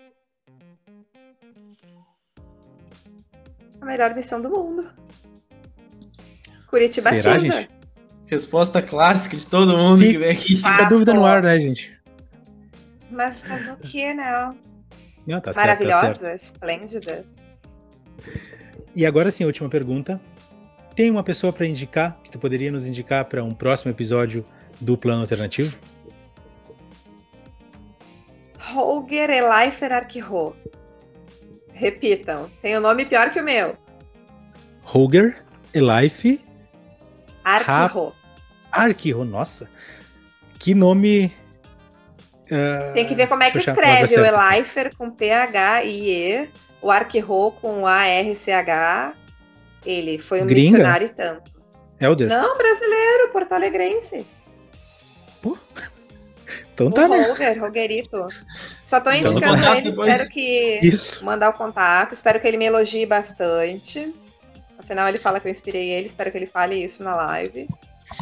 A 3.81 3.85
melhor 3.85 4.13
missão 4.15 4.41
do 4.41 4.49
mundo. 4.49 4.89
Curitiba 6.67 7.19
Será, 7.19 7.37
gente? 7.37 7.69
Resposta 8.27 8.81
clássica 8.81 9.35
de 9.35 9.47
todo 9.47 9.75
mundo 9.75 10.03
que 10.03 10.17
vem 10.17 10.31
aqui. 10.31 10.57
Fica 10.57 10.85
a 10.85 10.89
dúvida 10.89 11.13
no 11.13 11.25
ar, 11.25 11.41
né, 11.41 11.59
gente? 11.59 11.99
Mas 13.09 13.41
fazer 13.41 13.71
o 13.71 13.77
que, 13.77 14.13
né? 14.13 14.55
Não, 15.25 15.41
tá 15.41 15.51
Maravilhosa, 15.53 16.15
certo, 16.15 16.21
tá 16.21 16.35
esplêndida. 16.35 17.25
E 18.95 19.05
agora 19.05 19.31
sim, 19.31 19.43
a 19.43 19.47
última 19.47 19.69
pergunta. 19.69 20.21
Tem 20.95 21.09
uma 21.09 21.23
pessoa 21.23 21.53
para 21.53 21.65
indicar 21.65 22.19
que 22.23 22.29
tu 22.29 22.37
poderia 22.37 22.71
nos 22.71 22.85
indicar 22.85 23.25
para 23.25 23.43
um 23.43 23.51
próximo 23.51 23.89
episódio 23.89 24.43
do 24.81 24.97
Plano 24.97 25.21
Alternativo? 25.21 25.77
Holger 28.59 29.29
Elifer 29.29 29.91
Arquirro. 29.91 30.55
Repitam. 31.79 32.49
Tem 32.61 32.77
um 32.77 32.81
nome 32.81 33.05
pior 33.05 33.29
que 33.31 33.39
o 33.39 33.43
meu. 33.43 33.77
Roger, 34.83 35.41
Elife. 35.73 36.41
Arquiho. 37.43 38.13
Arquiho, 38.69 39.23
nossa. 39.23 39.69
Que 40.59 40.75
nome. 40.75 41.33
Uh, 42.51 42.93
Tem 42.93 43.07
que 43.07 43.15
ver 43.15 43.27
como 43.27 43.43
é 43.43 43.51
que 43.51 43.59
escreve 43.59 44.19
o 44.19 44.25
Elifer 44.25 44.93
com 44.97 45.09
P-H-I-E, 45.09 46.49
o 46.81 46.91
Arquiho 46.91 47.51
com 47.61 47.87
A-R-C-H. 47.87 49.13
Ele 49.85 50.17
foi 50.17 50.41
um 50.41 50.47
Gringa? 50.47 50.71
missionário 50.71 51.05
e 51.05 51.09
tanto. 51.09 51.51
Elder? 52.01 52.27
Não, 52.27 52.57
brasileiro, 52.57 53.31
porto 53.31 53.53
alegrense. 53.53 54.25
Pô. 55.41 55.57
Então 56.87 56.91
tá, 56.91 57.07
né? 57.07 57.27
Roger, 57.27 57.59
Rogerito. 57.59 58.25
Só 58.85 58.99
tô 59.01 59.11
então, 59.11 59.31
indicando 59.31 59.57
então, 59.57 59.75
ele, 59.75 59.89
depois... 59.89 60.11
espero 60.13 60.29
que 60.29 60.79
Isso. 60.81 61.23
mandar 61.25 61.49
o 61.49 61.53
contato, 61.53 62.13
espero 62.13 62.39
que 62.39 62.47
ele 62.47 62.57
me 62.57 62.65
elogie 62.65 63.05
bastante. 63.05 64.13
Afinal, 64.77 65.09
ele 65.09 65.17
fala 65.17 65.39
que 65.39 65.47
eu 65.47 65.51
inspirei 65.51 65.89
ele, 65.89 66.05
espero 66.05 66.31
que 66.31 66.37
ele 66.37 66.45
fale 66.45 66.75
isso 66.75 67.03
na 67.03 67.15
live. 67.15 67.67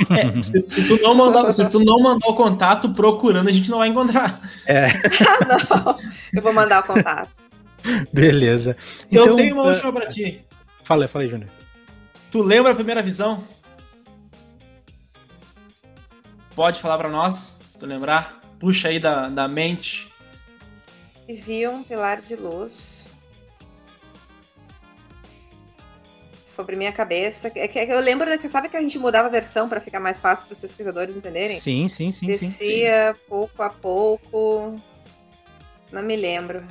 É, 0.10 0.44
se, 0.44 0.70
se, 0.70 0.86
tu 0.86 1.02
não 1.02 1.14
mandar, 1.14 1.50
se 1.52 1.70
tu 1.70 1.80
não 1.80 2.00
mandar 2.00 2.28
o 2.28 2.34
contato 2.34 2.90
procurando, 2.94 3.48
a 3.48 3.52
gente 3.52 3.70
não 3.70 3.78
vai 3.78 3.88
encontrar. 3.88 4.42
É. 4.66 4.88
não, 5.70 5.96
eu 6.34 6.42
vou 6.42 6.52
mandar 6.52 6.84
o 6.84 6.84
contato. 6.84 7.30
Beleza. 8.12 8.76
Então, 9.10 9.28
eu 9.28 9.36
tenho 9.36 9.56
uma 9.56 9.64
uh, 9.64 9.68
última 9.68 9.94
pra 9.94 10.08
ti. 10.08 10.44
Fala, 10.84 11.08
fala 11.08 11.24
aí, 11.24 11.30
Júnior. 11.30 11.50
Tu 12.32 12.42
lembra 12.42 12.72
a 12.72 12.76
primeira 12.76 13.02
visão? 13.02 13.44
Pode 16.54 16.82
falar 16.82 16.98
para 16.98 17.10
nós, 17.10 17.58
se 17.70 17.80
tu 17.80 17.86
lembrar? 17.86 18.37
Puxa 18.60 18.90
aí 18.90 19.00
da, 19.00 19.30
da 19.30 19.48
mente. 19.48 20.12
E 21.28 21.34
vi 21.34 21.68
um 21.68 21.84
pilar 21.84 22.22
de 22.22 22.36
luz 22.36 23.08
sobre 26.58 26.76
minha 26.76 26.92
cabeça. 26.92 27.52
É 27.54 27.68
que, 27.68 27.80
eu 27.80 28.00
lembro 28.00 28.38
que 28.40 28.50
sabe 28.50 28.68
que 28.68 28.76
a 28.76 28.82
gente 28.82 28.98
mudava 28.98 29.28
a 29.28 29.32
versão 29.32 29.70
para 29.70 29.80
ficar 29.80 30.00
mais 30.00 30.20
fácil 30.20 30.48
para 30.48 30.56
os 30.56 30.60
pesquisadores 30.60 31.16
entenderem? 31.16 31.60
Sim, 31.60 31.88
sim, 31.88 32.12
sim. 32.12 32.26
Descia 32.26 33.14
sim, 33.14 33.22
pouco 33.30 33.62
a 33.62 33.70
pouco. 33.70 34.76
Não 35.92 36.02
me 36.02 36.16
lembro. 36.16 36.64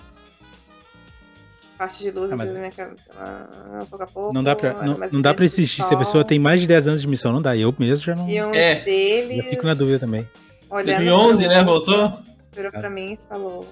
Faixa 1.79 2.03
de 2.03 2.11
luz 2.11 2.33
ah, 2.33 2.37
mas... 2.37 2.51
minha 2.51 2.71
cabeça, 2.71 3.03
ah, 3.17 3.85
pouco 3.89 4.03
a 4.03 4.07
pouco. 4.07 4.33
Não 4.33 4.43
dá 4.43 4.57
pra, 4.57 4.73
não, 4.83 4.99
não 5.13 5.21
dá 5.21 5.35
existir. 5.41 5.85
Se 5.85 5.95
a 5.95 5.97
pessoa 5.97 6.25
tem 6.25 6.39
mais 6.39 6.61
de 6.61 6.67
10 6.67 6.89
anos 6.89 7.03
de 7.03 7.07
missão, 7.07 7.33
não 7.33 7.43
dá. 7.43 7.57
Eu 7.57 7.73
mesmo 7.79 8.05
já 8.05 8.15
não. 8.15 8.29
E 8.29 8.43
um 8.43 8.53
é. 8.55 8.81
deles... 8.81 9.37
Já 9.37 9.51
fico 9.51 9.67
na 9.67 9.75
dúvida 9.75 10.01
também. 10.01 10.27
Olhando 10.71 11.05
2011, 11.05 11.49
né? 11.49 11.65
Voltou? 11.65 12.19
Virou 12.53 12.73
pra 12.73 12.91
mim 12.91 13.13
e 13.13 13.29
falou: 13.29 13.67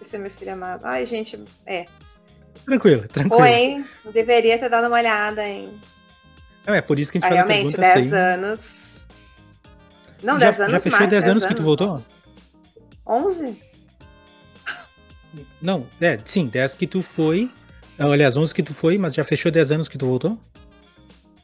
Esse 0.00 0.16
é 0.16 0.18
meu 0.18 0.30
filho 0.30 0.52
amado. 0.52 0.84
Ai, 0.84 1.04
gente, 1.06 1.42
é. 1.66 1.86
Tranquilo, 2.64 3.06
tranquilo. 3.08 3.40
Ou, 3.40 3.46
hein? 3.46 3.84
Deveria 4.12 4.58
ter 4.58 4.68
dado 4.68 4.86
uma 4.86 4.96
olhada, 4.96 5.46
hein? 5.46 5.68
É, 6.66 6.76
é 6.76 6.80
por 6.80 6.98
isso 6.98 7.10
que 7.10 7.18
a 7.18 7.20
gente 7.20 7.26
ah, 7.26 7.44
faz 7.44 7.48
realmente, 7.48 7.76
a 7.76 7.78
pergunta 7.80 8.00
10 8.00 8.14
anos. 8.14 9.08
Não, 10.22 10.34
Já- 10.34 10.50
10 10.50 10.60
anos 10.60 10.72
já 10.72 10.80
fechou 10.80 10.98
mais, 11.00 11.10
10 11.10 11.28
anos 11.28 11.42
que 11.44 11.54
tu 11.54 11.58
anos, 11.58 11.64
voltou? 11.64 11.96
11? 13.06 13.56
Não, 15.60 15.86
é, 16.00 16.18
sim, 16.24 16.46
10 16.46 16.74
que 16.74 16.86
tu 16.86 17.02
foi. 17.02 17.50
ah, 17.98 18.04
Aliás, 18.06 18.36
11 18.36 18.54
que 18.54 18.62
tu 18.62 18.72
foi, 18.74 18.98
mas 18.98 19.14
já 19.14 19.24
fechou 19.24 19.50
10 19.50 19.72
anos 19.72 19.88
que 19.88 19.98
tu 19.98 20.06
voltou? 20.06 20.38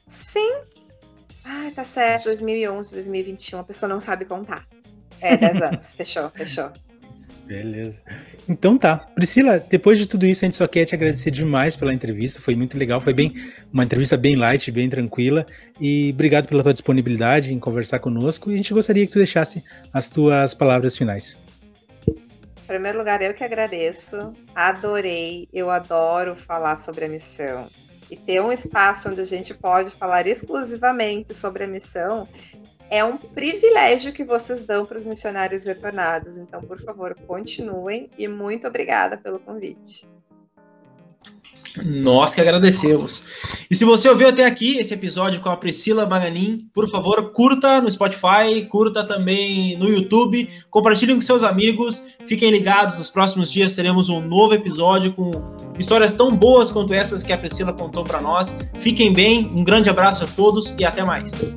Sim. 0.06 0.60
Ai, 1.44 1.70
tá 1.72 1.84
certo. 1.84 2.24
2011, 2.24 2.94
2021. 2.94 3.58
A 3.58 3.64
pessoa 3.64 3.88
não 3.88 3.98
sabe 3.98 4.24
contar. 4.24 4.66
É, 5.20 5.36
10 5.36 5.62
anos. 5.62 5.92
fechou, 5.94 6.30
fechou. 6.30 6.70
Beleza. 7.48 8.02
Então 8.46 8.76
tá. 8.76 8.98
Priscila, 9.14 9.58
depois 9.58 9.98
de 9.98 10.04
tudo 10.04 10.26
isso, 10.26 10.44
a 10.44 10.46
gente 10.46 10.56
só 10.56 10.66
quer 10.66 10.84
te 10.84 10.94
agradecer 10.94 11.30
demais 11.30 11.74
pela 11.76 11.94
entrevista. 11.94 12.42
Foi 12.42 12.54
muito 12.54 12.76
legal. 12.76 13.00
Foi 13.00 13.14
bem 13.14 13.32
uma 13.72 13.84
entrevista 13.84 14.18
bem 14.18 14.36
light, 14.36 14.70
bem 14.70 14.90
tranquila. 14.90 15.46
E 15.80 16.10
obrigado 16.12 16.46
pela 16.46 16.62
tua 16.62 16.74
disponibilidade 16.74 17.52
em 17.52 17.58
conversar 17.58 18.00
conosco. 18.00 18.50
E 18.50 18.54
a 18.54 18.56
gente 18.58 18.74
gostaria 18.74 19.06
que 19.06 19.12
tu 19.12 19.18
deixasse 19.18 19.64
as 19.94 20.10
tuas 20.10 20.52
palavras 20.52 20.94
finais. 20.94 21.38
Em 22.06 22.66
primeiro 22.66 22.98
lugar, 22.98 23.22
eu 23.22 23.32
que 23.32 23.42
agradeço. 23.42 24.34
Adorei. 24.54 25.48
Eu 25.50 25.70
adoro 25.70 26.36
falar 26.36 26.76
sobre 26.76 27.06
a 27.06 27.08
missão. 27.08 27.66
E 28.10 28.16
ter 28.16 28.42
um 28.42 28.52
espaço 28.52 29.08
onde 29.08 29.22
a 29.22 29.24
gente 29.24 29.54
pode 29.54 29.90
falar 29.92 30.26
exclusivamente 30.26 31.34
sobre 31.34 31.64
a 31.64 31.66
missão 31.66 32.28
é 32.90 33.04
um 33.04 33.16
privilégio 33.16 34.12
que 34.12 34.24
vocês 34.24 34.64
dão 34.64 34.84
para 34.84 34.98
os 34.98 35.04
missionários 35.04 35.64
retornados. 35.64 36.38
Então, 36.38 36.62
por 36.62 36.80
favor, 36.80 37.14
continuem 37.26 38.10
e 38.18 38.26
muito 38.26 38.66
obrigada 38.66 39.16
pelo 39.16 39.38
convite. 39.38 40.08
Nós 41.84 42.34
que 42.34 42.40
agradecemos. 42.40 43.24
E 43.70 43.74
se 43.74 43.84
você 43.84 44.08
ouviu 44.08 44.28
até 44.28 44.44
aqui 44.44 44.78
esse 44.78 44.94
episódio 44.94 45.40
com 45.40 45.50
a 45.50 45.56
Priscila 45.56 46.06
Maganin, 46.06 46.68
por 46.72 46.88
favor, 46.88 47.30
curta 47.32 47.80
no 47.80 47.90
Spotify, 47.90 48.64
curta 48.68 49.06
também 49.06 49.76
no 49.78 49.88
YouTube, 49.88 50.48
compartilhem 50.70 51.16
com 51.16 51.20
seus 51.20 51.42
amigos, 51.42 52.16
fiquem 52.26 52.50
ligados, 52.50 52.98
nos 52.98 53.10
próximos 53.10 53.52
dias 53.52 53.74
teremos 53.74 54.08
um 54.08 54.20
novo 54.20 54.54
episódio 54.54 55.12
com 55.12 55.30
histórias 55.78 56.14
tão 56.14 56.34
boas 56.34 56.70
quanto 56.70 56.94
essas 56.94 57.22
que 57.22 57.32
a 57.32 57.38
Priscila 57.38 57.72
contou 57.72 58.02
para 58.02 58.20
nós. 58.20 58.56
Fiquem 58.78 59.12
bem, 59.12 59.46
um 59.54 59.62
grande 59.62 59.90
abraço 59.90 60.24
a 60.24 60.26
todos 60.26 60.74
e 60.78 60.84
até 60.84 61.04
mais. 61.04 61.56